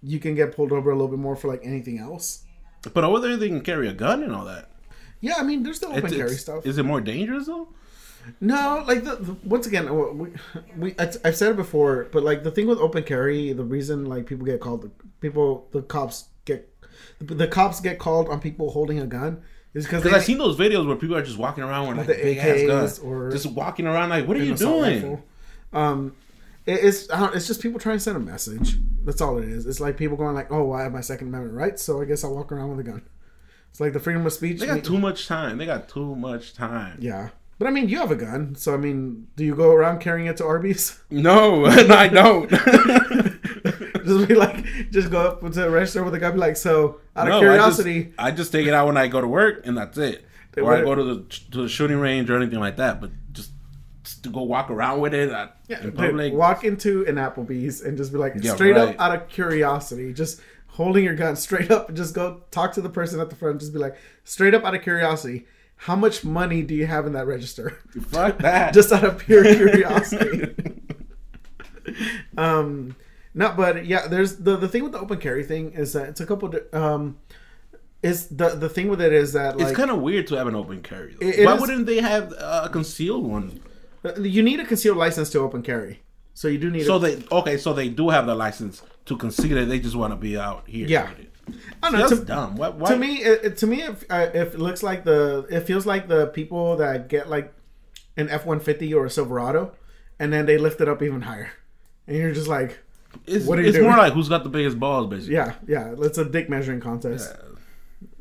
you 0.01 0.19
can 0.19 0.35
get 0.35 0.55
pulled 0.55 0.71
over 0.71 0.89
a 0.91 0.93
little 0.95 1.07
bit 1.09 1.19
more 1.19 1.35
for 1.35 1.47
like 1.47 1.61
anything 1.63 1.97
else. 1.99 2.43
but 2.93 3.03
over 3.03 3.19
there, 3.19 3.37
they 3.37 3.47
can 3.47 3.61
carry 3.61 3.87
a 3.87 3.93
gun 3.93 4.21
and 4.23 4.33
all 4.35 4.45
that. 4.45 4.69
Yeah, 5.21 5.35
I 5.37 5.43
mean 5.43 5.63
there's 5.63 5.79
the 5.79 5.87
open 5.87 5.97
It's- 5.99 6.13
carry 6.13 6.25
it's- 6.31 6.41
stuff. 6.41 6.65
Is 6.65 6.77
it 6.77 6.83
more 6.83 7.01
dangerous 7.01 7.45
though? 7.47 7.69
No, 8.39 8.83
like 8.87 9.03
the, 9.03 9.15
the 9.17 9.33
once 9.43 9.67
again, 9.67 9.87
uh, 9.89 9.93
we, 9.93 10.29
we 10.77 10.95
I- 10.97 11.11
I've 11.25 11.35
said 11.35 11.51
it 11.51 11.57
before, 11.57 12.07
but 12.11 12.23
like 12.23 12.43
the 12.43 12.51
thing 12.51 12.67
with 12.67 12.79
open 12.79 13.03
carry, 13.03 13.51
the 13.53 13.65
reason 13.65 14.05
like 14.05 14.25
people 14.27 14.45
get 14.45 14.61
called, 14.61 14.89
people 15.19 15.67
the 15.71 15.81
cops 15.81 16.29
get 16.45 16.69
the, 17.19 17.35
the 17.35 17.47
cops 17.47 17.81
get 17.81 17.99
called 17.99 18.29
on 18.29 18.39
people 18.39 18.71
holding 18.71 18.99
a 18.99 19.05
gun 19.05 19.41
is 19.73 19.85
because 19.85 20.05
I've 20.05 20.23
seen 20.23 20.37
those 20.37 20.55
videos 20.57 20.85
where 20.87 20.95
people 20.95 21.17
are 21.17 21.21
just 21.23 21.37
walking 21.37 21.63
around 21.65 21.87
with 21.89 21.97
like 21.97 22.07
the 22.07 22.13
big 22.13 22.37
ass 22.37 22.63
guns, 22.67 22.99
or- 22.99 23.29
just 23.31 23.45
walking 23.47 23.87
around 23.87 24.09
like, 24.09 24.25
what 24.27 24.37
are 24.37 24.43
you 24.43 24.55
doing? 24.55 25.21
Um, 25.73 26.15
it, 26.65 26.83
it's 26.83 27.09
I 27.09 27.19
don't, 27.19 27.35
it's 27.35 27.47
just 27.47 27.61
people 27.61 27.79
trying 27.79 27.97
to 27.97 27.99
send 28.03 28.17
a 28.17 28.19
message. 28.19 28.77
That's 29.03 29.21
all 29.21 29.37
it 29.37 29.45
is. 29.45 29.65
It's 29.65 29.79
like 29.79 29.97
people 29.97 30.17
going 30.17 30.35
like, 30.35 30.51
oh, 30.51 30.63
well, 30.63 30.79
I 30.79 30.83
have 30.83 30.93
my 30.93 31.01
Second 31.01 31.27
Amendment 31.27 31.55
rights, 31.55 31.83
so 31.83 32.01
I 32.01 32.05
guess 32.05 32.23
I'll 32.23 32.33
walk 32.35 32.51
around 32.51 32.69
with 32.69 32.79
a 32.79 32.89
gun. 32.89 33.01
It's 33.69 33.79
like 33.79 33.93
the 33.93 33.99
freedom 33.99 34.25
of 34.25 34.33
speech. 34.33 34.59
They 34.59 34.67
got 34.67 34.83
too 34.83 34.99
much 34.99 35.27
time. 35.27 35.57
They 35.57 35.65
got 35.65 35.89
too 35.89 36.15
much 36.15 36.53
time. 36.53 36.97
yeah, 37.01 37.29
but 37.57 37.67
I 37.67 37.71
mean, 37.71 37.89
you 37.89 37.97
have 37.97 38.11
a 38.11 38.15
gun, 38.15 38.55
so 38.55 38.73
I 38.73 38.77
mean, 38.77 39.27
do 39.35 39.43
you 39.43 39.55
go 39.55 39.71
around 39.71 39.99
carrying 39.99 40.27
it 40.27 40.37
to 40.37 40.45
Arby's? 40.45 40.99
No, 41.09 41.65
no, 41.65 41.67
I 41.95 42.07
don't. 42.07 42.49
just 44.05 44.27
be 44.27 44.35
like, 44.35 44.65
just 44.91 45.09
go 45.09 45.27
up 45.27 45.41
to 45.41 45.49
the 45.49 45.69
register 45.69 46.03
with 46.03 46.13
a 46.13 46.19
gun, 46.19 46.33
be 46.33 46.39
like, 46.39 46.57
so 46.57 46.99
out 47.15 47.31
of 47.31 47.39
curiosity, 47.39 47.97
I 47.99 48.03
just, 48.03 48.19
I 48.19 48.31
just 48.31 48.51
take 48.51 48.67
it 48.67 48.73
out 48.73 48.87
when 48.87 48.97
I 48.97 49.07
go 49.07 49.21
to 49.21 49.27
work, 49.27 49.65
and 49.65 49.77
that's 49.77 49.97
it. 49.97 50.25
Or 50.57 50.75
I 50.75 50.81
go 50.81 50.93
to 50.93 51.03
the 51.03 51.21
to 51.51 51.63
the 51.63 51.69
shooting 51.69 51.97
range 51.97 52.29
or 52.29 52.35
anything 52.37 52.59
like 52.59 52.77
that. 52.77 53.01
But 53.01 53.09
just, 53.09 53.21
just 53.21 53.22
to 54.23 54.29
go 54.29 54.41
walk 54.43 54.69
around 54.71 54.99
with 55.01 55.13
it 55.13 55.29
at, 55.29 55.55
Yeah, 55.67 55.83
in 55.83 55.95
dude, 55.95 56.33
walk 56.33 56.63
into 56.63 57.05
an 57.07 57.15
Applebee's 57.15 57.81
and 57.81 57.97
just 57.97 58.11
be 58.11 58.17
like, 58.17 58.33
Yeah, 58.41 58.55
straight 58.55 58.71
right. 58.75 58.89
up 58.89 58.99
out 58.99 59.15
of 59.15 59.27
curiosity, 59.29 60.13
just 60.13 60.41
holding 60.67 61.03
your 61.03 61.15
gun 61.15 61.35
straight 61.47 61.69
up, 61.71 61.89
and 61.89 61.97
just 61.97 62.13
go 62.15 62.41
talk 62.51 62.73
to 62.73 62.81
the 62.81 62.89
person 62.89 63.19
at 63.19 63.29
the 63.29 63.35
front. 63.35 63.59
Just 63.59 63.73
be 63.73 63.79
like, 63.79 63.95
straight 64.23 64.53
up 64.53 64.63
out 64.65 64.73
of 64.75 64.81
curiosity, 64.81 65.45
how 65.75 65.95
much 65.95 66.23
money 66.23 66.61
do 66.61 66.73
you 66.73 66.85
have 66.87 67.05
in 67.05 67.13
that 67.13 67.27
register? 67.27 67.77
Fuck 68.09 68.39
that. 68.39 68.73
just 68.79 68.91
out 68.91 69.03
of 69.03 69.17
pure 69.19 69.43
curiosity. 69.43 70.53
um, 72.37 72.95
no, 73.33 73.53
but 73.55 73.85
yeah, 73.85 74.07
there's 74.07 74.37
the 74.37 74.55
the 74.57 74.67
thing 74.67 74.83
with 74.83 74.91
the 74.91 74.99
open 74.99 75.19
carry 75.19 75.43
thing 75.43 75.71
is 75.73 75.93
that 75.93 76.09
it's 76.09 76.21
a 76.21 76.25
couple. 76.25 76.49
Di- 76.49 76.59
um, 76.71 77.17
is 78.01 78.27
the 78.27 78.49
the 78.49 78.69
thing 78.69 78.89
with 78.89 79.01
it 79.01 79.13
is 79.13 79.33
that 79.33 79.57
like 79.57 79.67
it's 79.69 79.75
kind 79.77 79.89
of 79.89 80.01
weird 80.01 80.27
to 80.27 80.35
have 80.35 80.47
an 80.47 80.55
open 80.55 80.81
carry. 80.81 81.15
It- 81.21 81.39
it 81.39 81.45
Why 81.45 81.55
is- 81.55 81.61
wouldn't 81.61 81.85
they 81.85 81.99
have 82.01 82.31
a 82.37 82.69
concealed 82.71 83.25
one? 83.25 83.59
You 84.19 84.43
need 84.43 84.59
a 84.59 84.65
concealed 84.65 84.97
license 84.97 85.29
to 85.31 85.39
open 85.39 85.61
carry, 85.63 86.01
so 86.33 86.47
you 86.47 86.57
do 86.57 86.69
need. 86.69 86.85
So 86.85 86.95
a, 86.95 86.99
they 86.99 87.23
okay, 87.31 87.57
so 87.57 87.73
they 87.73 87.89
do 87.89 88.09
have 88.09 88.25
the 88.25 88.35
license 88.35 88.81
to 89.05 89.17
conceal 89.17 89.57
it. 89.57 89.65
They 89.65 89.79
just 89.79 89.95
want 89.95 90.11
to 90.11 90.17
be 90.17 90.37
out 90.37 90.63
here. 90.67 90.87
Yeah. 90.87 91.09
I 91.81 91.91
don't 91.91 91.99
know. 91.99 92.07
That's 92.07 92.19
to- 92.21 92.25
dumb. 92.25 92.55
Why, 92.55 92.69
why? 92.69 92.89
to 92.91 92.97
me 92.97 93.17
it, 93.17 93.57
to 93.57 93.67
me 93.67 93.81
if, 93.81 94.05
uh, 94.09 94.29
if 94.33 94.53
it 94.53 94.59
looks 94.59 94.81
like 94.81 95.03
the 95.03 95.45
it 95.49 95.61
feels 95.61 95.85
like 95.85 96.07
the 96.07 96.27
people 96.27 96.77
that 96.77 97.09
get 97.09 97.29
like 97.29 97.53
an 98.15 98.29
f-150 98.29 98.95
or 98.95 99.05
a 99.05 99.09
silverado 99.09 99.73
and 100.19 100.31
then 100.31 100.45
they 100.45 100.57
lift 100.57 100.79
it 100.79 100.87
up 100.87 101.01
even 101.01 101.21
higher 101.21 101.51
and 102.07 102.15
you're 102.15 102.31
just 102.31 102.47
like 102.47 102.79
it's, 103.27 103.45
what 103.45 103.59
are 103.59 103.61
you 103.63 103.67
it's 103.69 103.77
doing? 103.77 103.89
more 103.89 103.97
like 103.97 104.13
who's 104.13 104.29
got 104.29 104.43
the 104.43 104.49
biggest 104.49 104.79
balls, 104.79 105.07
basically. 105.07 105.33
yeah 105.35 105.55
yeah 105.67 105.93
it's 105.97 106.17
a 106.17 106.23
dick 106.23 106.47
measuring 106.49 106.79
contest 106.79 107.35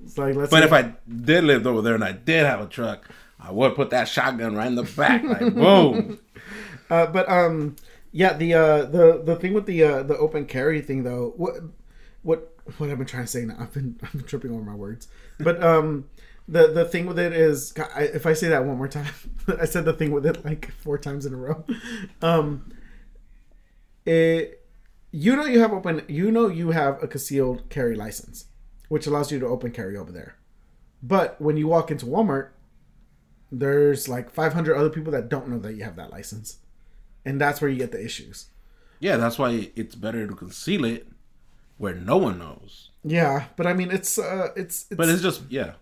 it's 0.03 0.19
like 0.19 0.35
let's 0.35 0.51
But 0.51 0.61
see- 0.61 0.65
if 0.67 0.73
I 0.73 0.95
did 1.09 1.45
live 1.45 1.65
over 1.67 1.81
there 1.83 1.95
and 1.95 2.03
I 2.03 2.13
did 2.13 2.45
have 2.45 2.61
a 2.61 2.67
truck, 2.67 3.09
I 3.43 3.51
would 3.51 3.75
put 3.75 3.91
that 3.91 4.09
shotgun 4.09 4.55
right 4.55 4.69
in 4.69 4.77
the 4.77 4.85
back, 4.85 5.23
like 5.25 5.55
boom. 5.55 6.21
uh, 6.91 7.07
but 7.07 7.29
um 7.29 7.77
Yeah, 8.13 8.35
the 8.35 8.55
uh, 8.55 8.85
the 8.85 9.23
the 9.25 9.37
thing 9.37 9.55
with 9.55 9.67
the 9.67 9.83
uh, 9.83 10.03
the 10.03 10.17
open 10.19 10.47
carry 10.47 10.81
thing 10.83 11.03
though, 11.03 11.33
what 11.37 11.55
what 12.23 12.55
what 12.77 12.91
I've 12.91 12.99
been 12.99 13.07
trying 13.07 13.25
to 13.25 13.29
say 13.31 13.45
now, 13.45 13.57
I've 13.61 13.73
been 13.73 13.99
I've 14.03 14.13
been 14.13 14.25
tripping 14.25 14.53
over 14.53 14.63
my 14.63 14.75
words, 14.75 15.09
but 15.39 15.63
um, 15.63 16.09
the 16.47 16.69
the 16.69 16.85
thing 16.85 17.07
with 17.07 17.19
it 17.19 17.33
is, 17.33 17.73
if 17.97 18.27
I 18.27 18.35
say 18.35 18.49
that 18.49 18.65
one 18.67 18.77
more 18.77 18.89
time, 18.89 19.13
I 19.61 19.65
said 19.65 19.85
the 19.87 19.95
thing 19.95 20.11
with 20.13 20.27
it 20.27 20.45
like 20.45 20.71
four 20.73 20.99
times 20.99 21.25
in 21.25 21.33
a 21.33 21.39
row. 21.39 21.65
Um, 22.21 22.71
it, 24.05 24.67
you 25.11 25.35
know, 25.37 25.45
you 25.47 25.61
have 25.61 25.73
open, 25.73 26.03
you 26.09 26.31
know, 26.31 26.49
you 26.49 26.71
have 26.73 27.03
a 27.03 27.09
concealed 27.09 27.69
carry 27.71 27.95
license, 27.95 28.47
which 28.89 29.07
allows 29.07 29.31
you 29.33 29.39
to 29.41 29.47
open 29.47 29.71
carry 29.71 29.97
over 29.97 30.13
there. 30.13 30.37
But 31.03 31.41
when 31.41 31.57
you 31.57 31.67
walk 31.69 31.91
into 31.91 32.07
Walmart, 32.07 32.49
there's 33.53 34.09
like 34.09 34.31
500 34.31 34.75
other 34.75 34.91
people 34.91 35.13
that 35.13 35.29
don't 35.29 35.49
know 35.49 35.59
that 35.59 35.75
you 35.75 35.85
have 35.85 35.97
that 35.97 36.11
license, 36.11 36.57
and 37.25 37.41
that's 37.41 37.61
where 37.61 37.71
you 37.71 37.77
get 37.77 37.93
the 37.93 38.03
issues. 38.03 38.47
Yeah, 38.99 39.17
that's 39.19 39.39
why 39.39 39.71
it's 39.77 39.95
better 39.95 40.27
to 40.27 40.35
conceal 40.35 40.85
it 40.85 41.07
where 41.77 41.95
no 41.95 42.17
one 42.17 42.39
knows. 42.39 42.91
Yeah, 43.05 43.47
but 43.57 43.67
I 43.67 43.75
mean, 43.75 43.91
it's 43.91 44.19
uh, 44.19 44.49
it's, 44.57 44.87
it's 44.89 44.97
But 44.97 45.09
it's 45.09 45.23
just 45.23 45.43
yeah. 45.51 45.73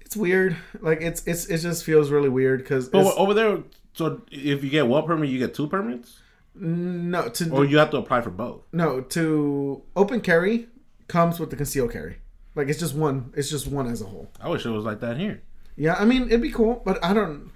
it's 0.00 0.16
weird. 0.16 0.56
Like 0.80 1.00
it's 1.00 1.26
it's 1.26 1.46
it 1.46 1.58
just 1.58 1.84
feels 1.84 2.10
really 2.10 2.28
weird 2.28 2.60
because 2.60 2.90
over 2.94 3.34
there, 3.34 3.62
so 3.94 4.22
if 4.30 4.62
you 4.62 4.70
get 4.70 4.86
one 4.86 5.04
permit, 5.06 5.30
you 5.30 5.38
get 5.38 5.54
two 5.54 5.66
permits, 5.66 6.20
no 6.54 7.28
to 7.30 7.50
or 7.50 7.64
you 7.64 7.78
have 7.78 7.90
to 7.90 7.96
apply 7.96 8.20
for 8.20 8.30
both. 8.30 8.62
no 8.72 9.00
to 9.00 9.82
open 9.96 10.20
carry 10.20 10.68
comes 11.08 11.40
with 11.40 11.50
the 11.50 11.56
concealed 11.56 11.92
carry. 11.92 12.18
Like 12.54 12.68
it's 12.68 12.78
just 12.78 12.94
one. 12.94 13.32
It's 13.36 13.48
just 13.50 13.66
one 13.66 13.86
as 13.86 14.02
a 14.02 14.06
whole. 14.06 14.30
I 14.40 14.48
wish 14.48 14.66
it 14.66 14.70
was 14.70 14.84
like 14.84 15.00
that 15.00 15.16
here. 15.16 15.42
Yeah, 15.80 15.94
I 15.94 16.04
mean 16.04 16.24
it'd 16.24 16.42
be 16.42 16.50
cool, 16.50 16.82
but 16.84 17.02
I 17.04 17.14
don't. 17.14 17.50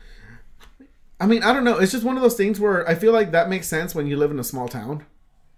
I 1.20 1.26
mean 1.26 1.42
I 1.42 1.52
don't 1.52 1.64
know. 1.64 1.78
It's 1.78 1.92
just 1.92 2.04
one 2.04 2.16
of 2.16 2.22
those 2.22 2.36
things 2.36 2.60
where 2.60 2.88
I 2.88 2.94
feel 2.94 3.12
like 3.12 3.32
that 3.32 3.48
makes 3.48 3.66
sense 3.68 3.94
when 3.94 4.06
you 4.06 4.16
live 4.16 4.30
in 4.30 4.38
a 4.38 4.44
small 4.44 4.68
town, 4.68 5.04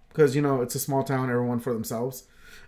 because 0.08 0.34
you 0.34 0.42
know 0.42 0.62
it's 0.62 0.74
a 0.74 0.78
small 0.80 1.04
town, 1.04 1.30
everyone 1.30 1.60
for 1.60 1.72
themselves. 1.74 2.24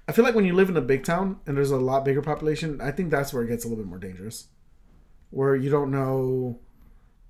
I 0.09 0.13
feel 0.13 0.25
like 0.25 0.35
when 0.35 0.45
you 0.45 0.55
live 0.55 0.69
in 0.69 0.77
a 0.77 0.81
big 0.83 1.03
town 1.05 1.41
and 1.47 1.57
there's 1.57 1.71
a 1.71 1.77
lot 1.79 2.05
bigger 2.05 2.23
population, 2.23 2.81
I 2.81 2.91
think 2.93 3.11
that's 3.11 3.33
where 3.33 3.43
it 3.43 3.49
gets 3.49 3.65
a 3.65 3.69
little 3.69 3.83
bit 3.83 3.89
more 3.89 3.99
dangerous. 3.99 4.49
Where 5.31 5.57
you 5.57 5.71
don't 5.71 5.91
know, 5.91 6.59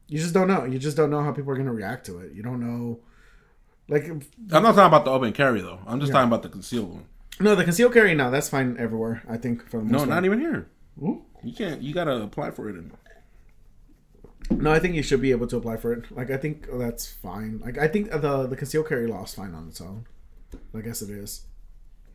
you 0.08 0.18
just 0.18 0.34
don't 0.34 0.48
know. 0.48 0.64
You 0.64 0.78
just 0.78 0.96
don't 0.96 1.10
know 1.10 1.22
how 1.22 1.32
people 1.32 1.50
are 1.52 1.54
going 1.56 1.66
to 1.68 1.72
react 1.72 2.04
to 2.06 2.18
it. 2.18 2.32
You 2.32 2.42
don't 2.42 2.60
know, 2.60 3.00
like 3.88 4.04
I'm 4.08 4.20
not 4.50 4.62
talking 4.74 4.80
about 4.86 5.04
the 5.04 5.10
open 5.12 5.32
carry 5.32 5.60
though. 5.62 5.78
I'm 5.86 6.00
just 6.00 6.12
talking 6.12 6.28
about 6.28 6.42
the 6.42 6.48
concealed 6.48 6.92
one. 6.92 7.06
no, 7.40 7.54
the 7.54 7.64
concealed 7.64 7.92
carry 7.94 8.14
now 8.14 8.28
that's 8.30 8.48
fine 8.48 8.76
everywhere. 8.78 9.22
I 9.28 9.36
think 9.36 9.68
for 9.70 9.78
the 9.78 9.84
most 9.84 9.92
No, 9.92 9.98
part. 9.98 10.08
not 10.10 10.24
even 10.24 10.40
here. 10.40 10.68
Ooh. 11.02 11.22
You 11.42 11.52
can't. 11.52 11.82
You 11.82 11.92
gotta 11.94 12.22
apply 12.22 12.50
for 12.50 12.68
it. 12.68 12.76
In, 12.76 12.92
No, 14.50 14.72
I 14.72 14.78
think 14.78 14.94
you 14.94 15.02
should 15.02 15.20
be 15.20 15.30
able 15.30 15.46
to 15.48 15.56
apply 15.56 15.76
for 15.76 15.92
it. 15.92 16.10
Like 16.10 16.30
I 16.30 16.36
think 16.36 16.66
that's 16.72 17.06
fine. 17.06 17.60
Like 17.64 17.78
I 17.78 17.88
think 17.88 18.10
the 18.10 18.46
the 18.46 18.56
concealed 18.56 18.88
carry 18.88 19.06
law 19.06 19.24
is 19.24 19.34
fine 19.34 19.54
on 19.54 19.68
its 19.68 19.80
own. 19.80 20.06
I 20.74 20.80
guess 20.80 21.02
it 21.02 21.10
is. 21.10 21.42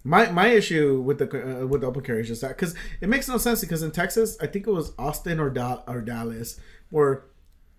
My 0.04 0.32
my 0.32 0.48
issue 0.48 1.00
with 1.00 1.20
the 1.20 1.62
uh, 1.62 1.68
with 1.68 1.82
the 1.82 1.88
open 1.88 2.04
carry 2.04 2.22
is 2.22 2.28
just 2.28 2.42
that 2.42 2.50
because 2.50 2.74
it 3.02 3.10
makes 3.10 3.28
no 3.28 3.38
sense 3.38 3.62
because 3.62 3.84
in 3.84 3.92
Texas 3.92 4.38
I 4.42 4.48
think 4.48 4.66
it 4.66 4.72
was 4.72 4.94
Austin 4.98 5.40
or 5.40 5.50
da- 5.50 5.84
or 5.88 6.02
Dallas 6.02 6.60
where 6.90 7.26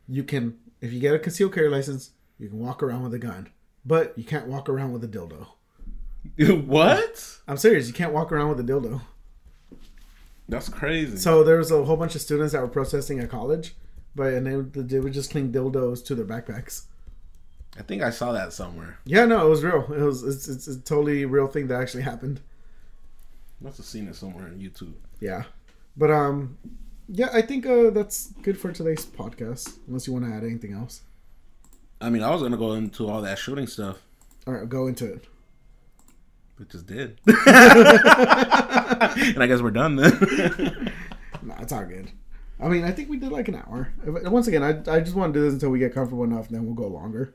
you 0.08 0.22
can 0.22 0.56
if 0.80 0.92
you 0.92 1.00
get 1.00 1.14
a 1.14 1.18
concealed 1.18 1.52
carry 1.52 1.68
license 1.68 2.10
you 2.38 2.48
can 2.48 2.58
walk 2.58 2.82
around 2.82 3.02
with 3.02 3.14
a 3.14 3.18
gun, 3.18 3.48
but 3.84 4.16
you 4.16 4.24
can't 4.24 4.46
walk 4.46 4.68
around 4.68 4.92
with 4.92 5.02
a 5.02 5.08
dildo. 5.08 5.46
what? 6.66 7.38
I'm 7.48 7.56
serious, 7.56 7.88
you 7.88 7.94
can't 7.94 8.12
walk 8.12 8.30
around 8.30 8.50
with 8.50 8.60
a 8.60 8.64
dildo. 8.72 9.00
That's 10.52 10.68
crazy. 10.68 11.16
So 11.16 11.42
there 11.42 11.56
was 11.56 11.70
a 11.70 11.84
whole 11.84 11.96
bunch 11.96 12.14
of 12.14 12.20
students 12.20 12.52
that 12.52 12.60
were 12.60 12.68
protesting 12.68 13.18
at 13.20 13.30
college, 13.30 13.74
but 14.14 14.32
and 14.34 14.46
they, 14.46 14.80
they 14.82 15.00
would 15.00 15.12
just 15.12 15.30
cling 15.30 15.50
dildos 15.52 16.04
to 16.06 16.14
their 16.14 16.26
backpacks. 16.26 16.84
I 17.78 17.82
think 17.82 18.02
I 18.02 18.10
saw 18.10 18.32
that 18.32 18.52
somewhere. 18.52 18.98
Yeah, 19.04 19.24
no, 19.24 19.46
it 19.46 19.48
was 19.48 19.64
real. 19.64 19.90
It 19.92 20.02
was 20.02 20.22
it's, 20.22 20.46
it's 20.48 20.68
a 20.68 20.78
totally 20.78 21.24
real 21.24 21.46
thing 21.46 21.68
that 21.68 21.80
actually 21.80 22.02
happened. 22.02 22.40
Must 23.60 23.78
have 23.78 23.86
seen 23.86 24.08
it 24.08 24.16
somewhere 24.16 24.44
on 24.44 24.58
YouTube. 24.58 24.92
Yeah, 25.20 25.44
but 25.96 26.10
um, 26.10 26.58
yeah, 27.08 27.30
I 27.32 27.40
think 27.42 27.64
uh, 27.64 27.90
that's 27.90 28.32
good 28.42 28.58
for 28.58 28.72
today's 28.72 29.06
podcast. 29.06 29.78
Unless 29.86 30.06
you 30.06 30.12
want 30.12 30.26
to 30.26 30.32
add 30.32 30.44
anything 30.44 30.74
else. 30.74 31.00
I 32.00 32.10
mean, 32.10 32.22
I 32.22 32.30
was 32.30 32.42
gonna 32.42 32.56
go 32.56 32.72
into 32.72 33.08
all 33.08 33.22
that 33.22 33.38
shooting 33.38 33.66
stuff, 33.66 34.02
All 34.46 34.52
right, 34.52 34.68
go 34.68 34.86
into 34.86 35.06
it. 35.10 35.24
But 36.58 36.68
just 36.68 36.86
did. 36.86 37.18
and 37.26 37.36
I 39.42 39.46
guess 39.48 39.60
we're 39.60 39.70
done 39.70 39.96
then. 39.96 40.92
Nah, 41.44 41.56
it's 41.60 41.72
all 41.72 41.84
good. 41.84 42.08
I 42.60 42.68
mean, 42.68 42.84
I 42.84 42.92
think 42.92 43.10
we 43.10 43.16
did 43.18 43.32
like 43.32 43.48
an 43.48 43.56
hour. 43.56 43.92
Once 44.06 44.46
again, 44.46 44.62
I 44.62 44.78
I 44.94 45.00
just 45.00 45.16
want 45.16 45.34
to 45.34 45.40
do 45.40 45.44
this 45.44 45.54
until 45.54 45.70
we 45.70 45.80
get 45.80 45.92
comfortable 45.92 46.22
enough, 46.22 46.46
and 46.46 46.54
then 46.56 46.64
we'll 46.64 46.76
go 46.76 46.86
longer. 46.86 47.34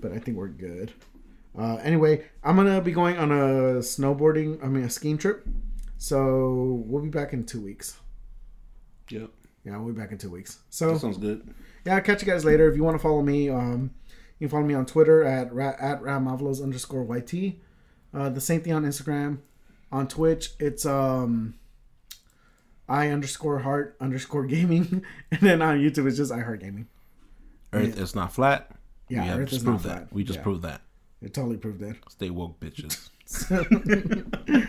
But 0.00 0.10
I 0.10 0.18
think 0.18 0.36
we're 0.36 0.48
good. 0.48 0.92
Uh, 1.56 1.76
anyway, 1.76 2.24
I'm 2.42 2.56
gonna 2.56 2.80
be 2.80 2.90
going 2.90 3.16
on 3.16 3.30
a 3.30 3.78
snowboarding. 3.78 4.64
I 4.64 4.66
mean, 4.66 4.82
a 4.82 4.90
skiing 4.90 5.16
trip. 5.16 5.46
So 5.96 6.82
we'll 6.86 7.04
be 7.04 7.08
back 7.08 7.32
in 7.32 7.44
two 7.44 7.60
weeks. 7.60 7.98
yep. 9.10 9.30
Yeah, 9.64 9.76
we'll 9.78 9.92
be 9.92 10.00
back 10.00 10.10
in 10.10 10.18
two 10.18 10.30
weeks. 10.30 10.58
So 10.70 10.92
That 10.92 10.98
sounds 11.00 11.18
good. 11.18 11.54
yeah, 11.84 11.94
I'll 11.96 12.00
catch 12.00 12.20
you 12.20 12.26
guys 12.26 12.44
later. 12.44 12.68
If 12.68 12.74
you 12.76 12.82
want 12.82 12.96
to 12.96 13.02
follow 13.02 13.22
me, 13.22 13.48
um, 13.48 13.92
you 14.40 14.48
can 14.48 14.56
follow 14.56 14.66
me 14.66 14.74
on 14.74 14.86
Twitter 14.86 15.22
at 15.22 15.52
ra- 15.54 15.76
at 15.78 16.02
ramavlos 16.02 16.60
underscore 16.62 17.04
yt. 17.04 17.60
Uh, 18.14 18.28
the 18.30 18.40
same 18.40 18.60
thing 18.62 18.72
on 18.72 18.84
Instagram. 18.84 19.38
On 19.90 20.06
Twitch, 20.06 20.50
it's 20.58 20.84
um, 20.86 21.54
I 22.88 23.08
underscore 23.08 23.60
heart 23.60 23.96
underscore 24.00 24.44
gaming, 24.44 25.02
and 25.30 25.40
then 25.40 25.62
on 25.62 25.78
YouTube, 25.78 26.06
it's 26.06 26.16
just 26.16 26.30
I 26.32 26.40
heart 26.40 26.60
gaming. 26.60 26.88
Earth 27.72 27.98
is 27.98 28.14
not 28.14 28.32
flat. 28.32 28.70
Yeah, 29.08 29.36
we 29.36 29.42
Earth 29.42 29.48
just 29.50 29.60
is 29.60 29.64
not 29.64 29.70
proved 29.72 29.84
flat. 29.84 30.08
that. 30.08 30.12
We 30.14 30.24
just 30.24 30.38
Yeah. 30.38 30.42
proved 30.42 30.62
that. 30.62 30.80
It 31.22 31.34
totally 31.34 31.56
proved 31.56 31.82
it. 31.82 31.96
Stay 32.08 32.30
woke, 32.30 32.60
bitches. 32.60 33.08